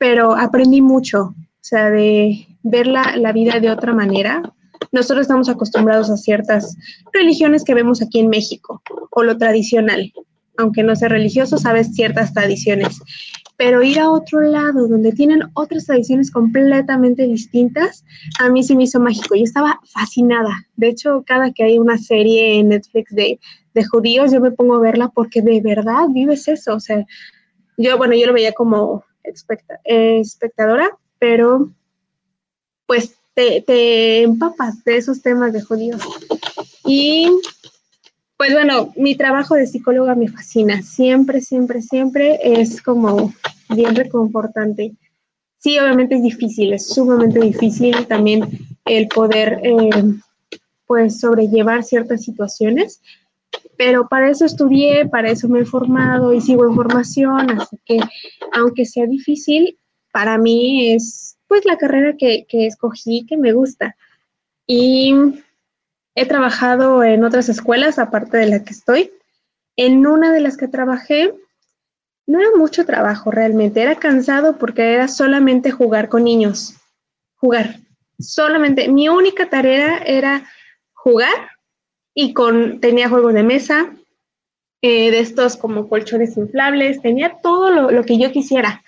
pero 0.00 0.34
aprendí 0.34 0.80
mucho, 0.80 1.34
o 1.36 1.60
sea, 1.60 1.90
de 1.90 2.46
ver 2.64 2.88
la, 2.88 3.16
la 3.16 3.32
vida 3.32 3.60
de 3.60 3.70
otra 3.70 3.94
manera. 3.94 4.42
Nosotros 4.90 5.22
estamos 5.22 5.48
acostumbrados 5.48 6.10
a 6.10 6.16
ciertas 6.16 6.76
religiones 7.12 7.62
que 7.62 7.74
vemos 7.74 8.02
aquí 8.02 8.18
en 8.18 8.28
México, 8.28 8.82
o 9.10 9.22
lo 9.22 9.38
tradicional, 9.38 10.12
aunque 10.56 10.82
no 10.82 10.96
sea 10.96 11.08
religioso, 11.08 11.58
sabes 11.58 11.94
ciertas 11.94 12.32
tradiciones 12.32 13.00
pero 13.56 13.82
ir 13.82 14.00
a 14.00 14.10
otro 14.10 14.40
lado 14.40 14.88
donde 14.88 15.12
tienen 15.12 15.42
otras 15.54 15.86
tradiciones 15.86 16.30
completamente 16.30 17.24
distintas, 17.24 18.04
a 18.40 18.48
mí 18.48 18.64
se 18.64 18.74
me 18.74 18.84
hizo 18.84 18.98
mágico. 18.98 19.34
Yo 19.34 19.44
estaba 19.44 19.80
fascinada. 19.84 20.66
De 20.76 20.88
hecho, 20.88 21.22
cada 21.26 21.52
que 21.52 21.64
hay 21.64 21.78
una 21.78 21.98
serie 21.98 22.58
en 22.58 22.70
Netflix 22.70 23.14
de, 23.14 23.38
judíos, 23.90 24.32
yo 24.32 24.40
me 24.40 24.52
pongo 24.52 24.76
a 24.76 24.80
verla 24.80 25.08
porque 25.08 25.42
de 25.42 25.60
verdad 25.60 26.08
vives 26.10 26.48
eso. 26.48 26.74
O 26.74 26.80
sea, 26.80 27.04
yo, 27.76 27.96
bueno, 27.98 28.14
yo 28.14 28.26
lo 28.26 28.32
veía 28.32 28.52
como 28.52 29.04
espectadora, 29.84 30.90
pero 31.18 31.70
pues 32.86 33.16
te, 33.34 33.62
te 33.62 34.22
empapas 34.22 34.84
de 34.84 34.96
esos 34.96 35.22
temas 35.22 35.52
de 35.52 35.62
judíos. 35.62 36.02
Y 36.86 37.30
pues 38.36 38.52
bueno, 38.52 38.92
mi 38.96 39.16
trabajo 39.16 39.54
de 39.54 39.66
psicóloga 39.66 40.14
me 40.14 40.28
fascina. 40.28 40.82
Siempre, 40.82 41.40
siempre, 41.40 41.80
siempre 41.82 42.38
es 42.42 42.82
como 42.82 43.32
bien 43.70 43.94
reconfortante. 43.94 44.94
Sí, 45.58 45.78
obviamente 45.78 46.16
es 46.16 46.22
difícil, 46.22 46.74
es 46.74 46.88
sumamente 46.88 47.40
difícil 47.40 48.06
también 48.06 48.46
el 48.84 49.08
poder, 49.08 49.60
eh, 49.62 49.90
pues, 50.86 51.20
sobrellevar 51.20 51.84
ciertas 51.84 52.22
situaciones, 52.22 53.00
pero 53.78 54.06
para 54.08 54.28
eso 54.28 54.44
estudié, 54.44 55.06
para 55.06 55.30
eso 55.30 55.48
me 55.48 55.60
he 55.60 55.64
formado 55.64 56.34
y 56.34 56.42
sigo 56.42 56.68
en 56.68 56.74
formación, 56.74 57.50
así 57.52 57.78
que 57.86 57.98
aunque 58.52 58.84
sea 58.84 59.06
difícil, 59.06 59.78
para 60.12 60.36
mí 60.36 60.92
es, 60.92 61.38
pues, 61.48 61.64
la 61.64 61.78
carrera 61.78 62.14
que, 62.18 62.44
que 62.46 62.66
escogí, 62.66 63.24
que 63.26 63.38
me 63.38 63.54
gusta. 63.54 63.96
Y 64.66 65.14
He 66.14 66.26
trabajado 66.26 67.02
en 67.02 67.24
otras 67.24 67.48
escuelas, 67.48 67.98
aparte 67.98 68.36
de 68.36 68.46
la 68.46 68.64
que 68.64 68.72
estoy. 68.72 69.10
En 69.76 70.06
una 70.06 70.32
de 70.32 70.40
las 70.40 70.56
que 70.56 70.68
trabajé, 70.68 71.34
no 72.26 72.40
era 72.40 72.50
mucho 72.56 72.86
trabajo 72.86 73.30
realmente, 73.30 73.82
era 73.82 73.96
cansado 73.96 74.56
porque 74.56 74.94
era 74.94 75.08
solamente 75.08 75.72
jugar 75.72 76.08
con 76.08 76.24
niños. 76.24 76.76
Jugar. 77.34 77.80
Solamente, 78.18 78.88
mi 78.88 79.08
única 79.08 79.50
tarea 79.50 79.98
era 79.98 80.48
jugar 80.92 81.50
y 82.14 82.32
con, 82.32 82.80
tenía 82.80 83.08
juegos 83.08 83.34
de 83.34 83.42
mesa, 83.42 83.92
eh, 84.82 85.10
de 85.10 85.18
estos 85.18 85.56
como 85.56 85.88
colchones 85.88 86.36
inflables, 86.36 87.02
tenía 87.02 87.38
todo 87.42 87.70
lo, 87.70 87.90
lo 87.90 88.04
que 88.04 88.18
yo 88.18 88.30
quisiera 88.30 88.83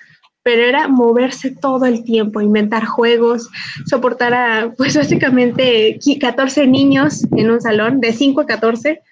pero 0.47 0.63
era 0.63 0.87
moverse 0.87 1.51
todo 1.51 1.87
el 1.87 2.05
tiempo, 2.05 2.41
inventar 2.41 2.85
juegos, 2.85 3.51
soportar 3.85 4.33
a, 4.33 4.73
pues 4.77 4.97
básicamente 4.97 5.99
14 6.21 6.69
niños 6.69 7.27
en 7.33 7.51
un 7.51 7.61
salón, 7.61 8.01
de 8.01 8.13
5 8.13 8.43
a 8.43 8.47
14, 8.47 9.03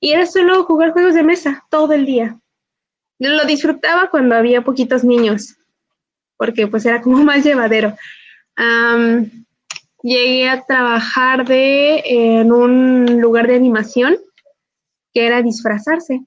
y 0.00 0.12
era 0.12 0.24
solo 0.24 0.64
jugar 0.64 0.92
juegos 0.92 1.12
de 1.12 1.24
mesa 1.24 1.62
todo 1.68 1.92
el 1.92 2.06
día. 2.06 2.40
Lo 3.18 3.44
disfrutaba 3.44 4.08
cuando 4.08 4.34
había 4.34 4.62
poquitos 4.62 5.04
niños, 5.04 5.58
porque 6.38 6.66
pues 6.66 6.86
era 6.86 7.02
como 7.02 7.18
más 7.22 7.44
llevadero. 7.44 7.94
llegué 10.02 10.48
a 10.48 10.64
trabajar 10.64 11.46
de, 11.46 12.02
en 12.06 12.50
un 12.50 13.20
lugar 13.20 13.46
de 13.46 13.56
animación 13.56 14.16
que 15.12 15.26
era 15.26 15.42
disfrazarse 15.42 16.22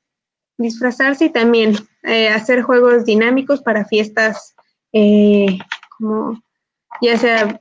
disfrazarse 0.58 1.26
y 1.26 1.30
también 1.30 1.76
eh, 2.04 2.30
hacer 2.30 2.62
juegos 2.62 3.06
dinámicos 3.06 3.62
para 3.62 3.86
fiestas 3.86 4.56
eh, 4.94 5.58
como 5.98 6.42
ya 7.02 7.18
sea 7.18 7.60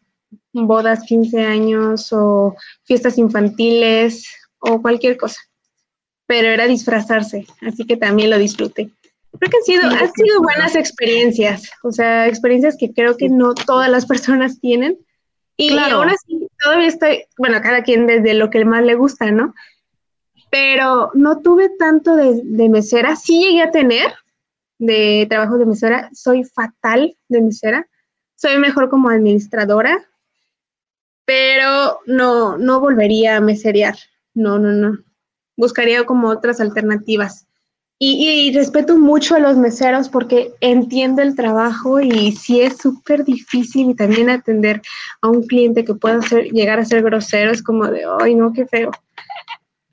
bodas, 0.53 1.03
15 1.05 1.45
años 1.45 2.13
o 2.13 2.55
fiestas 2.85 3.19
infantiles 3.19 4.29
o 4.59 4.81
cualquier 4.81 5.17
cosa. 5.17 5.41
Pero 6.27 6.49
era 6.49 6.67
disfrazarse, 6.67 7.47
así 7.67 7.85
que 7.85 7.97
también 7.97 8.31
lo 8.31 8.39
disfruté. 8.39 8.91
Creo 9.39 9.51
que 9.51 9.57
han 9.57 9.63
sido, 9.65 9.83
han 9.91 10.13
sido 10.13 10.43
buenas 10.43 10.77
experiencias, 10.77 11.71
o 11.83 11.91
sea, 11.91 12.29
experiencias 12.29 12.77
que 12.79 12.93
creo 12.93 13.17
que 13.17 13.29
no 13.29 13.55
todas 13.55 13.91
las 13.91 14.07
personas 14.07 14.61
tienen. 14.61 14.97
Y 15.57 15.71
claro. 15.71 15.97
aún 15.97 16.11
así, 16.11 16.49
todavía 16.63 16.89
estoy, 16.89 17.25
bueno, 17.37 17.61
cada 17.61 17.83
quien 17.83 18.07
desde 18.07 18.35
lo 18.35 18.51
que 18.51 18.65
más 18.65 18.85
le 18.85 18.95
gusta, 18.95 19.31
¿no? 19.31 19.55
Pero 20.55 21.11
no 21.15 21.41
tuve 21.41 21.69
tanto 21.69 22.15
de, 22.15 22.69
mesera. 22.69 23.17
Sí 23.17 23.41
llegué 23.41 23.61
a 23.61 23.73
tener 23.73 24.15
de 24.79 25.27
trabajo 25.29 25.59
de 25.59 25.67
mesera. 25.67 26.11
Soy 26.13 26.45
fatal 26.45 27.17
de 27.29 27.43
mesera. 27.43 27.89
Soy 28.37 28.59
mejor 28.59 28.89
como 28.89 29.09
administradora, 29.09 30.09
pero 31.25 31.99
no, 32.07 32.57
no 32.57 32.79
volvería 32.79 33.37
a 33.37 33.41
meserear. 33.41 33.97
No, 34.33 34.61
no, 34.61 34.71
no. 34.71 34.99
Buscaría 35.57 36.07
como 36.07 36.29
otras 36.29 36.61
alternativas. 36.61 37.49
Y, 37.99 38.53
respeto 38.55 38.97
mucho 38.97 39.35
a 39.35 39.41
los 39.41 39.57
meseros 39.57 40.09
porque 40.09 40.53
entiendo 40.61 41.23
el 41.23 41.35
trabajo 41.35 42.01
y 42.01 42.31
sí 42.31 42.61
es 42.61 42.77
súper 42.77 43.25
difícil 43.25 43.91
y 43.91 43.95
también 43.97 44.31
atender 44.31 44.83
a 45.21 45.31
un 45.31 45.43
cliente 45.49 45.85
que 45.85 45.95
pueda 45.95 46.23
ser, 46.23 46.45
llegar 46.53 46.79
a 46.79 46.85
ser 46.85 47.03
grosero 47.03 47.51
es 47.51 47.63
como 47.63 47.89
de, 47.89 48.03
ay, 48.21 48.37
no, 48.37 48.53
qué 48.53 48.67
feo 48.67 48.93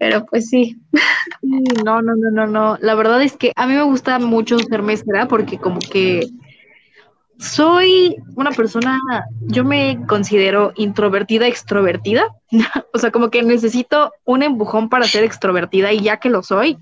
pero 0.02 0.26
pues 0.26 0.50
sí. 0.50 0.82
No, 1.86 2.02
no, 2.02 2.16
no, 2.16 2.32
no, 2.32 2.48
no. 2.48 2.78
La 2.82 2.96
verdad 2.96 3.22
es 3.22 3.38
que 3.38 3.52
a 3.56 3.68
mí 3.68 3.76
me 3.76 3.84
gusta 3.84 4.18
mucho 4.18 4.58
ser 4.58 4.82
mesera 4.82 5.28
porque 5.28 5.60
como 5.60 5.78
que 5.78 6.28
soy 7.38 8.16
una 8.36 8.50
persona, 8.50 9.00
yo 9.42 9.64
me 9.64 10.00
considero 10.08 10.74
introvertida, 10.76 11.46
extrovertida. 11.46 12.30
o 12.94 12.98
sea, 12.98 13.12
como 13.12 13.30
que 13.30 13.44
necesito 13.44 14.12
un 14.26 14.42
empujón 14.42 14.90
para 14.90 15.06
ser 15.06 15.24
extrovertida 15.24 15.94
y 15.94 16.02
ya 16.02 16.18
que 16.18 16.32
lo 16.32 16.42
soy, 16.42 16.80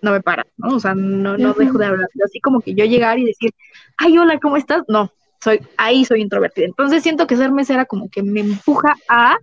no 0.00 0.12
me 0.12 0.22
para, 0.22 0.46
¿no? 0.56 0.76
O 0.76 0.80
sea, 0.80 0.94
no, 0.94 1.36
no 1.36 1.52
dejo 1.52 1.76
de 1.76 1.84
hablar. 1.84 2.08
Así 2.24 2.40
como 2.40 2.62
que 2.62 2.72
yo 2.72 2.86
llegar 2.86 3.18
y 3.18 3.26
decir, 3.26 3.50
ay, 3.98 4.16
hola, 4.16 4.38
¿cómo 4.40 4.56
estás? 4.56 4.84
No, 4.88 5.12
soy, 5.44 5.60
ahí 5.76 6.06
soy 6.06 6.22
introvertida. 6.22 6.64
Entonces 6.64 7.02
siento 7.02 7.26
que 7.26 7.36
ser 7.36 7.52
mesera 7.52 7.84
como 7.84 8.08
que 8.08 8.22
me 8.22 8.40
empuja 8.40 8.94
a 9.06 9.36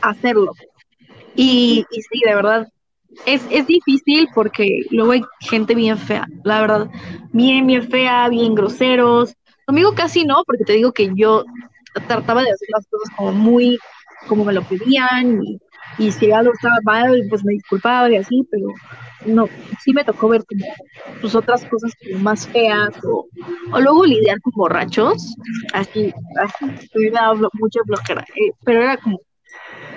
hacerlo. 0.00 0.52
Y, 1.40 1.86
sí, 1.92 2.20
de 2.26 2.34
verdad, 2.34 2.68
es, 3.24 3.46
es 3.48 3.64
difícil 3.68 4.28
porque 4.34 4.80
luego 4.90 5.12
hay 5.12 5.22
gente 5.38 5.76
bien 5.76 5.96
fea, 5.96 6.26
la 6.42 6.60
verdad, 6.60 6.90
bien, 7.32 7.64
bien 7.64 7.88
fea, 7.88 8.28
bien 8.28 8.56
groseros. 8.56 9.34
Conmigo 9.64 9.94
casi 9.94 10.24
no, 10.24 10.42
porque 10.44 10.64
te 10.64 10.72
digo 10.72 10.90
que 10.90 11.12
yo 11.14 11.44
trataba 12.08 12.42
de 12.42 12.50
hacer 12.50 12.68
las 12.74 12.88
cosas 12.88 13.14
como 13.16 13.30
muy, 13.30 13.78
como 14.26 14.44
me 14.44 14.52
lo 14.52 14.62
pedían, 14.64 15.40
y, 15.44 15.60
y 15.98 16.10
si 16.10 16.32
algo 16.32 16.52
estaba 16.52 16.78
mal, 16.82 17.24
pues 17.28 17.44
me 17.44 17.52
disculpaba 17.52 18.10
y 18.10 18.16
así, 18.16 18.44
pero 18.50 18.74
no, 19.24 19.48
sí 19.80 19.92
me 19.92 20.02
tocó 20.02 20.28
ver 20.30 20.44
como 20.44 20.66
pues, 21.20 21.36
otras 21.36 21.64
cosas 21.66 21.92
como 22.02 22.18
más 22.18 22.48
feas, 22.48 22.90
o, 23.04 23.28
o 23.70 23.80
luego 23.80 24.04
lidiar 24.04 24.40
con 24.40 24.54
borrachos, 24.56 25.36
así, 25.72 26.12
así, 26.42 26.64
me 26.96 27.10
daba 27.10 27.34
mucha 27.52 27.78
flojera, 27.86 28.22
eh, 28.34 28.50
pero 28.64 28.82
era 28.82 28.96
como 28.96 29.20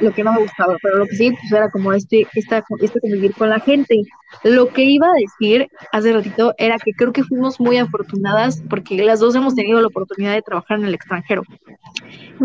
lo 0.01 0.11
que 0.11 0.23
no 0.23 0.33
me 0.33 0.41
gustaba, 0.41 0.75
pero 0.81 0.97
lo 0.97 1.05
que 1.05 1.15
sí 1.15 1.31
pues, 1.31 1.51
era 1.51 1.69
como 1.69 1.93
este, 1.93 2.27
esta, 2.33 2.63
este 2.79 2.99
convivir 2.99 3.33
con 3.33 3.49
la 3.49 3.59
gente. 3.59 4.01
Lo 4.43 4.67
que 4.69 4.83
iba 4.83 5.07
a 5.07 5.19
decir 5.19 5.69
hace 5.91 6.13
ratito 6.13 6.53
era 6.57 6.77
que 6.77 6.93
creo 6.93 7.13
que 7.13 7.23
fuimos 7.23 7.59
muy 7.59 7.77
afortunadas 7.77 8.61
porque 8.69 9.03
las 9.03 9.19
dos 9.19 9.35
hemos 9.35 9.55
tenido 9.55 9.79
la 9.81 9.87
oportunidad 9.87 10.33
de 10.33 10.41
trabajar 10.41 10.79
en 10.79 10.85
el 10.85 10.93
extranjero. 10.93 11.43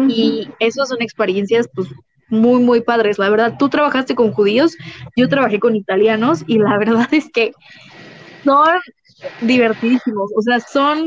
Y 0.09 0.49
esas 0.61 0.89
son 0.89 1.01
experiencias 1.01 1.69
pues 1.75 1.89
muy, 2.29 2.63
muy 2.63 2.81
padres. 2.81 3.19
La 3.19 3.31
verdad, 3.31 3.55
tú 3.59 3.69
trabajaste 3.69 4.15
con 4.15 4.33
judíos, 4.33 4.77
yo 5.17 5.29
trabajé 5.29 5.59
con 5.59 5.75
italianos 5.75 6.45
y 6.47 6.59
la 6.59 6.77
verdad 6.79 7.09
es 7.13 7.31
que 7.33 7.53
son 8.45 8.79
divertidísimos. 9.41 10.31
O 10.37 10.43
sea, 10.43 10.61
son 10.61 11.05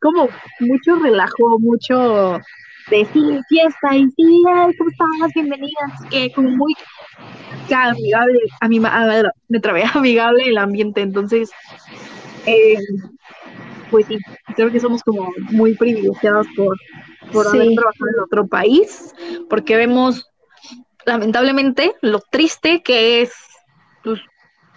como 0.00 0.28
mucho 0.60 0.96
relajo, 0.96 1.58
mucho 1.58 2.38
de 2.90 3.04
sí, 3.12 3.40
fiesta 3.48 3.96
y 3.96 4.08
sí, 4.10 4.42
¿cómo 4.44 4.90
estás? 4.90 5.32
Bienvenidas, 5.34 5.92
que 6.10 6.30
como 6.32 6.50
muy 6.50 6.74
amigable, 7.70 8.38
a 8.60 8.68
mi, 8.68 8.80
me 8.80 9.60
trabé 9.60 9.84
amigable 9.94 10.48
el 10.48 10.58
ambiente, 10.58 11.00
entonces, 11.00 11.50
eh, 12.46 12.78
pues 13.90 14.06
sí, 14.06 14.18
creo 14.54 14.70
que 14.70 14.80
somos 14.80 15.02
como 15.02 15.32
muy 15.50 15.74
privilegiados 15.74 16.46
por, 16.56 16.76
por 17.32 17.48
haber 17.48 17.74
trabajado 17.74 18.10
en 18.14 18.20
otro 18.22 18.46
país, 18.46 19.14
porque 19.50 19.76
vemos 19.76 20.30
lamentablemente 21.04 21.94
lo 22.02 22.20
triste 22.20 22.82
que 22.82 23.22
es 23.22 23.32
pues, 24.04 24.20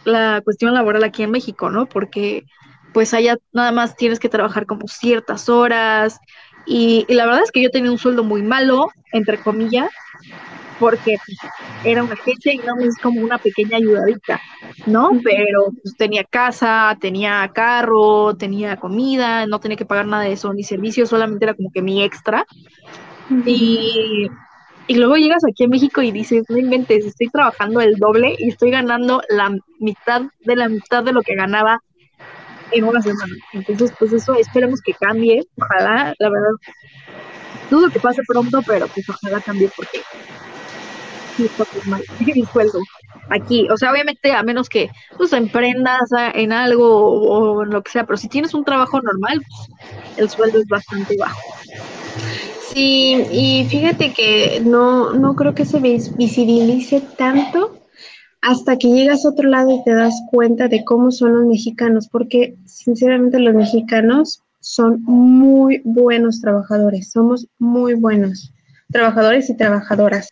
la 0.06 0.42
cuestión 0.44 0.74
laboral 0.74 1.04
aquí 1.04 1.24
en 1.24 1.32
México, 1.32 1.70
¿no? 1.70 1.88
Porque 1.88 2.46
pues 2.92 3.14
allá 3.14 3.38
nada 3.54 3.72
más 3.72 3.96
tienes 3.96 4.20
que 4.20 4.30
trabajar 4.30 4.66
como 4.66 4.88
ciertas 4.88 5.48
horas, 5.48 6.20
y, 6.70 7.04
la 7.10 7.26
verdad 7.26 7.42
es 7.44 7.52
que 7.52 7.64
yo 7.64 7.72
tenía 7.72 7.92
un 7.92 7.98
sueldo 7.98 8.24
muy 8.24 8.44
malo, 8.44 8.90
entre 9.12 9.40
comillas, 9.40 9.90
porque 10.80 11.16
era 11.84 12.04
una 12.04 12.14
agencia 12.14 12.54
y 12.54 12.60
no 12.60 12.78
es 12.80 12.96
como 12.98 13.22
una 13.22 13.40
pequeña 13.40 13.78
ayudadita, 13.78 14.40
¿no? 14.86 15.20
Pero 15.24 15.72
pues, 15.82 15.96
tenía 15.98 16.24
casa, 16.24 16.96
tenía 17.02 17.50
carro, 17.56 18.36
tenía 18.38 18.78
comida, 18.78 19.48
no 19.48 19.60
tenía 19.60 19.78
que 19.78 19.86
pagar 19.86 20.06
nada 20.06 20.24
de 20.24 20.34
eso, 20.34 20.54
ni 20.54 20.64
servicios, 20.64 21.10
solamente 21.10 21.46
era 21.46 21.56
como 21.56 21.72
que 21.72 21.82
mi 21.82 22.04
extra. 22.04 22.46
Y, 23.48 24.28
y 24.86 24.96
luego 24.96 25.16
llegas 25.16 25.44
aquí 25.46 25.64
a 25.64 25.70
México 25.70 26.04
y 26.04 26.12
dices, 26.12 26.44
no 26.50 26.58
inventes, 26.60 27.04
estoy 27.04 27.30
trabajando 27.30 27.82
el 27.82 27.96
doble 27.96 28.36
y 28.38 28.50
estoy 28.50 28.70
ganando 28.70 29.24
la 29.30 29.56
mitad 29.80 30.22
de 30.42 30.56
la 30.56 30.70
mitad 30.70 31.04
de 31.04 31.14
lo 31.14 31.24
que 31.24 31.34
ganaba 31.34 31.82
en 32.72 32.84
una 32.84 33.02
semana. 33.02 33.34
Entonces, 33.54 33.92
pues 33.98 34.14
eso 34.14 34.36
esperemos 34.36 34.82
que 34.82 34.94
cambie, 34.94 35.46
ojalá, 35.58 36.14
la 36.18 36.30
verdad, 36.30 36.52
dudo 37.70 37.90
que 37.90 38.00
pase 38.00 38.22
pronto, 38.28 38.62
pero 38.66 38.88
pues 38.88 39.10
ojalá 39.10 39.40
cambie 39.42 39.70
porque 39.76 40.02
sueldo 42.52 42.80
aquí, 43.30 43.68
o 43.70 43.78
sea, 43.78 43.92
obviamente 43.92 44.34
a 44.34 44.44
menos 44.44 44.70
que 44.70 44.90
pues 45.18 45.34
emprendas 45.34 46.10
en 46.34 46.52
algo 46.52 46.88
o, 46.88 47.64
en 47.64 47.70
lo 47.70 47.84
que 47.84 47.92
sea, 47.92 48.06
pero 48.06 48.18
si 48.18 48.28
tienes 48.28 48.54
un 48.54 48.66
trabajo 48.66 49.00
normal, 49.02 49.42
pues, 49.48 50.18
el 50.18 50.30
sueldo 50.30 50.60
es 50.60 50.68
bastante 50.68 51.16
bajo. 51.18 51.40
Sí, 52.74 53.26
y 53.32 53.68
fíjate 53.70 54.14
que 54.14 54.62
no, 54.64 55.14
no 55.14 55.36
creo 55.36 55.56
que 55.56 55.66
se 55.66 55.80
visibilice 55.80 57.02
tanto 57.18 57.79
hasta 58.42 58.78
que 58.78 58.90
llegas 58.90 59.26
a 59.26 59.30
otro 59.30 59.50
lado 59.50 59.72
y 59.72 59.84
te 59.84 59.94
das 59.94 60.16
cuenta 60.32 60.68
de 60.68 60.84
cómo 60.84 61.12
son 61.12 61.34
los 61.34 61.46
mexicanos, 61.46 62.08
porque 62.08 62.56
sinceramente 62.66 63.40
los 63.40 63.54
mexicanos 63.54 64.44
son 64.60 65.02
muy 65.04 65.82
buenos 65.84 66.42
trabajadores, 66.42 67.12
somos 67.12 67.48
muy 67.58 67.94
buenos 67.96 68.54
trabajadores 68.92 69.50
y 69.50 69.56
trabajadoras. 69.56 70.30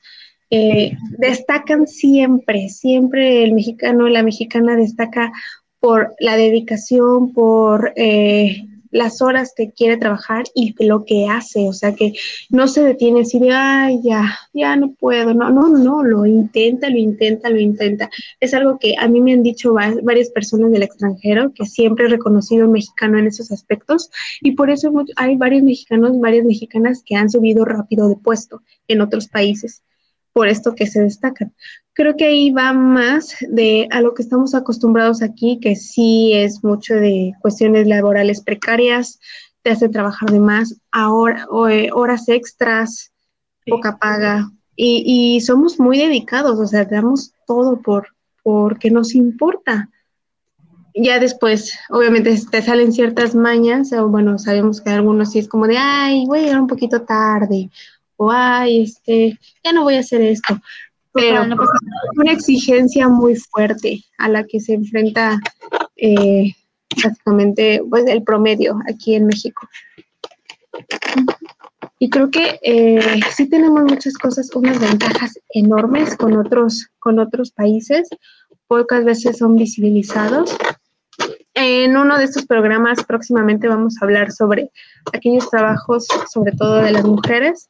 Eh, 0.49 0.93
destacan 1.17 1.87
siempre, 1.87 2.69
siempre 2.69 3.43
el 3.43 3.53
mexicano, 3.53 4.07
la 4.07 4.23
mexicana 4.23 4.75
destaca 4.75 5.31
por 5.79 6.15
la 6.19 6.37
dedicación, 6.37 7.33
por 7.33 7.93
eh, 7.95 8.65
las 8.91 9.21
horas 9.21 9.53
que 9.55 9.71
quiere 9.71 9.97
trabajar 9.97 10.45
y 10.53 10.73
lo 10.83 11.05
que 11.05 11.27
hace, 11.27 11.67
o 11.67 11.73
sea, 11.73 11.93
que 11.93 12.13
no 12.49 12.67
se 12.67 12.83
detiene 12.83 13.21
así 13.21 13.39
de, 13.39 13.51
ay, 13.51 13.99
ya, 14.03 14.37
ya 14.53 14.75
no 14.75 14.93
puedo, 14.93 15.33
no, 15.33 15.49
no, 15.49 15.69
no, 15.69 16.03
lo 16.03 16.25
intenta, 16.25 16.89
lo 16.89 16.97
intenta, 16.97 17.49
lo 17.49 17.59
intenta. 17.59 18.09
Es 18.39 18.53
algo 18.53 18.77
que 18.79 18.95
a 18.97 19.07
mí 19.07 19.21
me 19.21 19.33
han 19.33 19.43
dicho 19.43 19.73
varias 19.73 20.29
personas 20.29 20.71
del 20.71 20.83
extranjero, 20.83 21.53
que 21.53 21.65
siempre 21.65 22.05
he 22.05 22.09
reconocido 22.09 22.67
mexicano 22.67 23.17
en 23.17 23.27
esos 23.27 23.51
aspectos, 23.51 24.09
y 24.41 24.51
por 24.51 24.69
eso 24.69 24.91
hay 25.15 25.35
varios 25.35 25.63
mexicanos, 25.63 26.19
varias 26.19 26.45
mexicanas 26.45 27.03
que 27.05 27.15
han 27.15 27.29
subido 27.29 27.65
rápido 27.65 28.09
de 28.09 28.15
puesto 28.15 28.61
en 28.87 29.01
otros 29.01 29.27
países 29.27 29.83
por 30.37 30.47
esto 30.47 30.75
que 30.75 30.85
se 30.85 31.01
destacan. 31.01 31.51
Creo 31.97 32.15
que 32.15 32.25
ahí 32.25 32.51
va 32.51 32.73
más 32.73 33.35
de 33.49 33.87
a 33.89 34.01
lo 34.01 34.13
que 34.13 34.21
estamos 34.21 34.53
acostumbrados 34.53 35.23
aquí, 35.23 35.59
que 35.59 35.75
sí 35.75 36.31
es 36.31 36.63
mucho 36.63 36.93
de 36.93 37.33
cuestiones 37.41 37.87
laborales 37.87 38.43
precarias, 38.43 39.19
te 39.63 39.71
hace 39.71 39.89
trabajar 39.89 40.29
de 40.29 40.39
más, 40.39 40.79
ahora, 40.91 41.47
eh, 41.71 41.89
horas 41.91 42.29
extras, 42.29 43.11
poca 43.65 43.97
paga, 43.97 44.47
y, 44.75 45.41
somos 45.41 45.79
muy 45.79 45.97
dedicados, 45.97 46.59
o 46.59 46.67
sea, 46.67 46.85
damos 46.85 47.31
todo 47.47 47.81
por 47.81 48.09
porque 48.43 48.91
nos 48.91 49.15
importa. 49.15 49.89
Ya 50.93 51.17
después, 51.17 51.73
obviamente, 51.89 52.39
te 52.51 52.61
salen 52.61 52.93
ciertas 52.93 53.33
mañas, 53.33 53.91
o 53.93 54.07
bueno, 54.07 54.37
sabemos 54.37 54.81
que 54.81 54.91
algunos 54.91 55.31
sí 55.31 55.39
es 55.39 55.47
como 55.47 55.65
de, 55.65 55.79
ay, 55.79 56.27
voy 56.27 56.37
a 56.37 56.41
llegar 56.43 56.61
un 56.61 56.67
poquito 56.67 57.01
tarde, 57.01 57.71
o 58.17 58.31
ay, 58.31 58.83
este, 58.83 59.39
ya 59.63 59.73
no 59.73 59.81
voy 59.81 59.95
a 59.95 60.01
hacer 60.01 60.21
esto. 60.21 60.61
Pero 61.17 61.43
una 62.15 62.31
exigencia 62.31 63.09
muy 63.09 63.35
fuerte 63.35 64.03
a 64.17 64.29
la 64.29 64.43
que 64.43 64.59
se 64.59 64.73
enfrenta 64.73 65.39
eh, 65.95 66.53
básicamente 67.03 67.81
pues, 67.89 68.05
el 68.07 68.23
promedio 68.23 68.79
aquí 68.89 69.15
en 69.15 69.25
México. 69.25 69.67
Y 71.99 72.09
creo 72.09 72.29
que 72.29 72.59
eh, 72.61 73.19
sí 73.35 73.49
tenemos 73.49 73.83
muchas 73.83 74.13
cosas, 74.17 74.53
unas 74.53 74.79
ventajas 74.79 75.39
enormes 75.49 76.15
con 76.15 76.37
otros, 76.37 76.87
con 76.99 77.17
otros 77.17 77.51
países, 77.51 78.07
pocas 78.67 79.03
veces 79.03 79.37
son 79.37 79.55
visibilizados. 79.55 80.55
En 81.55 81.97
uno 81.97 82.19
de 82.19 82.25
estos 82.25 82.45
programas 82.45 83.03
próximamente 83.03 83.67
vamos 83.67 83.95
a 83.99 84.05
hablar 84.05 84.31
sobre 84.31 84.71
aquellos 85.11 85.49
trabajos, 85.49 86.05
sobre 86.31 86.51
todo 86.51 86.75
de 86.75 86.91
las 86.91 87.03
mujeres, 87.03 87.69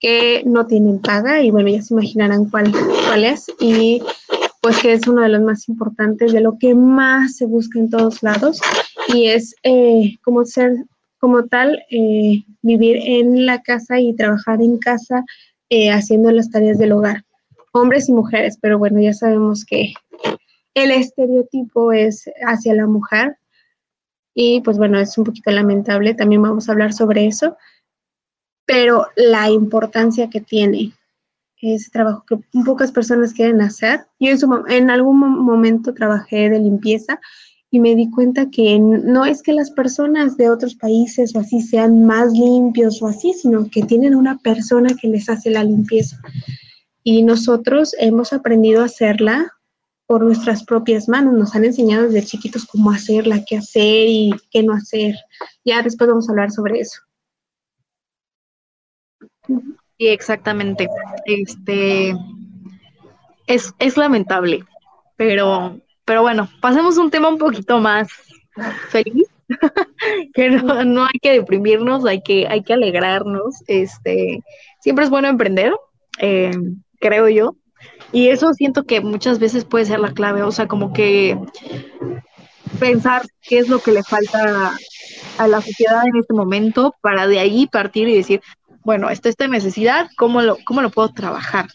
que 0.00 0.42
no 0.46 0.66
tienen 0.66 0.98
paga 0.98 1.42
y 1.42 1.50
bueno, 1.50 1.68
ya 1.68 1.82
se 1.82 1.94
imaginarán 1.94 2.46
cuál, 2.46 2.72
es 3.22 3.46
y 3.60 4.02
pues 4.62 4.78
que 4.78 4.94
es 4.94 5.06
uno 5.06 5.22
de 5.22 5.28
los 5.28 5.42
más 5.42 5.68
importantes, 5.68 6.32
de 6.32 6.40
lo 6.40 6.58
que 6.58 6.74
más 6.74 7.36
se 7.36 7.46
busca 7.46 7.78
en 7.78 7.90
todos 7.90 8.22
lados 8.22 8.60
y 9.14 9.26
es 9.26 9.54
eh, 9.62 10.16
como 10.24 10.44
ser, 10.46 10.72
como 11.18 11.44
tal, 11.46 11.82
eh, 11.90 12.42
vivir 12.62 12.96
en 13.04 13.44
la 13.44 13.62
casa 13.62 14.00
y 14.00 14.14
trabajar 14.14 14.62
en 14.62 14.78
casa 14.78 15.22
eh, 15.68 15.90
haciendo 15.90 16.30
las 16.30 16.50
tareas 16.50 16.78
del 16.78 16.92
hogar, 16.92 17.24
hombres 17.72 18.08
y 18.08 18.12
mujeres, 18.12 18.58
pero 18.60 18.78
bueno, 18.78 19.00
ya 19.00 19.12
sabemos 19.12 19.64
que 19.66 19.92
el 20.74 20.90
estereotipo 20.92 21.92
es 21.92 22.24
hacia 22.46 22.74
la 22.74 22.86
mujer 22.86 23.36
y 24.34 24.62
pues 24.62 24.78
bueno, 24.78 24.98
es 24.98 25.18
un 25.18 25.24
poquito 25.24 25.50
lamentable, 25.50 26.14
también 26.14 26.40
vamos 26.40 26.68
a 26.68 26.72
hablar 26.72 26.94
sobre 26.94 27.26
eso 27.26 27.56
pero 28.70 29.08
la 29.16 29.50
importancia 29.50 30.30
que 30.30 30.40
tiene 30.40 30.92
ese 31.60 31.90
trabajo 31.90 32.24
que 32.24 32.38
pocas 32.64 32.92
personas 32.92 33.32
quieren 33.32 33.60
hacer. 33.60 34.06
Yo 34.20 34.30
en, 34.30 34.38
en 34.68 34.90
algún 34.90 35.18
momento 35.18 35.92
trabajé 35.92 36.48
de 36.48 36.60
limpieza 36.60 37.18
y 37.72 37.80
me 37.80 37.96
di 37.96 38.08
cuenta 38.12 38.48
que 38.48 38.78
no 38.78 39.24
es 39.24 39.42
que 39.42 39.54
las 39.54 39.72
personas 39.72 40.36
de 40.36 40.50
otros 40.50 40.76
países 40.76 41.34
o 41.34 41.40
así 41.40 41.60
sean 41.60 42.04
más 42.06 42.30
limpios 42.32 43.02
o 43.02 43.08
así, 43.08 43.32
sino 43.32 43.68
que 43.68 43.82
tienen 43.82 44.14
una 44.14 44.38
persona 44.38 44.90
que 45.00 45.08
les 45.08 45.28
hace 45.28 45.50
la 45.50 45.64
limpieza. 45.64 46.16
Y 47.02 47.24
nosotros 47.24 47.96
hemos 47.98 48.32
aprendido 48.32 48.82
a 48.82 48.84
hacerla 48.84 49.52
por 50.06 50.22
nuestras 50.22 50.62
propias 50.62 51.08
manos. 51.08 51.34
Nos 51.34 51.56
han 51.56 51.64
enseñado 51.64 52.04
desde 52.04 52.24
chiquitos 52.24 52.66
cómo 52.66 52.92
hacerla, 52.92 53.44
qué 53.44 53.56
hacer 53.56 54.06
y 54.06 54.30
qué 54.52 54.62
no 54.62 54.74
hacer. 54.74 55.16
Ya 55.64 55.82
después 55.82 56.08
vamos 56.08 56.28
a 56.28 56.32
hablar 56.32 56.52
sobre 56.52 56.78
eso. 56.78 57.00
Sí, 59.98 60.08
exactamente. 60.08 60.88
Este 61.26 62.14
es, 63.46 63.74
es 63.78 63.96
lamentable, 63.96 64.64
pero, 65.16 65.78
pero 66.04 66.22
bueno, 66.22 66.48
pasemos 66.60 66.96
un 66.96 67.10
tema 67.10 67.28
un 67.28 67.38
poquito 67.38 67.80
más 67.80 68.08
feliz. 68.88 69.26
que 70.34 70.50
no, 70.50 70.84
no, 70.84 71.02
hay 71.04 71.18
que 71.20 71.32
deprimirnos, 71.32 72.04
hay 72.06 72.22
que, 72.22 72.46
hay 72.48 72.62
que 72.62 72.74
alegrarnos. 72.74 73.56
Este, 73.66 74.42
siempre 74.80 75.04
es 75.04 75.10
bueno 75.10 75.28
emprender, 75.28 75.72
eh, 76.18 76.52
creo 77.00 77.28
yo. 77.28 77.56
Y 78.12 78.28
eso 78.28 78.52
siento 78.54 78.84
que 78.84 79.00
muchas 79.00 79.38
veces 79.38 79.64
puede 79.64 79.84
ser 79.84 80.00
la 80.00 80.12
clave, 80.12 80.42
o 80.42 80.52
sea, 80.52 80.66
como 80.66 80.92
que 80.92 81.38
pensar 82.78 83.22
qué 83.42 83.58
es 83.58 83.68
lo 83.68 83.80
que 83.80 83.92
le 83.92 84.02
falta 84.02 84.72
a 85.38 85.48
la 85.48 85.60
sociedad 85.60 86.06
en 86.06 86.16
este 86.20 86.34
momento 86.34 86.94
para 87.00 87.26
de 87.26 87.38
ahí 87.38 87.66
partir 87.66 88.08
y 88.08 88.16
decir, 88.16 88.40
bueno, 88.84 89.10
está 89.10 89.28
esta 89.28 89.46
necesidad, 89.48 90.08
¿cómo 90.16 90.42
lo, 90.42 90.56
cómo 90.64 90.82
lo 90.82 90.90
puedo 90.90 91.10
trabajar? 91.10 91.66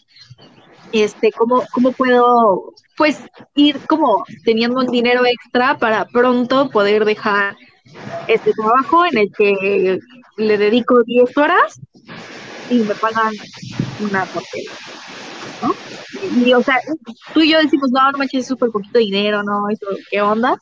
Este, 0.92 1.32
¿cómo, 1.32 1.64
¿Cómo 1.72 1.92
puedo, 1.92 2.72
pues, 2.96 3.20
ir 3.54 3.78
como 3.86 4.24
teniendo 4.44 4.80
un 4.80 4.86
dinero 4.86 5.24
extra 5.26 5.78
para 5.78 6.04
pronto 6.06 6.70
poder 6.70 7.04
dejar 7.04 7.56
este 8.28 8.52
trabajo 8.52 9.04
en 9.04 9.18
el 9.18 9.32
que 9.36 9.98
le 10.36 10.58
dedico 10.58 11.02
10 11.02 11.36
horas 11.36 11.80
y 12.70 12.78
me 12.78 12.94
pagan 12.94 13.32
una 14.00 14.24
porquería? 14.26 14.70
¿no? 15.62 15.74
Y, 16.44 16.52
o 16.52 16.62
sea, 16.62 16.76
tú 17.34 17.40
y 17.40 17.50
yo 17.50 17.58
decimos, 17.58 17.90
no, 17.90 18.12
no 18.12 18.18
manches, 18.18 18.42
es 18.42 18.46
súper 18.48 18.70
poquito 18.70 18.98
dinero, 18.98 19.42
¿no? 19.42 19.68
Eso, 19.68 19.86
¿Qué 20.10 20.20
onda? 20.20 20.60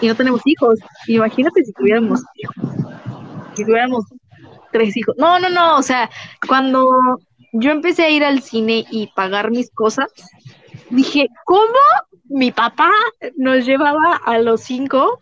Y 0.00 0.08
no 0.08 0.14
tenemos 0.14 0.40
hijos. 0.44 0.78
Imagínate 1.06 1.64
si 1.64 1.72
tuviéramos 1.72 2.20
hijos. 2.36 2.56
Si 3.54 3.64
tuviéramos 3.64 4.04
tres 4.76 4.96
hijos. 4.96 5.14
No, 5.18 5.38
no, 5.38 5.48
no, 5.48 5.76
o 5.78 5.82
sea, 5.82 6.10
cuando 6.46 7.18
yo 7.52 7.70
empecé 7.70 8.04
a 8.04 8.10
ir 8.10 8.24
al 8.24 8.42
cine 8.42 8.84
y 8.90 9.08
pagar 9.08 9.50
mis 9.50 9.70
cosas, 9.70 10.12
dije, 10.90 11.28
¿cómo 11.44 11.78
mi 12.24 12.52
papá 12.52 12.90
nos 13.36 13.64
llevaba 13.64 14.16
a 14.24 14.38
los 14.38 14.60
cinco 14.62 15.20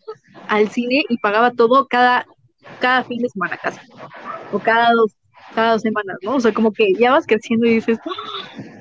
al 0.49 0.69
cine 0.71 1.05
y 1.09 1.19
pagaba 1.19 1.53
todo 1.53 1.87
cada, 1.87 2.27
cada 2.81 3.05
fin 3.05 3.23
de 3.23 3.29
semana 3.29 3.57
casi? 3.57 3.81
O 4.53 4.59
cada 4.59 4.91
dos 4.93 5.13
cada 5.55 5.73
dos 5.73 5.83
semanas, 5.83 6.17
¿no? 6.23 6.35
O 6.35 6.41
sea, 6.41 6.53
como 6.53 6.73
que 6.73 6.93
ya 6.95 7.13
vas 7.13 7.27
creciendo 7.27 7.67
y 7.67 7.75
dices, 7.75 7.99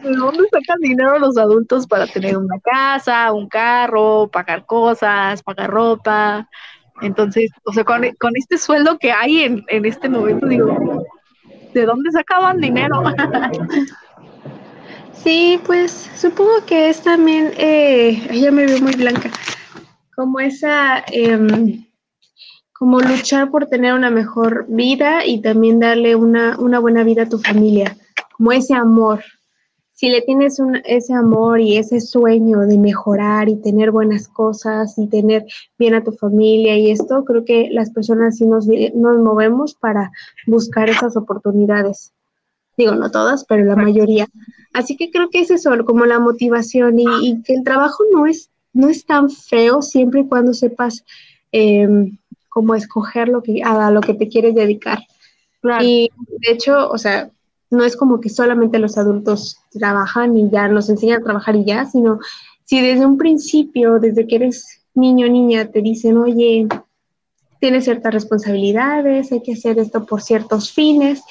¿de 0.04 0.16
dónde 0.16 0.44
sacan 0.52 0.80
dinero 0.82 1.20
los 1.20 1.38
adultos 1.38 1.86
para 1.88 2.08
tener 2.08 2.38
una 2.38 2.60
casa, 2.60 3.32
un 3.32 3.48
carro, 3.48 4.28
pagar 4.32 4.66
cosas, 4.66 5.44
pagar 5.44 5.70
ropa? 5.70 6.50
Entonces, 7.02 7.52
o 7.64 7.74
sea, 7.74 7.84
con, 7.84 8.04
este 8.04 8.58
sueldo 8.58 8.98
que 8.98 9.12
hay 9.12 9.42
en, 9.42 9.66
en 9.68 9.86
este 9.86 10.10
momento, 10.10 10.48
digo, 10.48 11.04
¿de 11.74 11.86
dónde 11.86 12.12
sacaban 12.12 12.60
dinero? 12.60 13.04
Sí, 15.14 15.58
pues 15.66 16.12
supongo 16.18 16.66
que 16.66 16.90
es 16.90 17.02
también, 17.02 17.54
eh, 17.56 18.28
ya 18.34 18.52
me 18.52 18.66
veo 18.66 18.82
muy 18.82 18.92
blanca, 18.94 19.32
como 20.14 20.42
esa... 20.42 21.02
Eh, 21.10 21.80
como 22.84 23.00
luchar 23.00 23.50
por 23.50 23.68
tener 23.68 23.94
una 23.94 24.10
mejor 24.10 24.66
vida 24.68 25.26
y 25.26 25.40
también 25.40 25.80
darle 25.80 26.18
una, 26.18 26.58
buena 26.80 27.06
vida 27.06 27.24
a 27.24 27.30
tu 27.30 27.40
familia, 27.40 27.96
como 28.36 28.52
ese 28.52 28.74
amor. 28.74 29.24
Si 30.04 30.10
le 30.10 30.22
tienes 30.22 30.60
un, 30.60 30.82
ese 30.84 31.14
amor 31.14 31.62
y 31.62 31.78
ese 31.78 32.02
sueño 32.02 32.60
de 32.68 32.78
mejorar 32.78 33.48
y 33.48 33.56
tener 33.56 33.90
buenas 33.90 34.28
cosas 34.28 34.98
y 34.98 35.08
tener 35.08 35.46
bien 35.80 35.96
a 35.96 36.04
tu 36.04 36.12
familia 36.12 36.78
y 36.78 36.92
esto, 36.92 37.24
creo 37.24 37.46
que 37.46 37.70
las 37.72 37.90
personas 37.92 38.36
sí 38.36 38.46
nos, 38.46 38.68
nos 38.68 39.18
movemos 39.20 39.76
para 39.76 40.12
buscar 40.46 40.90
esas 40.90 41.16
oportunidades. 41.16 42.12
Digo, 42.76 42.96
no 42.96 43.12
todas, 43.12 43.46
pero 43.46 43.64
la 43.64 43.78
mayoría. 43.78 44.28
Así 44.74 44.98
que 44.98 45.10
creo 45.10 45.30
que 45.30 45.40
es 45.40 45.52
eso, 45.52 45.72
como 45.86 46.06
la 46.06 46.20
motivación 46.20 47.00
y, 47.00 47.42
que 47.44 47.54
el 47.54 47.64
trabajo 47.64 48.04
no 48.12 48.26
es, 48.26 48.50
no 48.74 48.90
es 48.90 49.06
tan 49.06 49.30
feo 49.30 49.82
siempre 49.82 50.20
y 50.20 50.28
cuando 50.28 50.54
sepas 50.54 51.06
eh, 51.54 52.12
como 52.50 52.76
escoger 52.76 53.30
lo 53.30 53.42
que, 53.42 53.64
a 53.64 53.90
lo 53.90 54.02
que 54.02 54.16
te 54.16 54.28
quieres 54.28 54.54
dedicar. 54.54 55.00
Y 55.80 56.12
de 56.28 56.52
hecho, 56.52 56.90
o 56.90 56.98
sea, 56.98 57.32
no 57.74 57.84
es 57.84 57.98
como 57.98 58.22
que 58.22 58.30
solamente 58.30 58.80
los 58.80 58.98
adultos 58.98 59.58
trabajan 59.72 60.38
y 60.38 60.50
ya 60.50 60.68
nos 60.68 60.90
enseñan 60.90 61.22
a 61.22 61.24
trabajar 61.24 61.56
y 61.56 61.66
ya, 61.66 61.86
sino 61.86 62.20
si 62.64 62.82
desde 62.82 63.06
un 63.06 63.18
principio, 63.18 64.00
desde 64.00 64.26
que 64.28 64.38
eres 64.38 64.82
niño 64.94 65.28
o 65.28 65.30
niña, 65.30 65.70
te 65.70 65.82
dicen, 65.82 66.18
oye, 66.18 66.68
tienes 67.60 67.84
ciertas 67.86 68.14
responsabilidades, 68.14 69.32
hay 69.32 69.42
que 69.42 69.54
hacer 69.54 69.80
esto 69.80 70.06
por 70.06 70.22
ciertos 70.22 70.72
fines, 70.72 71.22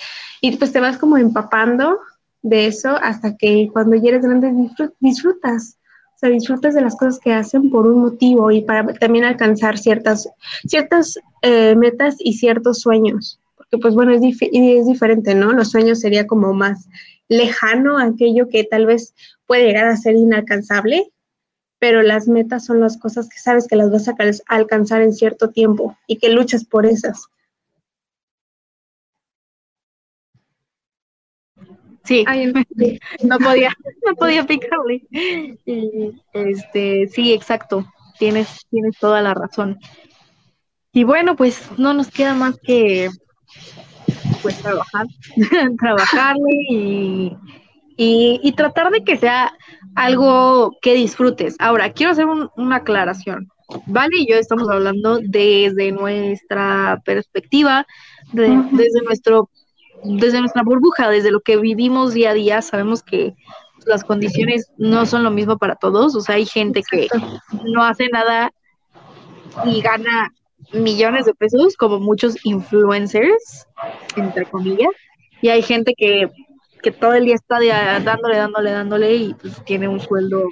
y 0.41 0.57
pues 0.57 0.73
te 0.73 0.81
vas 0.81 0.99
como 0.99 1.17
empapando 1.17 1.99
de 2.43 2.67
eso 2.67 2.91
hasta 3.01 3.37
que 3.37 3.71
cuando 3.73 3.97
ya 3.97 4.11
eres 4.11 4.23
grande 4.23 4.53
disfrutas 4.99 5.79
sea, 6.23 6.31
disfrutas 6.31 6.75
de 6.75 6.81
las 6.81 6.97
cosas 6.97 7.19
que 7.19 7.33
hacen 7.33 7.71
por 7.71 7.87
un 7.87 8.01
motivo 8.01 8.51
y 8.51 8.63
para 8.63 8.87
también 8.95 9.25
alcanzar 9.25 9.77
ciertas, 9.77 10.29
ciertas 10.67 11.19
eh, 11.43 11.75
metas 11.77 12.17
y 12.19 12.35
ciertos 12.35 12.81
sueños. 12.81 13.41
Porque 13.73 13.81
pues 13.81 13.95
bueno, 13.95 14.13
es, 14.13 14.21
es 14.23 14.87
diferente, 14.87 15.35
¿no? 15.35 15.51
Los 15.53 15.71
sueños 15.71 16.01
sería 16.01 16.27
como 16.27 16.53
más 16.53 16.89
lejano 17.29 17.99
aquello 17.99 18.51
que 18.51 18.65
tal 18.65 18.85
vez 18.85 19.15
puede 19.47 19.65
llegar 19.65 19.87
a 19.87 19.97
ser 19.97 20.15
inalcanzable, 20.15 21.11
pero 21.79 22.03
las 22.03 22.29
metas 22.29 22.67
son 22.67 22.81
las 22.81 22.99
cosas 22.99 23.31
que 23.31 23.39
sabes 23.39 23.67
que 23.67 23.77
las 23.77 23.91
vas 23.91 24.09
a 24.09 24.15
alcanzar 24.49 25.01
en 25.01 25.15
cierto 25.15 25.53
tiempo 25.53 25.97
y 26.07 26.19
que 26.19 26.29
luchas 26.29 26.67
por 26.67 26.85
esas. 26.85 27.29
Sí, 32.05 32.27
no 33.25 33.39
podía, 33.39 33.75
no 34.07 34.15
podía 34.17 34.45
picarle. 34.45 35.03
Este, 36.35 37.09
sí, 37.09 37.33
exacto. 37.33 37.87
Tienes, 38.19 38.67
tienes 38.69 38.99
toda 38.99 39.23
la 39.23 39.33
razón. 39.33 39.79
Y 40.93 41.05
bueno, 41.05 41.37
pues 41.37 41.71
no 41.79 41.95
nos 41.95 42.11
queda 42.11 42.35
más 42.35 42.59
que 42.59 43.09
pues 44.43 44.61
trabajar, 44.61 45.07
trabajarle 45.81 46.51
y, 46.71 47.37
y, 47.97 48.53
tratar 48.53 48.91
de 48.91 49.05
que 49.05 49.17
sea 49.17 49.53
algo 49.95 50.77
que 50.83 50.95
disfrutes. 50.95 51.57
Ahora, 51.59 51.93
quiero 51.93 52.13
hacer 52.13 52.27
una 52.57 52.77
aclaración. 52.77 53.49
Vale 53.87 54.19
y 54.19 54.31
yo 54.31 54.37
estamos 54.37 54.69
hablando 54.69 55.19
desde 55.23 55.93
nuestra 55.93 57.01
perspectiva, 57.05 57.87
desde 58.33 59.03
nuestro 59.03 59.49
desde 60.05 60.41
nuestra 60.41 60.63
burbuja, 60.63 61.09
desde 61.09 61.31
lo 61.31 61.41
que 61.41 61.57
vivimos 61.57 62.13
día 62.13 62.31
a 62.31 62.35
día, 62.35 62.63
sabemos 62.63 63.03
que 63.03 63.35
las 63.87 64.05
condiciones 64.05 64.71
no 64.77 65.07
son 65.07 65.23
lo 65.23 65.31
mismo 65.31 65.59
para 65.59 65.77
todos. 65.77 66.15
O 66.15 66.21
sea, 66.21 66.37
hay 66.37 66.47
gente 66.47 66.83
que 66.89 67.09
no 67.65 67.83
hace 67.85 68.09
nada 68.09 68.53
y 69.65 69.81
gana 69.81 70.33
millones 70.73 71.27
de 71.27 71.35
pesos, 71.35 71.77
como 71.77 71.99
muchos 71.99 72.37
influencers, 72.45 73.67
entre 74.17 74.47
comillas. 74.47 74.91
Y 75.41 75.49
hay 75.49 75.63
gente 75.63 75.95
que, 75.97 76.31
todo 77.01 77.15
el 77.15 77.27
día 77.27 77.35
está 77.35 77.59
dándole, 78.01 78.37
dándole, 78.37 78.71
dándole 78.71 79.15
y 79.15 79.35
pues 79.35 79.65
tiene 79.65 79.87
un 79.87 80.01
sueldo 80.01 80.45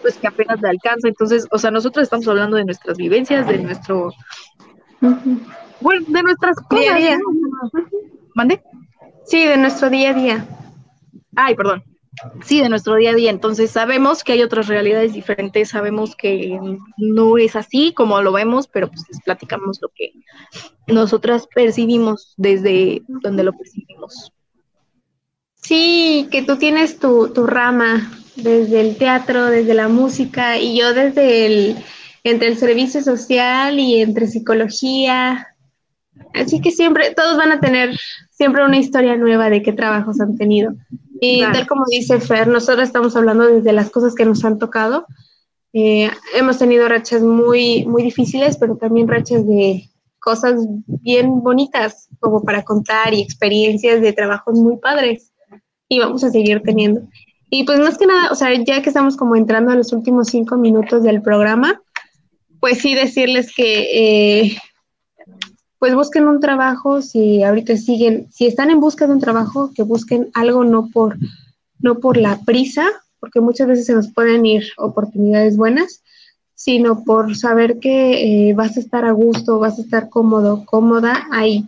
pues 0.00 0.16
que 0.16 0.26
apenas 0.26 0.60
le 0.60 0.68
alcanza. 0.68 1.08
Entonces, 1.08 1.46
o 1.50 1.58
sea, 1.58 1.70
nosotros 1.70 2.04
estamos 2.04 2.26
hablando 2.26 2.56
de 2.56 2.64
nuestras 2.64 2.96
vivencias, 2.96 3.46
de 3.46 3.58
nuestro... 3.58 4.12
Bueno, 5.80 6.04
de 6.08 6.22
nuestras 6.22 6.56
cosas. 6.68 7.00
¿Mande? 8.34 8.62
Sí, 9.24 9.44
de 9.44 9.56
nuestro 9.56 9.90
día 9.90 10.10
a 10.10 10.14
día. 10.14 10.46
Ay, 11.36 11.54
perdón. 11.54 11.82
Sí, 12.44 12.60
de 12.60 12.68
nuestro 12.68 12.96
día 12.96 13.10
a 13.10 13.14
día. 13.14 13.30
Entonces 13.30 13.70
sabemos 13.70 14.22
que 14.22 14.32
hay 14.32 14.42
otras 14.42 14.68
realidades 14.68 15.12
diferentes, 15.12 15.70
sabemos 15.70 16.14
que 16.14 16.58
no 16.98 17.38
es 17.38 17.56
así 17.56 17.92
como 17.92 18.20
lo 18.20 18.32
vemos, 18.32 18.68
pero 18.68 18.88
pues 18.88 19.04
les 19.08 19.20
platicamos 19.22 19.80
lo 19.80 19.88
que 19.94 20.12
nosotras 20.86 21.46
percibimos 21.52 22.34
desde 22.36 23.02
donde 23.06 23.44
lo 23.44 23.52
percibimos. 23.52 24.32
Sí, 25.54 26.28
que 26.30 26.42
tú 26.42 26.56
tienes 26.56 26.98
tu, 26.98 27.32
tu 27.32 27.46
rama 27.46 28.12
desde 28.36 28.80
el 28.80 28.96
teatro, 28.96 29.46
desde 29.46 29.74
la 29.74 29.88
música 29.88 30.58
y 30.58 30.78
yo 30.78 30.92
desde 30.92 31.46
el, 31.46 31.76
entre 32.24 32.48
el 32.48 32.58
servicio 32.58 33.02
social 33.02 33.78
y 33.78 34.02
entre 34.02 34.26
psicología, 34.26 35.52
Así 36.34 36.60
que 36.60 36.70
siempre, 36.70 37.14
todos 37.14 37.36
van 37.36 37.52
a 37.52 37.60
tener 37.60 37.96
siempre 38.30 38.64
una 38.64 38.78
historia 38.78 39.16
nueva 39.16 39.50
de 39.50 39.62
qué 39.62 39.72
trabajos 39.72 40.20
han 40.20 40.36
tenido. 40.36 40.74
Y 41.24 41.40
tal 41.40 41.66
como 41.68 41.84
dice 41.88 42.18
Fer, 42.20 42.48
nosotros 42.48 42.88
estamos 42.88 43.14
hablando 43.14 43.46
desde 43.46 43.72
las 43.72 43.90
cosas 43.90 44.14
que 44.14 44.24
nos 44.24 44.44
han 44.44 44.58
tocado, 44.58 45.06
Eh, 45.74 46.10
hemos 46.34 46.58
tenido 46.58 46.86
rachas 46.86 47.22
muy, 47.22 47.86
muy 47.86 48.02
difíciles, 48.02 48.58
pero 48.58 48.76
también 48.76 49.08
rachas 49.08 49.46
de 49.46 49.88
cosas 50.18 50.54
bien 50.86 51.42
bonitas 51.42 52.08
como 52.20 52.42
para 52.42 52.62
contar 52.62 53.14
y 53.14 53.22
experiencias 53.22 54.00
de 54.02 54.12
trabajos 54.12 54.54
muy 54.54 54.76
padres. 54.76 55.32
Y 55.88 55.98
vamos 55.98 56.24
a 56.24 56.30
seguir 56.30 56.62
teniendo. 56.62 57.00
Y 57.50 57.64
pues 57.64 57.78
más 57.78 57.98
que 57.98 58.06
nada, 58.06 58.30
o 58.30 58.34
sea, 58.34 58.52
ya 58.54 58.82
que 58.82 58.90
estamos 58.90 59.16
como 59.16 59.34
entrando 59.36 59.72
a 59.72 59.76
los 59.76 59.92
últimos 59.92 60.28
cinco 60.28 60.56
minutos 60.56 61.02
del 61.02 61.22
programa, 61.22 61.80
pues 62.60 62.78
sí 62.78 62.94
decirles 62.94 63.52
que 63.54 63.70
eh, 63.92 64.56
pues 65.82 65.96
busquen 65.96 66.28
un 66.28 66.38
trabajo, 66.38 67.02
si 67.02 67.42
ahorita 67.42 67.76
siguen, 67.76 68.28
si 68.30 68.46
están 68.46 68.70
en 68.70 68.78
busca 68.78 69.08
de 69.08 69.14
un 69.14 69.20
trabajo, 69.20 69.72
que 69.74 69.82
busquen 69.82 70.30
algo 70.32 70.62
no 70.62 70.86
por, 70.86 71.16
no 71.80 71.98
por 71.98 72.18
la 72.18 72.38
prisa, 72.44 72.86
porque 73.18 73.40
muchas 73.40 73.66
veces 73.66 73.86
se 73.86 73.94
nos 73.94 74.12
pueden 74.12 74.46
ir 74.46 74.62
oportunidades 74.76 75.56
buenas, 75.56 76.04
sino 76.54 77.02
por 77.02 77.34
saber 77.34 77.80
que 77.80 78.50
eh, 78.50 78.54
vas 78.54 78.76
a 78.76 78.80
estar 78.80 79.04
a 79.04 79.10
gusto, 79.10 79.58
vas 79.58 79.80
a 79.80 79.82
estar 79.82 80.08
cómodo, 80.08 80.64
cómoda 80.66 81.26
ahí, 81.32 81.64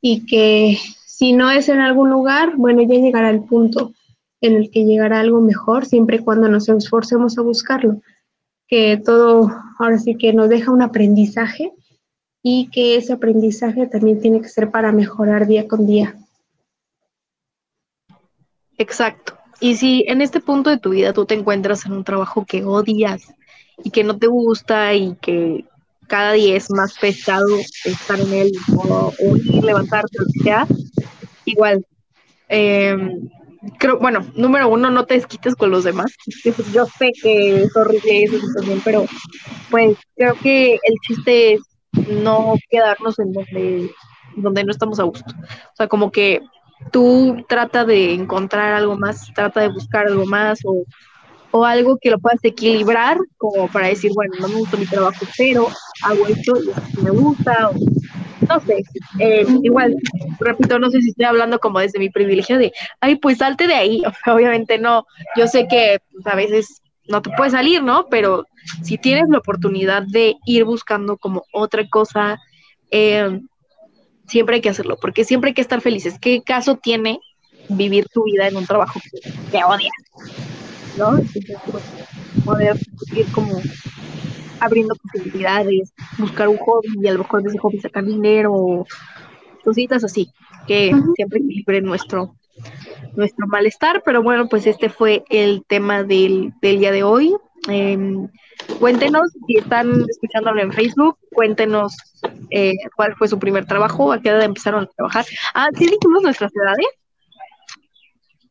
y 0.00 0.26
que 0.26 0.76
si 1.06 1.32
no 1.32 1.48
es 1.48 1.68
en 1.68 1.78
algún 1.78 2.10
lugar, 2.10 2.56
bueno, 2.56 2.82
ya 2.82 2.96
llegará 2.96 3.30
el 3.30 3.44
punto 3.44 3.92
en 4.40 4.56
el 4.56 4.72
que 4.72 4.84
llegará 4.84 5.20
algo 5.20 5.40
mejor, 5.40 5.86
siempre 5.86 6.16
y 6.16 6.24
cuando 6.24 6.48
nos 6.48 6.68
esforcemos 6.68 7.38
a 7.38 7.42
buscarlo, 7.42 8.00
que 8.66 8.96
todo 8.96 9.48
ahora 9.78 10.00
sí 10.00 10.16
que 10.16 10.32
nos 10.32 10.48
deja 10.48 10.72
un 10.72 10.82
aprendizaje 10.82 11.72
y 12.46 12.68
que 12.70 12.96
ese 12.96 13.14
aprendizaje 13.14 13.86
también 13.86 14.20
tiene 14.20 14.42
que 14.42 14.50
ser 14.50 14.70
para 14.70 14.92
mejorar 14.92 15.46
día 15.46 15.66
con 15.66 15.86
día. 15.86 16.14
Exacto. 18.76 19.38
Y 19.60 19.76
si 19.76 20.04
en 20.08 20.20
este 20.20 20.40
punto 20.40 20.68
de 20.68 20.76
tu 20.78 20.90
vida 20.90 21.14
tú 21.14 21.24
te 21.24 21.34
encuentras 21.34 21.86
en 21.86 21.92
un 21.92 22.04
trabajo 22.04 22.44
que 22.44 22.62
odias 22.62 23.32
y 23.82 23.90
que 23.90 24.04
no 24.04 24.18
te 24.18 24.26
gusta 24.26 24.92
y 24.92 25.16
que 25.22 25.64
cada 26.06 26.32
día 26.32 26.54
es 26.54 26.70
más 26.70 26.98
pesado 26.98 27.46
estar 27.86 28.20
en 28.20 28.32
él 28.34 28.52
o, 28.76 29.10
levantarte, 29.62 30.18
o 30.20 30.42
sea, 30.42 30.66
igual. 31.46 31.86
Em, 32.50 33.26
creo, 33.78 33.98
bueno, 33.98 34.20
número 34.34 34.68
uno, 34.68 34.90
no 34.90 35.06
te 35.06 35.14
desquites 35.14 35.54
con 35.54 35.70
los 35.70 35.84
demás. 35.84 36.12
Yo 36.74 36.84
sé 36.98 37.10
que 37.22 37.62
es 37.62 37.74
horrible 37.74 38.24
esa 38.24 38.38
pero 38.84 39.06
pues 39.70 39.96
creo 40.14 40.34
que 40.42 40.74
el 40.74 40.94
chiste 41.06 41.54
es 41.54 41.62
no 42.08 42.54
quedarnos 42.70 43.18
en 43.18 43.32
donde, 43.32 43.90
donde 44.36 44.64
no 44.64 44.70
estamos 44.70 45.00
a 45.00 45.04
gusto. 45.04 45.32
O 45.72 45.76
sea, 45.76 45.88
como 45.88 46.10
que 46.10 46.40
tú 46.90 47.44
trata 47.48 47.84
de 47.84 48.12
encontrar 48.12 48.74
algo 48.74 48.96
más, 48.96 49.32
trata 49.34 49.60
de 49.60 49.68
buscar 49.68 50.06
algo 50.06 50.26
más 50.26 50.60
o, 50.64 50.84
algo 51.64 51.98
que 52.02 52.10
lo 52.10 52.18
puedas 52.18 52.42
equilibrar 52.42 53.16
como 53.36 53.68
para 53.68 53.86
decir, 53.86 54.10
bueno, 54.12 54.34
no 54.40 54.48
me 54.48 54.56
gusta 54.56 54.76
mi 54.76 54.86
trabajo, 54.86 55.24
pero 55.38 55.68
hago 56.02 56.26
esto 56.26 56.52
y 56.56 56.70
esto 56.70 57.02
me 57.02 57.10
gusta. 57.10 57.70
O, 57.70 57.74
no 58.48 58.60
sé, 58.60 58.82
eh, 59.20 59.46
igual, 59.62 59.94
repito, 60.40 60.80
no 60.80 60.90
sé 60.90 61.00
si 61.00 61.10
estoy 61.10 61.26
hablando 61.26 61.60
como 61.60 61.78
desde 61.78 62.00
mi 62.00 62.10
privilegio 62.10 62.58
de, 62.58 62.72
ay, 63.00 63.14
pues 63.16 63.38
salte 63.38 63.68
de 63.68 63.74
ahí. 63.74 64.02
Obviamente 64.26 64.78
no, 64.78 65.06
yo 65.36 65.46
sé 65.46 65.68
que 65.68 66.00
pues, 66.12 66.26
a 66.26 66.34
veces 66.34 66.82
no 67.08 67.22
te 67.22 67.30
puede 67.36 67.50
salir, 67.50 67.82
¿no? 67.82 68.06
Pero 68.08 68.46
si 68.82 68.98
tienes 68.98 69.28
la 69.28 69.38
oportunidad 69.38 70.02
de 70.02 70.36
ir 70.46 70.64
buscando 70.64 71.16
como 71.16 71.44
otra 71.52 71.86
cosa, 71.88 72.38
eh, 72.90 73.40
siempre 74.26 74.56
hay 74.56 74.60
que 74.60 74.70
hacerlo, 74.70 74.96
porque 75.00 75.24
siempre 75.24 75.48
hay 75.48 75.54
que 75.54 75.60
estar 75.60 75.80
felices. 75.80 76.18
¿Qué 76.18 76.42
caso 76.42 76.76
tiene 76.76 77.20
vivir 77.68 78.06
tu 78.12 78.24
vida 78.24 78.48
en 78.48 78.56
un 78.56 78.66
trabajo 78.66 79.00
que, 79.50 79.64
odias? 79.64 79.92
¿No? 80.98 81.18
Pues, 81.70 81.84
poder 82.44 82.76
ir 83.14 83.26
como 83.32 83.60
abriendo 84.60 84.94
posibilidades, 84.94 85.92
buscar 86.18 86.48
un 86.48 86.56
hobby 86.58 86.88
y 87.02 87.08
a 87.08 87.12
lo 87.12 87.18
mejor 87.18 87.42
de 87.42 87.50
ese 87.50 87.58
hobby 87.58 87.80
sacar 87.80 88.04
dinero, 88.04 88.86
cositas 89.62 90.04
así, 90.04 90.30
que 90.66 90.94
siempre 91.16 91.40
equilibren 91.40 91.84
nuestro, 91.84 92.36
nuestro 93.16 93.46
malestar, 93.46 94.02
pero 94.04 94.22
bueno, 94.22 94.48
pues 94.48 94.66
este 94.66 94.88
fue 94.88 95.24
el 95.30 95.64
tema 95.66 96.02
del, 96.02 96.52
día 96.60 96.92
de 96.92 97.02
hoy. 97.02 97.34
Em, 97.68 98.28
cuéntenos 98.78 99.30
si 99.46 99.56
están 99.56 100.04
escuchándolo 100.08 100.60
en 100.60 100.72
Facebook, 100.72 101.18
cuéntenos 101.32 101.96
eh, 102.50 102.74
cuál 102.94 103.14
fue 103.16 103.28
su 103.28 103.38
primer 103.38 103.66
trabajo, 103.66 104.12
a 104.12 104.20
qué 104.20 104.28
edad 104.28 104.42
empezaron 104.42 104.84
a 104.84 104.86
trabajar. 104.86 105.24
Ah, 105.54 105.68
¿sí 105.76 105.86
dijimos 105.86 106.22
nuestras 106.22 106.52
edades? 106.54 106.86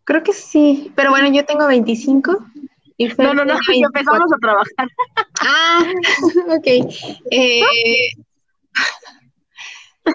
Creo 0.06 0.24
que 0.24 0.34
sí, 0.34 0.92
pero 0.96 1.12
bueno, 1.12 1.32
yo 1.32 1.46
tengo 1.46 1.68
25. 1.68 2.46
Y 2.98 3.08
no, 3.08 3.34
no, 3.34 3.46
no, 3.46 3.56
empezamos 3.74 4.32
a 4.32 4.38
trabajar. 4.38 4.88
Ah, 5.42 5.84
ok. 6.58 6.68
Eh, 7.32 7.62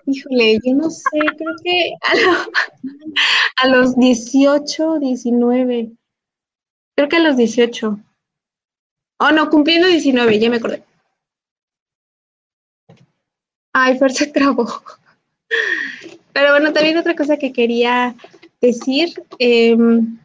Híjole, 0.06 0.58
yo 0.64 0.74
no 0.74 0.90
sé, 0.90 1.18
creo 1.36 1.54
que 1.62 1.94
a, 3.62 3.68
los 3.68 3.96
18, 3.96 4.98
19. 4.98 5.92
Creo 6.96 7.08
que 7.08 7.16
a 7.16 7.20
los 7.20 7.36
18. 7.36 7.98
Oh, 9.20 9.30
no, 9.32 9.50
cumpliendo 9.50 9.88
19, 9.88 10.38
ya 10.38 10.50
me 10.50 10.56
acordé. 10.56 10.84
Ay, 13.72 13.98
Fer 13.98 14.12
se 14.12 14.26
trabó. 14.26 14.66
Pero 16.32 16.52
bueno, 16.52 16.72
también 16.72 16.98
otra 16.98 17.16
cosa 17.16 17.36
que 17.36 17.52
quería 17.52 18.14
decir, 18.60 19.22
em, 19.38 20.18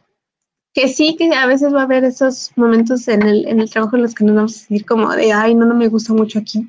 que 0.72 0.88
sí, 0.88 1.16
que 1.16 1.32
a 1.34 1.46
veces 1.46 1.72
va 1.72 1.80
a 1.80 1.84
haber 1.84 2.04
esos 2.04 2.52
momentos 2.56 3.08
en 3.08 3.22
el, 3.22 3.46
en 3.48 3.60
el 3.60 3.70
trabajo 3.70 3.96
en 3.96 4.02
los 4.02 4.14
que 4.14 4.24
nos 4.24 4.36
vamos 4.36 4.56
a 4.56 4.58
sentir 4.58 4.86
como 4.86 5.12
de, 5.12 5.32
ay, 5.32 5.54
no, 5.54 5.66
no 5.66 5.74
me 5.74 5.88
gusta 5.88 6.12
mucho 6.12 6.38
aquí 6.38 6.66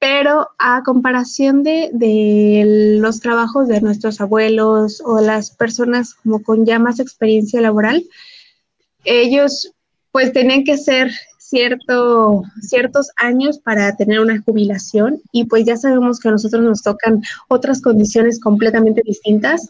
pero 0.00 0.48
a 0.58 0.82
comparación 0.82 1.62
de, 1.62 2.98
los 2.98 3.20
trabajos 3.20 3.68
de 3.68 3.82
nuestros 3.82 4.20
abuelos 4.20 5.02
o 5.04 5.20
las 5.20 5.50
personas 5.50 6.14
como 6.14 6.42
con 6.42 6.64
ya 6.64 6.78
más 6.78 6.98
experiencia 7.00 7.60
laboral, 7.60 8.02
ellos 9.04 9.72
pues 10.10 10.32
tenían 10.32 10.64
que 10.64 10.78
ser 10.78 11.12
cierto, 11.38 12.42
ciertos 12.62 13.10
años 13.16 13.58
para 13.58 13.94
tener 13.96 14.20
una 14.20 14.40
jubilación 14.40 15.20
y 15.32 15.44
pues 15.44 15.66
ya 15.66 15.76
sabemos 15.76 16.18
que 16.18 16.28
a 16.28 16.32
nosotros 16.32 16.62
nos 16.62 16.82
tocan 16.82 17.22
otras 17.48 17.82
condiciones 17.82 18.40
completamente 18.40 19.02
distintas. 19.04 19.68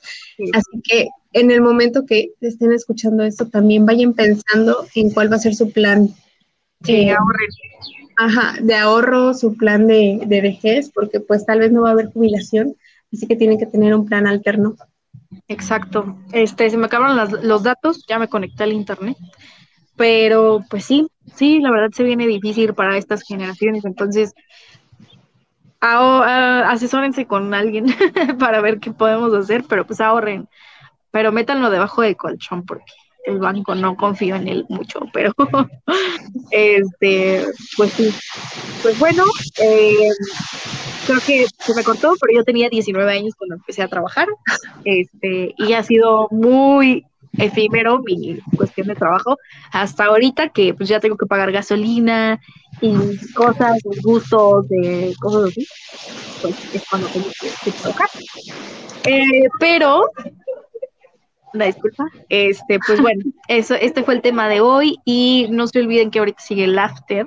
Así 0.54 0.80
que 0.84 1.08
en 1.32 1.50
el 1.50 1.60
momento 1.60 2.06
que 2.06 2.30
estén 2.40 2.72
escuchando 2.72 3.24
esto, 3.24 3.46
también 3.48 3.84
vayan 3.84 4.14
pensando 4.14 4.86
en 4.94 5.10
cuál 5.10 5.32
va 5.32 5.36
a 5.36 5.40
ser 5.40 5.56
su 5.56 5.72
plan. 5.72 6.08
Sí, 6.84 7.10
Ajá, 8.22 8.54
de 8.60 8.74
ahorro, 8.74 9.32
su 9.32 9.56
plan 9.56 9.86
de, 9.86 10.20
de 10.26 10.40
vejez, 10.42 10.90
porque 10.94 11.20
pues 11.20 11.46
tal 11.46 11.60
vez 11.60 11.72
no 11.72 11.80
va 11.80 11.88
a 11.88 11.92
haber 11.92 12.12
jubilación, 12.12 12.76
así 13.10 13.26
que 13.26 13.34
tienen 13.34 13.58
que 13.58 13.64
tener 13.64 13.94
un 13.94 14.04
plan 14.04 14.26
alterno. 14.26 14.76
Exacto. 15.48 16.18
Este, 16.30 16.68
se 16.68 16.76
me 16.76 16.84
acabaron 16.84 17.16
los 17.42 17.62
datos, 17.62 18.04
ya 18.06 18.18
me 18.18 18.28
conecté 18.28 18.64
al 18.64 18.74
internet, 18.74 19.16
pero 19.96 20.62
pues 20.68 20.84
sí, 20.84 21.08
sí, 21.34 21.60
la 21.60 21.70
verdad 21.70 21.92
se 21.94 22.04
viene 22.04 22.26
difícil 22.26 22.74
para 22.74 22.98
estas 22.98 23.22
generaciones, 23.22 23.86
entonces 23.86 24.34
asesórense 25.80 27.24
con 27.24 27.54
alguien 27.54 27.86
para 28.38 28.60
ver 28.60 28.80
qué 28.80 28.90
podemos 28.90 29.32
hacer, 29.32 29.64
pero 29.66 29.86
pues 29.86 29.98
ahorren, 30.02 30.46
pero 31.10 31.32
métanlo 31.32 31.70
debajo 31.70 32.02
del 32.02 32.18
colchón 32.18 32.66
porque 32.66 32.92
el 33.26 33.38
banco, 33.38 33.74
no 33.74 33.96
confío 33.96 34.36
en 34.36 34.48
él 34.48 34.66
mucho, 34.68 35.00
pero 35.12 35.32
este, 36.50 37.44
pues 37.76 37.92
sí. 37.92 38.12
Pues 38.82 38.98
bueno, 38.98 39.24
eh, 39.62 40.08
creo 41.06 41.20
que 41.20 41.46
se 41.58 41.74
me 41.74 41.84
cortó, 41.84 42.14
pero 42.20 42.38
yo 42.38 42.44
tenía 42.44 42.68
19 42.68 43.12
años 43.12 43.34
cuando 43.36 43.56
empecé 43.56 43.82
a 43.82 43.88
trabajar, 43.88 44.28
este, 44.84 45.54
y 45.56 45.72
ha 45.74 45.82
sido 45.82 46.28
muy 46.30 47.04
efímero 47.38 48.00
mi 48.00 48.38
cuestión 48.56 48.88
de 48.88 48.94
trabajo 48.94 49.36
hasta 49.70 50.06
ahorita 50.06 50.48
que 50.48 50.74
pues 50.74 50.88
ya 50.88 50.98
tengo 51.00 51.16
que 51.16 51.26
pagar 51.26 51.52
gasolina 51.52 52.40
y 52.80 52.94
cosas, 53.34 53.78
gustos, 54.02 54.68
de 54.68 55.14
cosas 55.20 55.50
así, 55.50 55.66
pues 56.42 56.74
es 56.74 56.82
cuando 56.88 57.08
tengo 57.08 57.26
que, 57.64 57.70
trabajar. 57.72 58.08
Eh, 59.04 59.48
pero 59.58 60.04
la 61.52 61.66
disculpa. 61.66 62.04
Este, 62.28 62.78
pues 62.86 63.00
bueno, 63.00 63.22
eso, 63.48 63.74
este 63.74 64.02
fue 64.02 64.14
el 64.14 64.22
tema 64.22 64.48
de 64.48 64.60
hoy 64.60 64.98
y 65.04 65.46
no 65.50 65.66
se 65.66 65.80
olviden 65.80 66.10
que 66.10 66.18
ahorita 66.18 66.40
sigue 66.40 66.64
el 66.64 66.78
after. 66.78 67.26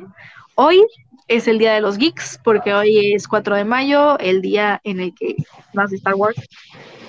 Hoy 0.55 0.85
es 1.27 1.47
el 1.47 1.57
día 1.57 1.73
de 1.73 1.81
los 1.81 1.97
geeks 1.97 2.39
porque 2.43 2.73
hoy 2.73 3.13
es 3.13 3.27
4 3.27 3.55
de 3.55 3.65
mayo, 3.65 4.19
el 4.19 4.41
día 4.41 4.81
en 4.83 4.99
el 4.99 5.13
que 5.15 5.35
más 5.73 5.91
Star 5.93 6.15
Wars 6.15 6.37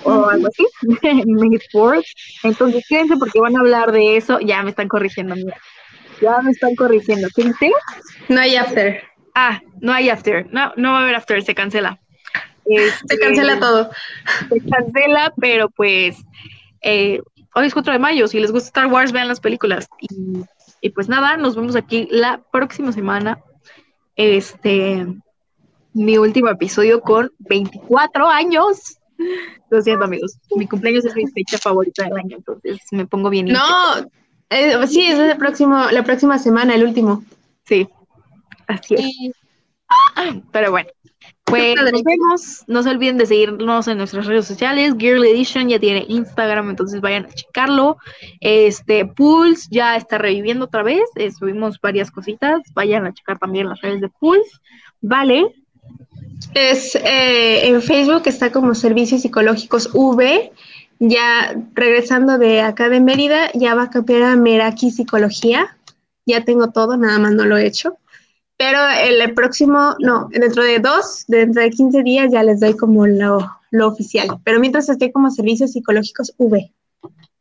o 0.04 0.28
algo 0.28 0.48
así, 0.48 0.66
Entonces 2.42 2.84
quédense 2.88 3.16
porque 3.16 3.40
van 3.40 3.56
a 3.56 3.60
hablar 3.60 3.92
de 3.92 4.16
eso. 4.16 4.38
Ya 4.40 4.62
me 4.62 4.70
están 4.70 4.88
corrigiendo, 4.88 5.34
mira. 5.34 5.56
Ya 6.20 6.40
me 6.42 6.50
están 6.50 6.74
corrigiendo. 6.76 7.28
¿Qué 7.34 7.44
dice? 7.44 7.70
No 8.28 8.40
hay 8.40 8.56
after. 8.56 9.02
Ah, 9.34 9.60
no 9.80 9.92
hay 9.92 10.10
after. 10.10 10.46
No, 10.52 10.72
no 10.76 10.92
va 10.92 11.00
a 11.00 11.02
haber 11.02 11.14
after, 11.16 11.42
se 11.42 11.54
cancela. 11.54 11.98
se 12.66 13.18
cancela 13.18 13.58
todo. 13.58 13.90
Se 14.48 14.60
cancela, 14.60 15.32
pero 15.40 15.70
pues 15.70 16.16
eh, 16.84 17.20
hoy 17.54 17.66
es 17.66 17.72
4 17.72 17.94
de 17.94 17.98
mayo, 17.98 18.28
si 18.28 18.38
les 18.38 18.52
gusta 18.52 18.68
Star 18.68 18.86
Wars, 18.86 19.10
vean 19.10 19.28
las 19.28 19.40
películas. 19.40 19.88
Y, 20.00 20.44
Y 20.80 20.90
pues 20.90 21.08
nada, 21.08 21.36
nos 21.36 21.56
vemos 21.56 21.76
aquí 21.76 22.06
la 22.10 22.42
próxima 22.52 22.92
semana. 22.92 23.42
Este, 24.16 25.06
mi 25.94 26.18
último 26.18 26.50
episodio 26.50 27.00
con 27.00 27.32
24 27.38 28.28
años. 28.28 28.98
Lo 29.70 29.80
siento, 29.80 30.04
amigos. 30.04 30.38
Mi 30.56 30.66
cumpleaños 30.66 31.04
es 31.04 31.16
mi 31.16 31.26
fecha 31.26 31.56
favorita 31.56 32.04
del 32.04 32.18
año, 32.18 32.36
entonces 32.36 32.80
me 32.90 33.06
pongo 33.06 33.30
bien. 33.30 33.46
No, 33.46 33.62
eh, 34.50 34.86
sí, 34.86 35.06
es 35.06 35.18
el 35.18 35.36
próximo, 35.38 35.86
la 35.90 36.04
próxima 36.04 36.38
semana, 36.38 36.74
el 36.74 36.84
último. 36.84 37.24
Sí, 37.64 37.88
así 38.66 38.94
es. 38.94 39.32
Pero 40.52 40.70
bueno, 40.70 40.90
pues 41.44 41.76
nos 41.76 42.02
vemos. 42.02 42.64
No 42.66 42.82
se 42.82 42.90
olviden 42.90 43.18
de 43.18 43.26
seguirnos 43.26 43.86
en 43.86 43.98
nuestras 43.98 44.26
redes 44.26 44.46
sociales. 44.46 44.94
Girl 44.98 45.24
Edition 45.24 45.68
ya 45.68 45.78
tiene 45.78 46.04
Instagram, 46.08 46.70
entonces 46.70 47.00
vayan 47.00 47.26
a 47.26 47.32
checarlo. 47.32 47.98
Este 48.40 49.04
Pulse 49.04 49.68
ya 49.70 49.96
está 49.96 50.18
reviviendo 50.18 50.64
otra 50.64 50.82
vez. 50.82 51.02
Eh, 51.16 51.30
subimos 51.30 51.80
varias 51.80 52.10
cositas. 52.10 52.62
Vayan 52.74 53.06
a 53.06 53.12
checar 53.12 53.38
también 53.38 53.68
las 53.68 53.80
redes 53.80 54.00
de 54.00 54.08
Pulse. 54.08 54.50
Vale. 55.00 55.54
Es 56.54 56.94
eh, 56.96 57.68
en 57.68 57.82
Facebook 57.82 58.22
está 58.26 58.50
como 58.50 58.74
Servicios 58.74 59.22
Psicológicos 59.22 59.90
V. 59.92 60.52
Ya 60.98 61.54
regresando 61.74 62.38
de 62.38 62.62
acá 62.62 62.88
de 62.88 63.00
Mérida, 63.00 63.50
ya 63.52 63.74
va 63.74 63.84
a 63.84 63.90
cambiar 63.90 64.22
a 64.22 64.36
Meraki 64.36 64.90
Psicología. 64.90 65.76
Ya 66.24 66.44
tengo 66.44 66.70
todo, 66.70 66.96
nada 66.96 67.18
más 67.18 67.32
no 67.32 67.44
lo 67.44 67.58
he 67.58 67.66
hecho. 67.66 67.98
Pero 68.56 68.78
el 68.88 69.34
próximo, 69.34 69.96
no, 69.98 70.28
dentro 70.30 70.62
de 70.62 70.78
dos, 70.78 71.24
dentro 71.26 71.62
de 71.62 71.70
15 71.70 72.02
días 72.02 72.32
ya 72.32 72.42
les 72.42 72.60
doy 72.60 72.76
como 72.76 73.06
lo, 73.06 73.38
lo 73.70 73.88
oficial. 73.88 74.28
Pero 74.44 74.60
mientras 74.60 74.88
estoy 74.88 75.10
como 75.10 75.30
Servicios 75.30 75.72
Psicológicos 75.72 76.32
V. 76.38 76.72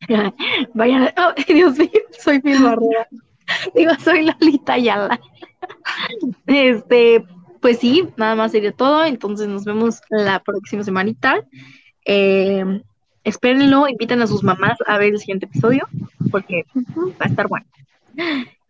Vayan, 0.73 1.09
oh, 1.17 1.33
Dios 1.47 1.77
mío, 1.77 1.89
soy 2.19 2.41
mi 2.43 2.53
Barrera. 2.57 3.07
Digo, 3.75 3.91
soy 4.03 4.25
Lolita 4.25 4.77
Yala. 4.77 5.19
Este, 6.47 7.23
pues 7.61 7.79
sí, 7.79 8.07
nada 8.17 8.35
más 8.35 8.51
sería 8.51 8.71
todo. 8.71 9.05
Entonces 9.05 9.47
nos 9.47 9.65
vemos 9.65 10.01
la 10.09 10.39
próxima 10.39 10.83
semanita. 10.83 11.43
Eh, 12.05 12.81
espérenlo, 13.23 13.87
inviten 13.87 14.21
a 14.21 14.27
sus 14.27 14.43
mamás 14.43 14.77
a 14.85 14.97
ver 14.97 15.13
el 15.13 15.19
siguiente 15.19 15.45
episodio, 15.45 15.87
porque 16.31 16.65
va 16.99 17.25
a 17.25 17.29
estar 17.29 17.47
bueno. 17.47 17.65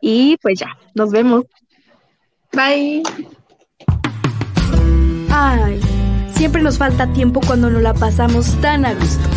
Y 0.02 0.38
pues 0.42 0.60
ya, 0.60 0.78
nos 0.94 1.12
vemos. 1.12 1.46
Bye. 2.54 3.02
Ay, 5.32 5.82
siempre 6.34 6.62
nos 6.62 6.78
falta 6.78 7.12
tiempo 7.14 7.42
cuando 7.46 7.70
nos 7.70 7.82
la 7.82 7.94
pasamos 7.94 8.54
tan 8.62 8.86
a 8.86 8.94
gusto. 8.94 9.28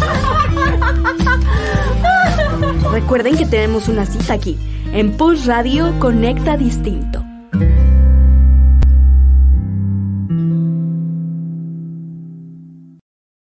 Recuerden 2.92 3.36
que 3.36 3.46
tenemos 3.46 3.88
una 3.88 4.04
cita 4.04 4.34
aquí, 4.34 4.58
en 4.92 5.16
Pulse 5.16 5.48
Radio 5.48 5.98
Conecta 5.98 6.56
Distinto. 6.56 7.24